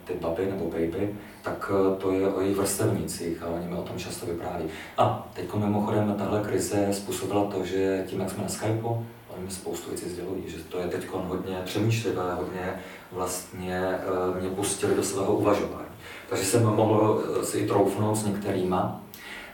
ty 0.05 0.15
baby 0.15 0.47
nebo 0.47 0.65
baby, 0.65 1.17
tak 1.43 1.73
to 1.99 2.13
je 2.13 2.29
o 2.29 2.41
jejich 2.41 2.57
vrstevnících 2.57 3.43
a 3.43 3.47
oni 3.47 3.67
mi 3.67 3.77
o 3.77 3.83
tom 3.83 3.99
často 3.99 4.27
vypráví. 4.27 4.65
A 4.99 5.29
teď 5.33 5.55
mimochodem 5.55 6.15
tahle 6.19 6.41
krize 6.41 6.89
způsobila 6.93 7.45
to, 7.45 7.65
že 7.65 8.05
tím, 8.07 8.21
jak 8.21 8.31
jsme 8.31 8.43
na 8.43 8.49
Skypeu, 8.49 9.07
oni 9.37 9.45
mi 9.45 9.51
spoustu 9.51 9.91
věcí 9.91 10.09
sdělují, 10.09 10.43
že 10.47 10.57
to 10.59 10.79
je 10.79 10.87
teď 10.87 11.09
hodně 11.13 11.57
přemýšlivé, 11.65 12.35
hodně 12.35 12.81
vlastně 13.13 13.99
mě 14.41 14.51
pustili 14.51 14.95
do 14.95 15.03
svého 15.03 15.37
uvažování 15.37 15.88
takže 16.29 16.45
jsem 16.45 16.63
mohl 16.63 17.25
eh, 17.41 17.45
si 17.45 17.67
troufnout 17.67 18.17
s 18.17 18.27
některýma. 18.27 19.05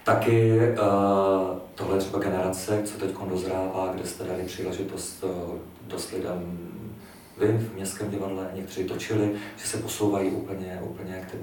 Taky 0.04 0.58
uh, 0.58 1.58
tohle 1.74 1.98
třeba 1.98 2.18
generace, 2.18 2.82
co 2.84 2.98
teď 2.98 3.10
dozrává, 3.28 3.92
kde 3.94 4.06
jste 4.06 4.24
dali 4.24 4.42
příležitost 4.42 5.24
uh, 5.24 5.30
dost 5.86 6.12
lidem 6.12 6.68
vy 7.38 7.46
v 7.46 7.74
městském 7.74 8.10
divadle, 8.10 8.50
někteří 8.54 8.84
točili, 8.84 9.32
že 9.56 9.66
se 9.66 9.76
posouvají 9.76 10.30
úplně, 10.30 10.80
úplně 10.84 11.14
jak 11.14 11.34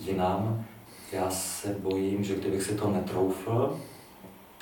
jinam. 0.00 0.64
Já 1.12 1.30
se 1.30 1.76
bojím, 1.78 2.24
že 2.24 2.34
kdybych 2.34 2.62
si 2.62 2.74
to 2.74 2.90
netroufl, 2.90 3.80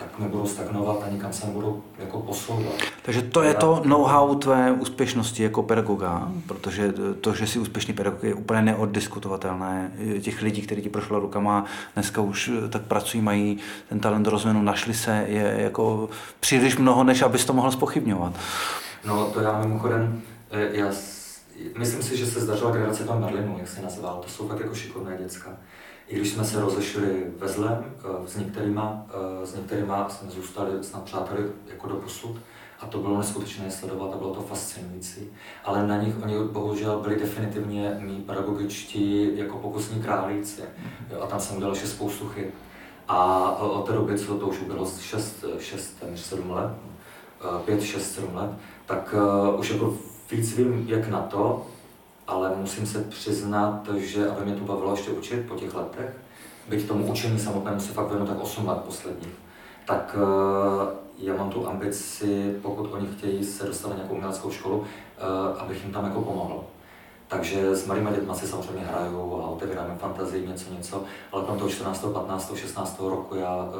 tak 0.00 0.18
nebudou 0.18 0.46
stagnovat 0.46 1.02
a 1.06 1.08
nikam 1.08 1.32
se 1.32 1.46
nebudou 1.46 1.82
jako 1.98 2.20
posouvat. 2.20 2.72
Takže 3.02 3.22
to 3.22 3.42
je 3.42 3.54
to 3.54 3.82
know-how 3.84 4.34
tvé 4.34 4.72
úspěšnosti 4.72 5.42
jako 5.42 5.62
pedagoga, 5.62 6.32
protože 6.46 6.92
to, 7.20 7.34
že 7.34 7.46
jsi 7.46 7.58
úspěšný 7.58 7.94
pedagog, 7.94 8.22
je 8.22 8.34
úplně 8.34 8.62
neoddiskutovatelné. 8.62 9.92
Těch 10.20 10.42
lidí, 10.42 10.62
kteří 10.62 10.82
ti 10.82 10.88
prošlo 10.88 11.20
rukama, 11.20 11.64
dneska 11.94 12.20
už 12.20 12.50
tak 12.70 12.82
pracují, 12.82 13.22
mají 13.22 13.58
ten 13.88 14.00
talent 14.00 14.26
rozvinu, 14.26 14.62
našli 14.62 14.94
se, 14.94 15.24
je 15.28 15.56
jako 15.58 16.08
příliš 16.40 16.76
mnoho, 16.76 17.04
než 17.04 17.22
abys 17.22 17.44
to 17.44 17.52
mohl 17.52 17.70
spochybňovat. 17.70 18.32
No 19.04 19.26
to 19.26 19.40
já 19.40 19.60
mimochodem, 19.60 20.22
eh, 20.50 20.68
já 20.72 20.86
myslím 21.78 22.02
si, 22.02 22.16
že 22.16 22.26
se 22.26 22.40
zdařila 22.40 22.70
generace 22.70 23.04
tam 23.04 23.20
Merlinu, 23.20 23.56
jak 23.58 23.68
se 23.68 23.82
nazval, 23.82 24.20
to 24.22 24.28
jsou 24.28 24.48
fakt 24.48 24.60
jako 24.60 24.74
šikovné 24.74 25.18
děcka. 25.18 25.50
I 26.10 26.16
když 26.16 26.30
jsme 26.30 26.44
se 26.44 26.60
rozešli 26.60 27.26
ve 27.38 27.48
zlem, 27.48 27.84
eh, 27.98 28.28
s 28.28 28.36
některýma, 28.36 29.06
eh, 29.42 29.46
s 29.46 29.54
některýma 29.54 30.08
jsme 30.08 30.30
zůstali 30.30 30.84
snad 30.84 31.02
přáteli 31.02 31.42
jako 31.66 31.88
do 31.88 31.94
posud, 31.94 32.36
a 32.80 32.86
to 32.86 32.98
bylo 32.98 33.18
neskutečné 33.18 33.70
sledovat 33.70 34.14
a 34.14 34.16
bylo 34.16 34.34
to 34.34 34.40
fascinující. 34.40 35.20
Ale 35.64 35.86
na 35.86 36.02
nich 36.02 36.14
oni 36.22 36.34
bohužel 36.38 37.00
byli 37.00 37.16
definitivně 37.16 37.96
mý 38.00 38.16
pedagogičtí 38.20 39.38
jako 39.38 39.58
pokusní 39.58 40.02
králíci. 40.02 40.62
Jo, 41.10 41.20
a 41.20 41.26
tam 41.26 41.40
jsem 41.40 41.56
udělal 41.56 41.74
ještě 41.74 41.88
spoustu 41.88 42.28
chyb. 42.28 42.48
A 43.08 43.50
od 43.56 43.86
té 43.86 43.92
doby, 43.92 44.18
co 44.18 44.38
to 44.38 44.46
už 44.48 44.58
bylo 44.58 44.86
6, 45.00 45.44
6 45.58 46.04
7 46.14 46.50
let, 46.50 46.70
5, 47.64 47.82
6, 47.82 48.14
7 48.14 48.34
let, 48.34 48.50
tak 48.86 49.14
uh, 49.52 49.60
už 49.60 49.70
jako 49.70 49.96
víc 50.30 50.56
vím, 50.56 50.84
jak 50.88 51.08
na 51.08 51.20
to, 51.20 51.66
ale 52.30 52.52
musím 52.56 52.86
se 52.86 53.02
přiznat, 53.02 53.88
že 53.96 54.30
aby 54.30 54.44
mě 54.44 54.54
to 54.54 54.64
bavilo 54.64 54.90
ještě 54.90 55.10
učit 55.10 55.48
po 55.48 55.54
těch 55.54 55.74
letech, 55.74 56.16
byť 56.68 56.88
tomu 56.88 57.12
učení 57.12 57.38
samotnému 57.38 57.80
se 57.80 57.92
fakt 57.92 58.10
věnu 58.10 58.26
tak 58.26 58.40
8 58.40 58.68
let 58.68 58.78
posledních, 58.78 59.34
tak 59.84 60.16
uh, 60.16 60.88
já 61.18 61.36
mám 61.36 61.50
tu 61.50 61.68
ambici, 61.68 62.58
pokud 62.62 62.92
oni 62.92 63.06
chtějí 63.06 63.44
se 63.44 63.66
dostat 63.66 63.88
na 63.88 63.94
nějakou 63.94 64.14
uměleckou 64.14 64.50
školu, 64.50 64.78
uh, 64.78 64.86
abych 65.60 65.82
jim 65.84 65.92
tam 65.92 66.04
jako 66.04 66.20
pomohl. 66.20 66.64
Takže 67.28 67.76
s 67.76 67.86
malými 67.86 68.10
dětmi 68.10 68.34
si 68.34 68.46
samozřejmě 68.46 68.84
hraju 68.84 69.42
a 69.42 69.48
otevíráme 69.48 69.96
fantazii, 69.98 70.48
něco, 70.48 70.72
něco, 70.72 71.04
ale 71.32 71.44
kolem 71.44 71.58
toho 71.58 71.70
14., 71.70 72.04
15., 72.12 72.56
16. 72.56 73.00
roku 73.00 73.34
já 73.34 73.56
uh, 73.56 73.72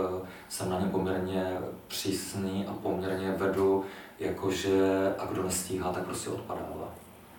jsem 0.48 0.70
na 0.70 0.80
ně 0.80 0.86
poměrně 0.86 1.58
přísný 1.88 2.66
a 2.66 2.72
poměrně 2.82 3.34
vedu, 3.36 3.84
jakože 4.18 5.14
a 5.18 5.26
kdo 5.26 5.42
nestíhá, 5.42 5.92
tak 5.92 6.04
prostě 6.04 6.30
odpadává. 6.30 6.88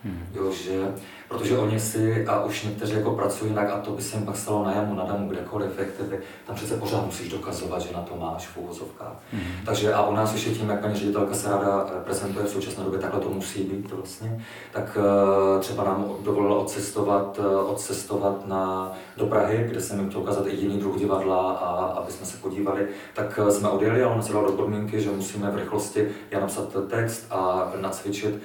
Hmm. 0.04 0.26
Jo, 0.34 0.52
že, 0.52 0.92
protože 1.28 1.58
oni 1.58 1.80
si, 1.80 2.26
a 2.26 2.44
už 2.44 2.62
někteří 2.62 2.92
jako 2.92 3.10
pracují 3.10 3.50
jinak, 3.50 3.70
a 3.70 3.78
to 3.78 3.90
by 3.90 4.02
se 4.02 4.16
jim 4.16 4.26
pak 4.26 4.36
stalo 4.36 4.64
na 4.64 4.74
jamu, 4.74 4.94
na 4.94 5.04
damu, 5.04 5.28
kdekoliv, 5.28 5.78
jak 5.78 5.90
tebe, 5.90 6.18
tam 6.46 6.56
přece 6.56 6.76
pořád 6.76 7.06
musíš 7.06 7.28
dokazovat, 7.28 7.82
že 7.82 7.92
na 7.92 8.00
to 8.00 8.16
máš 8.16 8.46
v 8.46 8.56
úvozovkách. 8.56 9.16
Hmm. 9.32 9.42
Takže 9.66 9.94
a 9.94 10.06
u 10.06 10.14
nás 10.14 10.32
ještě 10.32 10.50
tím, 10.50 10.70
jak 10.70 10.80
paní 10.80 10.94
ředitelka 10.94 11.34
se 11.34 11.50
ráda 11.50 11.86
eh, 11.88 12.04
prezentuje 12.04 12.44
v 12.44 12.48
současné 12.48 12.84
době, 12.84 12.98
takhle 12.98 13.20
to 13.20 13.28
musí 13.28 13.62
být 13.62 13.92
vlastně, 13.92 14.44
tak 14.72 14.98
uh, 15.54 15.60
třeba 15.60 15.84
nám 15.84 16.04
dovolila 16.24 16.56
odcestovat, 16.56 17.38
uh, 17.38 17.70
odcestovat 17.70 18.46
na, 18.46 18.92
do 19.16 19.26
Prahy, 19.26 19.66
kde 19.70 19.80
jsem 19.80 19.98
jim 19.98 20.08
chtěl 20.08 20.20
ukázat 20.20 20.46
i 20.46 20.56
jiný 20.56 20.78
druh 20.78 20.98
divadla, 20.98 21.52
a 21.52 21.84
aby 21.84 22.12
jsme 22.12 22.26
se 22.26 22.36
podívali, 22.36 22.86
tak 23.14 23.38
jsme 23.50 23.68
odjeli 23.68 24.02
a 24.02 24.08
on 24.08 24.22
se 24.22 24.32
do 24.32 24.52
podmínky, 24.56 25.00
že 25.00 25.10
musíme 25.10 25.50
v 25.50 25.56
rychlosti 25.56 26.08
já 26.30 26.40
napsat 26.40 26.68
text 26.88 27.26
a 27.30 27.72
nacvičit 27.80 28.42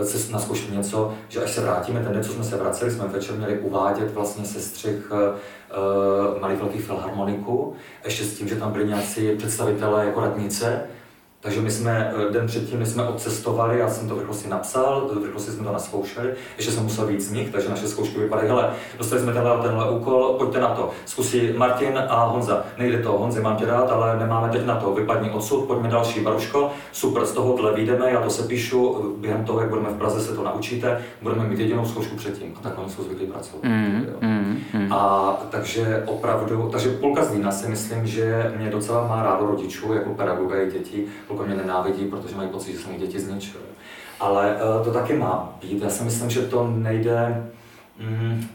uh, 0.00 0.32
naskoušet 0.32 0.72
něco, 0.72 1.14
že 1.28 1.44
až 1.44 1.50
se 1.50 1.60
vrátíme, 1.60 2.00
ten 2.00 2.12
den, 2.12 2.24
co 2.24 2.32
jsme 2.32 2.44
se 2.44 2.56
vraceli, 2.56 2.90
jsme 2.90 3.06
večer 3.06 3.34
měli 3.36 3.58
uvádět 3.58 4.14
vlastně 4.14 4.44
sestřih 4.44 5.10
uh, 5.10 6.40
malých 6.40 6.58
velkých 6.58 6.84
filharmoniků, 6.84 7.74
ještě 8.04 8.24
s 8.24 8.38
tím, 8.38 8.48
že 8.48 8.56
tam 8.56 8.72
byli 8.72 8.86
nějací 8.86 9.36
představitelé 9.36 10.06
jako 10.06 10.20
radnice, 10.20 10.82
takže 11.46 11.60
my 11.60 11.70
jsme 11.70 12.12
eh, 12.28 12.32
den 12.32 12.46
předtím, 12.46 12.78
my 12.78 12.86
jsme 12.86 13.08
odcestovali, 13.08 13.78
já 13.78 13.88
jsem 13.88 14.08
to 14.08 14.14
v 14.14 14.18
rychlosti 14.18 14.48
napsal, 14.48 15.10
v 15.20 15.24
rychlosti 15.24 15.50
jsme 15.50 15.64
to 15.64 15.72
naskoušeli, 15.72 16.34
ještě 16.56 16.72
jsem 16.72 16.82
musel 16.82 17.06
víc 17.06 17.28
z 17.28 17.32
nich, 17.32 17.50
takže 17.50 17.68
naše 17.68 17.88
zkoušky 17.88 18.18
vypadaly, 18.18 18.48
hele, 18.48 18.70
dostali 18.98 19.22
jsme 19.22 19.32
tenhle, 19.32 19.58
tenhle 19.62 19.90
úkol, 19.90 20.34
pojďte 20.38 20.60
na 20.60 20.68
to. 20.68 20.90
Zkusí 21.04 21.52
Martin 21.56 21.98
a 22.08 22.24
Honza. 22.24 22.64
Nejde 22.78 22.98
to, 22.98 23.12
Honzi 23.12 23.40
mám 23.40 23.56
tě 23.56 23.66
rád, 23.66 23.90
ale 23.90 24.18
nemáme 24.18 24.48
teď 24.48 24.66
na 24.66 24.76
to, 24.76 24.94
vypadni 24.94 25.30
odsud, 25.30 25.64
pojďme 25.64 25.88
další, 25.88 26.20
Baruško, 26.20 26.70
super, 26.92 27.26
z 27.26 27.32
tohohle 27.32 27.72
vyjdeme, 27.72 28.10
já 28.10 28.20
to 28.20 28.30
se 28.30 28.42
píšu, 28.42 29.14
během 29.18 29.44
toho, 29.44 29.60
jak 29.60 29.68
budeme 29.68 29.88
v 29.88 29.96
Praze, 29.96 30.20
se 30.20 30.34
to 30.34 30.42
naučíte, 30.42 31.02
budeme 31.22 31.44
mít 31.44 31.58
jedinou 31.58 31.84
zkoušku 31.84 32.16
předtím. 32.16 32.54
A 32.58 32.62
tak 32.62 32.78
oni 32.78 32.90
jsou 32.90 33.02
zvyklí 33.02 33.26
pracovat. 33.26 33.64
Mm, 33.64 34.06
mm, 34.20 34.45
mm. 34.72 34.92
A 34.92 35.32
takže 35.50 36.02
opravdu, 36.06 36.68
takže 36.72 36.88
půlka 36.88 37.24
z 37.24 37.32
Lína 37.32 37.52
si 37.52 37.68
myslím, 37.68 38.06
že 38.06 38.52
mě 38.56 38.70
docela 38.70 39.06
má 39.06 39.22
rádo 39.22 39.46
rodičů, 39.46 39.92
jako 39.92 40.14
pedagoga 40.14 40.62
i 40.62 40.70
dětí, 40.70 41.04
pokud 41.28 41.46
mě 41.46 41.56
nenávidí, 41.56 42.04
protože 42.04 42.36
mají 42.36 42.48
pocit, 42.48 42.72
že 42.72 42.78
jsem 42.78 42.96
děti 42.98 43.20
zničil. 43.20 43.60
Ale 44.20 44.56
uh, 44.78 44.84
to 44.84 44.92
taky 44.92 45.16
má 45.16 45.58
být. 45.62 45.82
Já 45.82 45.90
si 45.90 46.04
myslím, 46.04 46.30
že 46.30 46.42
to 46.42 46.68
nejde... 46.76 47.50
Mm, 48.00 48.46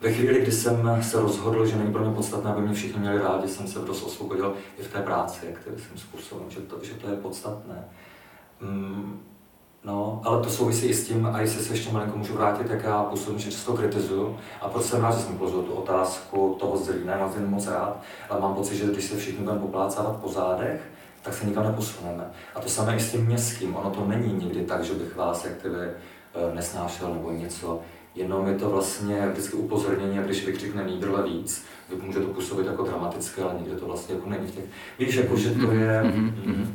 Ve 0.00 0.12
chvíli, 0.12 0.42
kdy 0.42 0.52
jsem 0.52 0.98
se 1.02 1.20
rozhodl, 1.20 1.66
že 1.66 1.76
není 1.76 1.92
pro 1.92 2.04
mě 2.04 2.14
podstatné, 2.14 2.50
aby 2.50 2.62
mě 2.62 2.74
všichni 2.74 3.00
měli 3.00 3.18
rádi, 3.18 3.48
jsem 3.48 3.66
se 3.66 3.78
dost 3.78 4.02
osvobodil 4.02 4.54
i 4.78 4.82
v 4.82 4.92
té 4.92 4.98
práci, 4.98 5.46
svým 5.64 5.98
způsobem, 5.98 6.44
že 6.48 6.60
to, 6.60 6.76
že 6.82 6.94
to 6.94 7.10
je 7.10 7.16
podstatné. 7.16 7.84
Mm, 8.60 9.20
No, 9.84 10.20
ale 10.24 10.42
to 10.42 10.50
souvisí 10.50 10.86
i 10.86 10.94
s 10.94 11.06
tím, 11.06 11.26
a 11.26 11.40
jestli 11.40 11.64
se 11.64 11.72
ještě 11.72 11.92
malinko 11.92 12.18
můžu 12.18 12.34
vrátit, 12.34 12.70
jak 12.70 12.82
já 12.82 13.02
působím, 13.02 13.38
že 13.38 13.50
často 13.50 13.72
kritizuju. 13.72 14.36
A 14.60 14.68
proč 14.68 14.84
jsem 14.84 15.02
rád, 15.02 15.14
že 15.14 15.20
jsem 15.20 15.38
položil 15.38 15.62
tu 15.62 15.72
otázku 15.72 16.56
toho 16.60 16.76
zdraví, 16.76 17.04
ne, 17.04 17.18
na 17.18 17.30
moc 17.46 17.66
rád, 17.66 18.02
ale 18.30 18.40
mám 18.40 18.54
pocit, 18.54 18.76
že 18.76 18.86
když 18.86 19.04
se 19.04 19.16
všichni 19.16 19.44
budeme 19.44 19.60
poplácávat 19.60 20.16
po 20.16 20.28
zádech, 20.28 20.80
tak 21.22 21.34
se 21.34 21.46
nikam 21.46 21.64
neposuneme. 21.64 22.30
A 22.54 22.60
to 22.60 22.68
samé 22.68 22.96
i 22.96 23.00
s 23.00 23.12
tím 23.12 23.26
městským. 23.26 23.76
Ono 23.76 23.90
to 23.90 24.04
není 24.06 24.32
nikdy 24.32 24.62
tak, 24.62 24.84
že 24.84 24.94
bych 24.94 25.16
vás 25.16 25.44
jak 25.44 25.56
tedy 25.56 25.76
eh, 25.84 26.54
nesnášel 26.54 27.14
nebo 27.14 27.30
něco. 27.30 27.80
Jenom 28.14 28.46
je 28.46 28.54
to 28.54 28.70
vlastně 28.70 29.28
vždycky 29.32 29.56
upozornění, 29.56 30.18
když 30.18 30.46
vykřikne 30.46 30.84
Nídrle 30.84 31.22
víc, 31.22 31.64
může 32.02 32.20
to 32.20 32.26
působit 32.26 32.66
jako 32.66 32.82
dramatické, 32.82 33.42
ale 33.42 33.54
nikdy 33.58 33.76
to 33.76 33.86
vlastně 33.86 34.14
jako 34.14 34.30
není 34.30 34.46
v 34.46 34.54
těch... 34.54 34.64
Víš, 34.98 35.14
jako, 35.14 35.36
že 35.36 35.50
to 35.50 35.72
je... 35.72 36.02
Mm-hmm. 36.02 36.66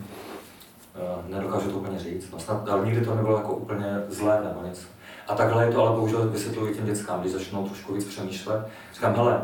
Nedokážu 1.28 1.72
to 1.72 1.78
úplně 1.78 2.00
říct. 2.00 2.32
No 2.32 2.39
snad, 2.39 2.70
ale 2.70 2.86
nikdy 2.86 3.06
to 3.06 3.16
nebylo 3.16 3.38
jako 3.38 3.54
úplně 3.54 4.04
zlé 4.10 4.41
nebo 4.43 4.68
nic. 4.68 4.88
A 5.28 5.36
takhle 5.36 5.66
je 5.66 5.72
to 5.72 5.82
ale 5.82 5.95
bohužel 5.95 6.30
vysvětluji 6.30 6.76
těm 6.76 6.86
dětskám, 6.86 7.22
když 7.22 7.34
začnou 7.34 7.68
trošku 7.68 7.93
víc 7.93 8.06
přemýšlet. 8.06 8.68
Říkám, 8.93 9.16
hele, 9.16 9.41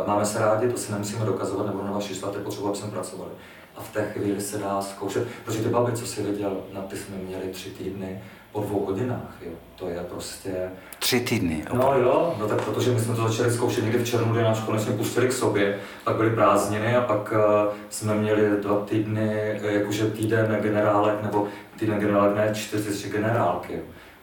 uh, 0.00 0.08
máme 0.08 0.26
se 0.26 0.38
rádi, 0.38 0.68
to 0.68 0.78
si 0.78 0.92
nemusíme 0.92 1.24
dokazovat, 1.24 1.66
nebo 1.66 1.82
na 1.84 1.92
vaši 1.92 2.14
je 2.14 2.42
potřeba, 2.42 2.68
aby 2.68 2.76
jsme 2.76 2.90
pracovali. 2.90 3.30
A 3.76 3.80
v 3.80 3.92
té 3.92 4.04
chvíli 4.04 4.40
se 4.40 4.58
dá 4.58 4.82
zkoušet, 4.82 5.28
protože 5.44 5.62
ty 5.62 5.68
baby, 5.68 5.92
co 5.92 6.06
si 6.06 6.22
viděl, 6.22 6.56
na 6.72 6.82
ty 6.82 6.96
jsme 6.96 7.16
měli 7.16 7.48
tři 7.48 7.70
týdny 7.70 8.22
po 8.56 8.62
dvou 8.62 8.86
hodinách, 8.86 9.36
jo. 9.42 9.52
To 9.76 9.88
je 9.88 10.00
prostě... 10.10 10.50
Tři 10.98 11.20
týdny? 11.20 11.64
No 11.72 11.94
jo, 11.98 12.34
no 12.40 12.48
tak 12.48 12.64
protože 12.64 12.90
my 12.90 13.00
jsme 13.00 13.14
to 13.14 13.28
začali 13.28 13.50
zkoušet 13.50 13.84
někdy 13.84 13.98
v 13.98 14.06
červnu, 14.06 14.32
kdy 14.32 14.42
nás 14.42 14.60
konečně 14.60 14.92
pustili 14.92 15.28
k 15.28 15.32
sobě, 15.32 15.78
pak 16.04 16.16
byly 16.16 16.30
prázdniny 16.30 16.96
a 16.96 17.00
pak 17.00 17.32
uh, 17.32 17.74
jsme 17.90 18.14
měli 18.14 18.50
dva 18.62 18.80
týdny, 18.80 19.60
jakože 19.62 20.10
týden 20.10 20.58
generálek, 20.62 21.22
nebo 21.22 21.48
týden 21.78 21.98
generálek, 21.98 22.36
ne 22.36 22.50
čtyři 22.54 23.10
generálky. 23.10 23.72
Jo 23.72 23.80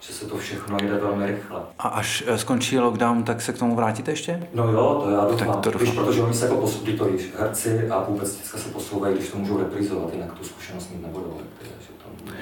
že 0.08 0.14
se 0.14 0.26
to 0.26 0.38
všechno 0.38 0.78
jde 0.78 0.98
velmi 0.98 1.26
rychle. 1.26 1.62
A 1.80 1.88
až 1.88 2.24
eh, 2.28 2.38
skončí 2.38 2.80
lockdown, 2.80 3.24
tak 3.24 3.42
se 3.42 3.54
k 3.54 3.58
tomu 3.58 3.76
vrátíte 3.76 4.12
ještě? 4.12 4.48
No 4.54 4.72
jo, 4.72 5.02
to 5.04 5.10
já 5.10 5.26
doufám. 5.26 5.62
Tak 5.62 5.74
to 5.74 5.80
Víš, 5.80 5.92
protože 5.92 6.24
oni 6.24 6.34
se 6.34 6.46
jako 6.46 6.58
posouvají, 6.58 6.98
to 6.98 7.06
víš, 7.06 7.34
herci 7.40 7.90
a 7.90 8.04
vůbec 8.04 8.38
se 8.38 8.70
posouvají, 8.70 9.16
když 9.16 9.30
to 9.30 9.38
můžou 9.38 9.58
reprizovat, 9.58 10.14
jinak 10.14 10.34
tu 10.34 10.44
zkušenost 10.44 10.92
mít 10.92 11.02
nebudou. 11.02 11.38
Takže 11.60 11.88
to 11.98 12.34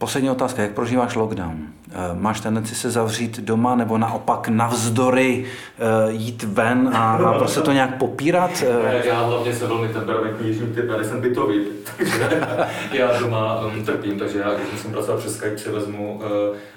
Poslední 0.00 0.30
otázka, 0.30 0.62
jak 0.62 0.72
prožíváš 0.72 1.14
lockdown? 1.14 1.56
Eh, 1.90 1.94
máš 2.14 2.40
tendenci 2.40 2.74
se 2.74 2.90
zavřít 2.90 3.40
doma 3.40 3.76
nebo 3.76 3.98
naopak 3.98 4.48
navzdory 4.48 5.44
eh, 5.44 6.12
jít 6.12 6.42
ven 6.42 6.90
a, 6.94 7.16
a 7.16 7.38
prostě 7.38 7.60
to 7.60 7.72
nějak 7.72 7.98
popírat? 7.98 8.50
Ne, 8.82 9.02
já 9.04 9.22
hlavně 9.22 9.54
jsem 9.54 9.68
velmi 9.68 9.88
temperamentní 9.88 10.48
jižní 10.48 10.66
typ, 10.66 10.84
já 10.88 11.04
jsem 11.04 11.20
bytový, 11.20 11.64
takže 11.96 12.42
já 12.92 13.18
doma 13.18 13.66
um, 13.66 13.84
trpím, 13.84 14.18
takže 14.18 14.38
já 14.38 14.54
když 14.54 14.72
musím 14.72 14.92
pracovat 14.92 15.18
přes 15.20 15.36
Skype, 15.36 15.58
si 15.58 15.70
vezmu 15.70 16.14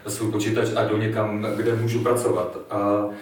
uh, 0.05 0.11
svůj 0.11 0.31
počítač 0.31 0.67
a 0.75 0.83
jdu 0.83 0.97
někam, 0.97 1.47
kde 1.55 1.75
můžu 1.75 1.99
pracovat. 1.99 2.57
A, 2.69 2.77
uh, 3.05 3.13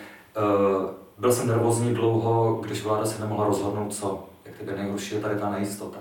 byl 1.17 1.31
jsem 1.31 1.47
nervózní 1.47 1.93
dlouho, 1.93 2.59
když 2.65 2.83
vláda 2.83 3.05
se 3.05 3.21
nemohla 3.21 3.45
rozhodnout 3.45 3.93
co. 3.93 4.23
Jak 4.45 4.55
tebe 4.57 4.73
nejhorší 4.77 5.15
je 5.15 5.21
tady 5.21 5.35
ta 5.35 5.49
nejistota. 5.49 5.97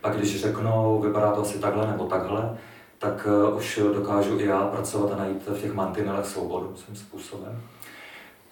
Pak 0.00 0.16
když 0.16 0.40
řeknou, 0.40 1.00
vypadá 1.00 1.32
to 1.32 1.40
asi 1.40 1.58
takhle 1.58 1.86
nebo 1.86 2.04
takhle, 2.04 2.56
tak 3.04 3.26
uh, 3.26 3.56
už 3.56 3.80
dokážu 3.94 4.40
i 4.40 4.46
já 4.46 4.60
pracovat 4.60 5.12
a 5.12 5.16
najít 5.16 5.46
v 5.46 5.60
těch 5.60 5.74
mantinelech 5.74 6.26
svobodu 6.26 6.76
svým 6.76 6.96
způsobem. 6.96 7.62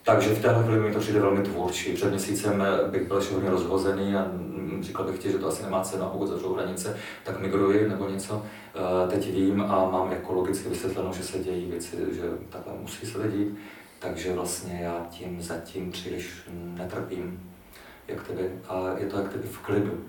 Takže 0.03 0.35
v 0.35 0.43
téhle 0.43 0.65
chvíli 0.65 0.81
mi 0.81 0.93
to 0.93 0.99
přijde 0.99 1.21
velmi 1.21 1.43
tvůrčí. 1.43 1.93
Před 1.93 2.11
měsícem 2.11 2.65
bych 2.91 3.09
byl 3.09 3.23
hodně 3.33 3.51
rozhozený 3.51 4.17
a 4.17 4.27
říkal 4.81 5.05
bych 5.05 5.19
ti, 5.19 5.33
že 5.33 5.39
to 5.39 5.49
asi 5.49 5.63
nemá 5.63 5.81
cenu, 5.83 6.05
pokud 6.13 6.27
zavřou 6.27 6.55
hranice, 6.55 6.97
tak 7.25 7.41
migruji 7.41 7.89
nebo 7.89 8.09
něco. 8.09 8.43
Eh, 8.75 9.09
teď 9.11 9.33
vím 9.33 9.61
a 9.61 9.91
mám 9.91 10.13
jako 10.13 10.33
logicky 10.33 10.69
vysvětleno, 10.69 11.13
že 11.13 11.23
se 11.23 11.39
dějí 11.39 11.71
věci, 11.71 11.97
že 12.13 12.23
takhle 12.49 12.73
musí 12.81 13.07
se 13.07 13.29
dít. 13.29 13.59
Takže 13.99 14.33
vlastně 14.33 14.81
já 14.83 15.07
tím 15.11 15.43
zatím 15.43 15.91
příliš 15.91 16.43
netrpím, 16.53 17.53
jak 18.09 18.27
tebe, 18.27 18.43
a 18.69 18.99
je 18.99 19.07
to 19.07 19.17
jak 19.17 19.33
tebe 19.33 19.45
v 19.51 19.59
klidu. 19.59 20.01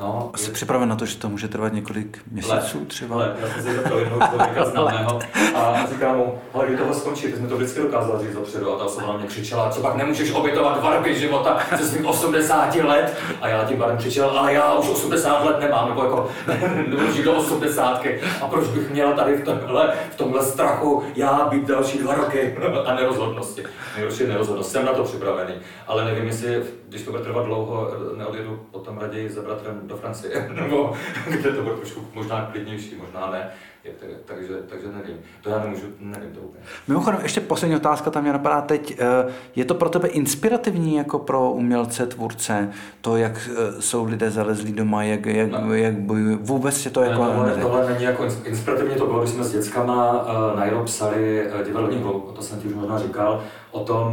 No, 0.00 0.30
Jsi 0.36 0.50
je... 0.50 0.54
připraven 0.54 0.88
na 0.88 0.96
to, 0.96 1.06
že 1.06 1.16
to 1.18 1.28
může 1.28 1.48
trvat 1.48 1.72
několik 1.72 2.20
měsíců 2.30 2.78
let, 2.78 2.88
třeba? 2.88 3.16
Let. 3.16 3.36
Já 3.40 3.48
jsem 3.48 3.62
se 3.62 3.74
zeptal 3.74 3.98
jednoho 3.98 4.28
člověka 4.28 4.64
známého 4.70 5.20
a 5.54 5.86
říkám 5.92 6.16
mu, 6.16 6.38
ale 6.54 6.66
kdy 6.66 6.76
tohle 6.76 6.94
skončí, 6.94 7.26
ty 7.26 7.36
jsme 7.36 7.48
to 7.48 7.56
vždycky 7.56 7.80
dokázal 7.80 8.20
říct 8.20 8.34
dopředu 8.34 8.74
a 8.74 8.78
ta 8.78 8.84
osoba 8.84 9.06
na 9.06 9.16
mě 9.16 9.26
křičela, 9.26 9.70
co 9.70 9.80
pak 9.80 9.96
nemůžeš 9.96 10.32
obětovat 10.32 10.80
dva 10.80 10.96
roky 10.96 11.18
života 11.18 11.58
ze 11.78 11.88
svých 11.88 12.04
80 12.04 12.74
let? 12.74 13.16
A 13.40 13.48
já 13.48 13.64
tím 13.64 13.78
pádem 13.78 13.96
křičel, 13.96 14.30
ale 14.30 14.52
já 14.52 14.74
už 14.74 14.88
80 14.88 15.44
let 15.44 15.60
nemám, 15.60 15.88
nebo 15.88 16.02
jako 16.02 16.28
nemůžu 16.86 17.22
do 17.22 17.32
80 17.32 18.02
a 18.42 18.48
proč 18.48 18.68
bych 18.68 18.90
měla 18.90 19.12
tady 19.12 19.36
v 19.36 19.44
tomhle, 19.44 19.92
v 20.10 20.14
tomhle 20.16 20.44
strachu 20.44 21.02
já 21.16 21.48
být 21.50 21.68
další 21.68 21.98
dva 21.98 22.14
roky? 22.14 22.58
A 22.86 22.94
nerozhodnosti. 22.94 23.64
Nejhorší 23.96 24.26
nerozhodnost, 24.26 24.72
jsem 24.72 24.84
na 24.84 24.92
to 24.92 25.04
připravený, 25.04 25.54
ale 25.86 26.04
nevím, 26.04 26.26
jestli 26.26 26.62
když 26.92 27.04
to 27.04 27.10
bude 27.10 27.22
trvat 27.22 27.44
dlouho, 27.46 27.90
neodjedu 28.16 28.60
potom 28.70 28.98
raději 28.98 29.30
za 29.30 29.42
bratrem 29.42 29.80
do 29.82 29.96
Francie, 29.96 30.50
nebo 30.54 30.92
kde 31.30 31.52
to 31.52 31.62
bude 31.62 31.76
trošku 31.76 32.00
možná 32.14 32.48
klidnější, 32.52 32.96
možná 32.96 33.30
ne. 33.30 33.50
Je, 33.84 33.92
takže, 34.24 34.54
takže 34.66 34.86
nevím. 34.86 35.16
To 35.42 35.50
já 35.50 35.58
nemůžu, 35.58 35.86
nevím 36.00 36.30
to 36.30 36.40
úplně. 36.40 36.64
Mimochodem, 36.88 37.20
ještě 37.22 37.40
poslední 37.40 37.76
otázka 37.76 38.10
tam 38.10 38.22
mě 38.22 38.32
napadá 38.32 38.60
teď. 38.60 38.96
Eh, 39.00 39.32
je 39.56 39.64
to 39.64 39.74
pro 39.74 39.88
tebe 39.88 40.08
inspirativní 40.08 40.94
jako 40.94 41.18
pro 41.18 41.50
umělce, 41.50 42.06
tvůrce, 42.06 42.70
to, 43.00 43.16
jak 43.16 43.50
eh, 43.52 43.82
jsou 43.82 44.04
lidé 44.04 44.30
zalezlí 44.30 44.72
doma, 44.72 45.02
jak, 45.02 45.26
jak, 45.26 45.50
no. 45.50 45.74
jak 45.74 45.94
bojují? 45.94 46.38
Vůbec 46.40 46.84
je 46.84 46.90
to 46.90 47.02
jako... 47.02 47.24
Ne, 47.24 47.28
tohle, 47.28 47.56
tohle 47.56 47.92
není 47.92 48.04
jako 48.04 48.24
inspirativní, 48.44 48.94
to 48.94 49.06
bylo, 49.06 49.20
když 49.20 49.30
jsme 49.30 49.44
s 49.44 49.52
dětskama 49.52 50.22
uh, 50.22 50.74
na 50.74 50.82
psali 50.84 51.46
uh, 51.54 51.66
divadelní 51.66 51.96
hru, 51.96 52.32
to 52.36 52.42
jsem 52.42 52.60
ti 52.60 52.68
už 52.68 52.74
možná 52.74 52.98
říkal, 52.98 53.44
o 53.70 53.84
tom, 53.84 54.12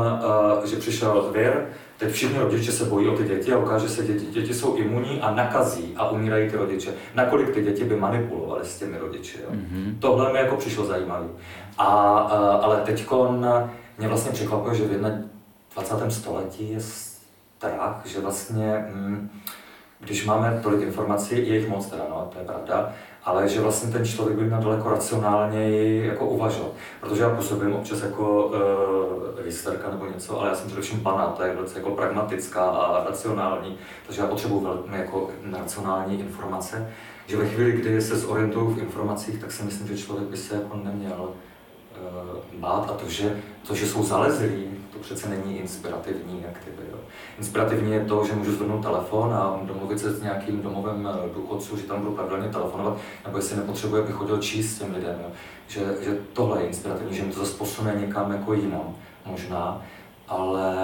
uh, 0.59 0.65
že 0.65 0.75
přišel 0.75 1.29
vir, 1.33 1.65
Teď 1.99 2.11
všichni 2.11 2.39
rodiče 2.39 2.71
se 2.71 2.85
bojí 2.85 3.07
o 3.07 3.17
ty 3.17 3.23
děti 3.23 3.53
a 3.53 3.57
ukáže 3.57 3.89
se, 3.89 4.03
děti, 4.03 4.25
děti 4.25 4.53
jsou 4.53 4.75
imunní 4.75 5.21
a 5.21 5.33
nakazí 5.33 5.93
a 5.97 6.09
umírají 6.09 6.49
ty 6.49 6.57
rodiče. 6.57 6.93
Nakolik 7.15 7.49
ty 7.49 7.63
děti 7.63 7.83
by 7.83 7.95
manipulovaly 7.95 8.65
s 8.65 8.79
těmi 8.79 8.97
rodiči. 8.97 9.37
Jo? 9.43 9.49
Mm-hmm. 9.51 9.99
Tohle 9.99 10.33
mi 10.33 10.39
jako 10.39 10.55
přišlo 10.55 10.85
zajímavé. 10.85 11.27
A, 11.77 11.85
a, 11.85 12.55
ale 12.55 12.77
teď 12.77 13.09
mě 13.97 14.07
vlastně 14.07 14.31
překvapuje, 14.31 14.75
že 14.75 14.83
v 14.83 14.87
21. 15.73 16.09
století 16.09 16.71
je 16.71 16.79
strach, 16.79 18.01
že 18.05 18.19
vlastně, 18.19 18.85
hm, 18.89 19.29
když 19.99 20.25
máme 20.25 20.59
tolik 20.63 20.81
informací, 20.81 21.35
je 21.35 21.57
jich 21.57 21.69
moc 21.69 21.85
teda, 21.85 22.03
no, 22.09 22.29
to 22.33 22.39
je 22.39 22.45
pravda, 22.45 22.93
ale 23.29 23.49
že 23.49 23.61
vlastně 23.61 23.91
ten 23.91 24.05
člověk 24.05 24.37
by 24.37 24.45
měl 24.45 24.59
daleko 24.59 24.89
racionálněji 24.89 26.07
jako 26.07 26.25
uvažovat. 26.25 26.71
Protože 27.01 27.21
já 27.21 27.29
působím 27.29 27.75
občas 27.75 28.01
jako 28.01 28.45
uh, 28.45 29.45
hysterka 29.45 29.89
nebo 29.89 30.05
něco, 30.05 30.39
ale 30.39 30.49
já 30.49 30.55
jsem 30.55 30.67
především 30.67 30.99
pana, 30.99 31.27
to 31.27 31.43
je 31.43 31.55
velice 31.55 31.79
jako 31.79 31.91
pragmatická 31.91 32.61
a 32.61 33.03
racionální, 33.03 33.77
takže 34.05 34.21
já 34.21 34.27
potřebuji 34.27 34.59
velmi 34.59 34.97
jako 34.97 35.29
racionální 35.51 36.19
informace, 36.19 36.89
že 37.27 37.37
ve 37.37 37.47
chvíli, 37.47 37.71
kdy 37.71 38.01
se 38.01 38.17
zorientuju 38.17 38.69
v 38.69 38.79
informacích, 38.79 39.41
tak 39.41 39.51
si 39.51 39.63
myslím, 39.63 39.87
že 39.87 40.03
člověk 40.03 40.27
by 40.27 40.37
se 40.37 40.55
jako 40.55 40.77
neměl 40.83 41.29
bát 42.53 42.89
a 42.89 42.93
to, 42.93 43.09
že, 43.09 43.41
to, 43.67 43.75
že 43.75 43.87
jsou 43.87 44.03
zalezlí, 44.03 44.65
to 44.93 44.99
přece 44.99 45.29
není 45.29 45.57
inspirativní 45.57 46.45
aktivita. 46.45 46.97
Inspirativní 47.37 47.91
je 47.91 48.05
to, 48.05 48.25
že 48.25 48.33
můžu 48.33 48.51
zvednout 48.51 48.81
telefon 48.81 49.33
a 49.33 49.59
domluvit 49.63 49.99
se 49.99 50.11
s 50.11 50.21
nějakým 50.21 50.61
domovem 50.61 51.09
eh, 51.11 51.33
důchodců, 51.35 51.77
že 51.77 51.83
tam 51.83 51.99
budu 51.99 52.15
pravidelně 52.15 52.49
telefonovat, 52.49 52.97
nebo 53.25 53.37
jestli 53.37 53.57
nepotřebuje, 53.57 54.03
abych 54.03 54.15
chodil 54.15 54.37
číst 54.37 54.79
těm 54.79 54.93
lidem. 54.93 55.15
Jo. 55.23 55.31
Že, 55.67 55.81
že 56.01 56.17
tohle 56.33 56.61
je 56.61 56.67
inspirativní, 56.67 57.17
že 57.17 57.23
mi 57.23 57.33
to 57.33 57.39
zase 57.39 57.57
posune 57.57 57.95
někam 57.95 58.31
jako 58.31 58.53
jinam, 58.53 58.95
možná, 59.25 59.81
ale 60.27 60.75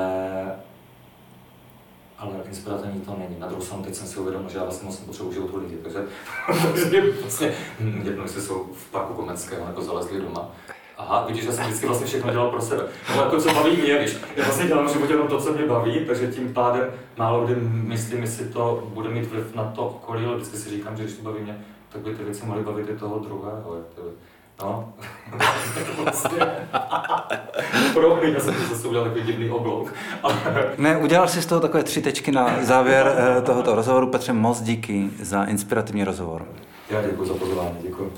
ale 2.18 2.32
inspirativní 2.48 3.02
to 3.02 3.16
není. 3.20 3.40
Na 3.40 3.48
druhou 3.48 3.62
stranu 3.64 3.84
teď 3.84 3.96
jsem 3.96 4.08
si 4.08 4.20
uvědomil, 4.20 4.50
že 4.50 4.58
já 4.58 4.64
vlastně 4.64 4.86
moc 4.86 5.00
nepotřebuji 5.00 5.32
život 5.32 5.56
lidi, 5.56 5.78
takže, 5.84 6.00
takže 6.74 7.02
vlastně 7.22 7.54
hm, 7.80 8.02
jedno, 8.06 8.24
jestli 8.24 8.42
jsou 8.42 8.70
v 8.74 8.92
parku 8.92 9.14
Komenského 9.14 9.68
nebo 9.68 9.82
zalezli 9.82 10.22
doma, 10.22 10.52
aha, 10.98 11.26
vidíš, 11.28 11.44
že 11.44 11.52
jsem 11.52 11.66
vždycky 11.66 11.86
vlastně 11.88 12.08
všechno 12.08 12.32
dělal 12.32 12.50
pro 12.50 12.62
sebe. 12.62 12.84
No 13.16 13.22
jako 13.22 13.42
co 13.42 13.54
baví 13.54 13.78
mě, 13.78 13.98
víš. 13.98 14.18
Já 14.36 14.44
vlastně 14.44 14.68
dělám 14.68 14.88
v 14.88 14.94
životě 14.94 15.14
jenom 15.14 15.28
to, 15.28 15.42
co 15.42 15.54
mě 15.54 15.66
baví, 15.66 16.06
takže 16.06 16.28
tím 16.28 16.54
pádem 16.54 16.84
málo 17.18 17.46
kdy 17.46 17.56
myslím, 17.72 18.22
jestli 18.22 18.46
to 18.46 18.84
bude 18.94 19.10
mít 19.10 19.30
vliv 19.32 19.56
na 19.56 19.64
to 19.64 19.88
okolí, 19.88 20.26
ale 20.26 20.36
vždycky 20.36 20.58
si 20.58 20.70
říkám, 20.70 20.98
že 20.98 21.04
když 21.04 21.16
to 21.16 21.24
baví 21.24 21.40
mě, 21.44 21.58
tak 21.90 22.02
by 22.02 22.16
ty 22.16 22.24
věci 22.24 22.46
mohly 22.46 22.64
bavit 22.64 22.90
i 22.90 22.94
toho 22.94 23.20
druhého. 23.20 23.78
No. 24.62 24.94
Promiň, 27.94 28.34
já 28.34 28.40
jsem 28.40 28.56
zase 28.70 28.88
udělal 28.88 29.06
takový 29.08 29.26
divný 29.26 29.50
oblouk. 29.50 29.94
ne, 30.78 30.98
udělal 30.98 31.28
jsi 31.28 31.42
z 31.42 31.46
toho 31.46 31.62
takové 31.62 31.84
tři 31.84 32.02
tečky 32.02 32.32
na 32.32 32.64
závěr 32.64 33.16
eh, 33.18 33.42
tohoto 33.42 33.76
rozhovoru. 33.76 34.08
Petře, 34.08 34.34
moc 34.34 34.62
díky 34.62 35.10
za 35.22 35.44
inspirativní 35.44 36.04
rozhovor. 36.04 36.46
Já 36.90 37.02
děkuji 37.02 37.26
za 37.26 37.34
pozvání, 37.34 37.78
děkuji. 37.82 38.14